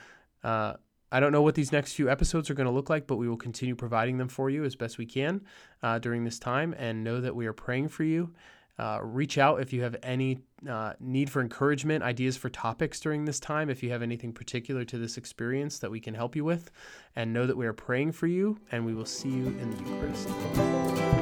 uh, 0.44 0.74
I 1.10 1.20
don't 1.20 1.32
know 1.32 1.42
what 1.42 1.54
these 1.54 1.72
next 1.72 1.94
few 1.94 2.10
episodes 2.10 2.50
are 2.50 2.54
going 2.54 2.66
to 2.66 2.72
look 2.72 2.90
like, 2.90 3.06
but 3.06 3.16
we 3.16 3.28
will 3.28 3.38
continue 3.38 3.74
providing 3.74 4.18
them 4.18 4.28
for 4.28 4.50
you 4.50 4.64
as 4.64 4.76
best 4.76 4.98
we 4.98 5.06
can 5.06 5.40
uh, 5.82 5.98
during 5.98 6.24
this 6.24 6.38
time 6.38 6.74
and 6.76 7.02
know 7.02 7.20
that 7.20 7.34
we 7.34 7.46
are 7.46 7.54
praying 7.54 7.88
for 7.88 8.04
you. 8.04 8.34
Uh, 8.78 9.00
reach 9.02 9.38
out 9.38 9.60
if 9.60 9.72
you 9.72 9.82
have 9.82 9.96
any 10.04 10.38
uh, 10.68 10.92
need 11.00 11.28
for 11.28 11.40
encouragement, 11.40 12.04
ideas 12.04 12.36
for 12.36 12.48
topics 12.48 13.00
during 13.00 13.24
this 13.24 13.40
time, 13.40 13.68
if 13.68 13.82
you 13.82 13.90
have 13.90 14.02
anything 14.02 14.32
particular 14.32 14.84
to 14.84 14.98
this 14.98 15.16
experience 15.16 15.78
that 15.80 15.90
we 15.90 15.98
can 15.98 16.14
help 16.14 16.36
you 16.36 16.44
with, 16.44 16.70
and 17.16 17.32
know 17.32 17.44
that 17.46 17.56
we 17.56 17.66
are 17.66 17.72
praying 17.72 18.12
for 18.12 18.28
you, 18.28 18.56
and 18.70 18.86
we 18.86 18.94
will 18.94 19.06
see 19.06 19.30
you 19.30 19.46
in 19.46 19.70
the 19.70 19.78
Eucharist. 19.78 21.17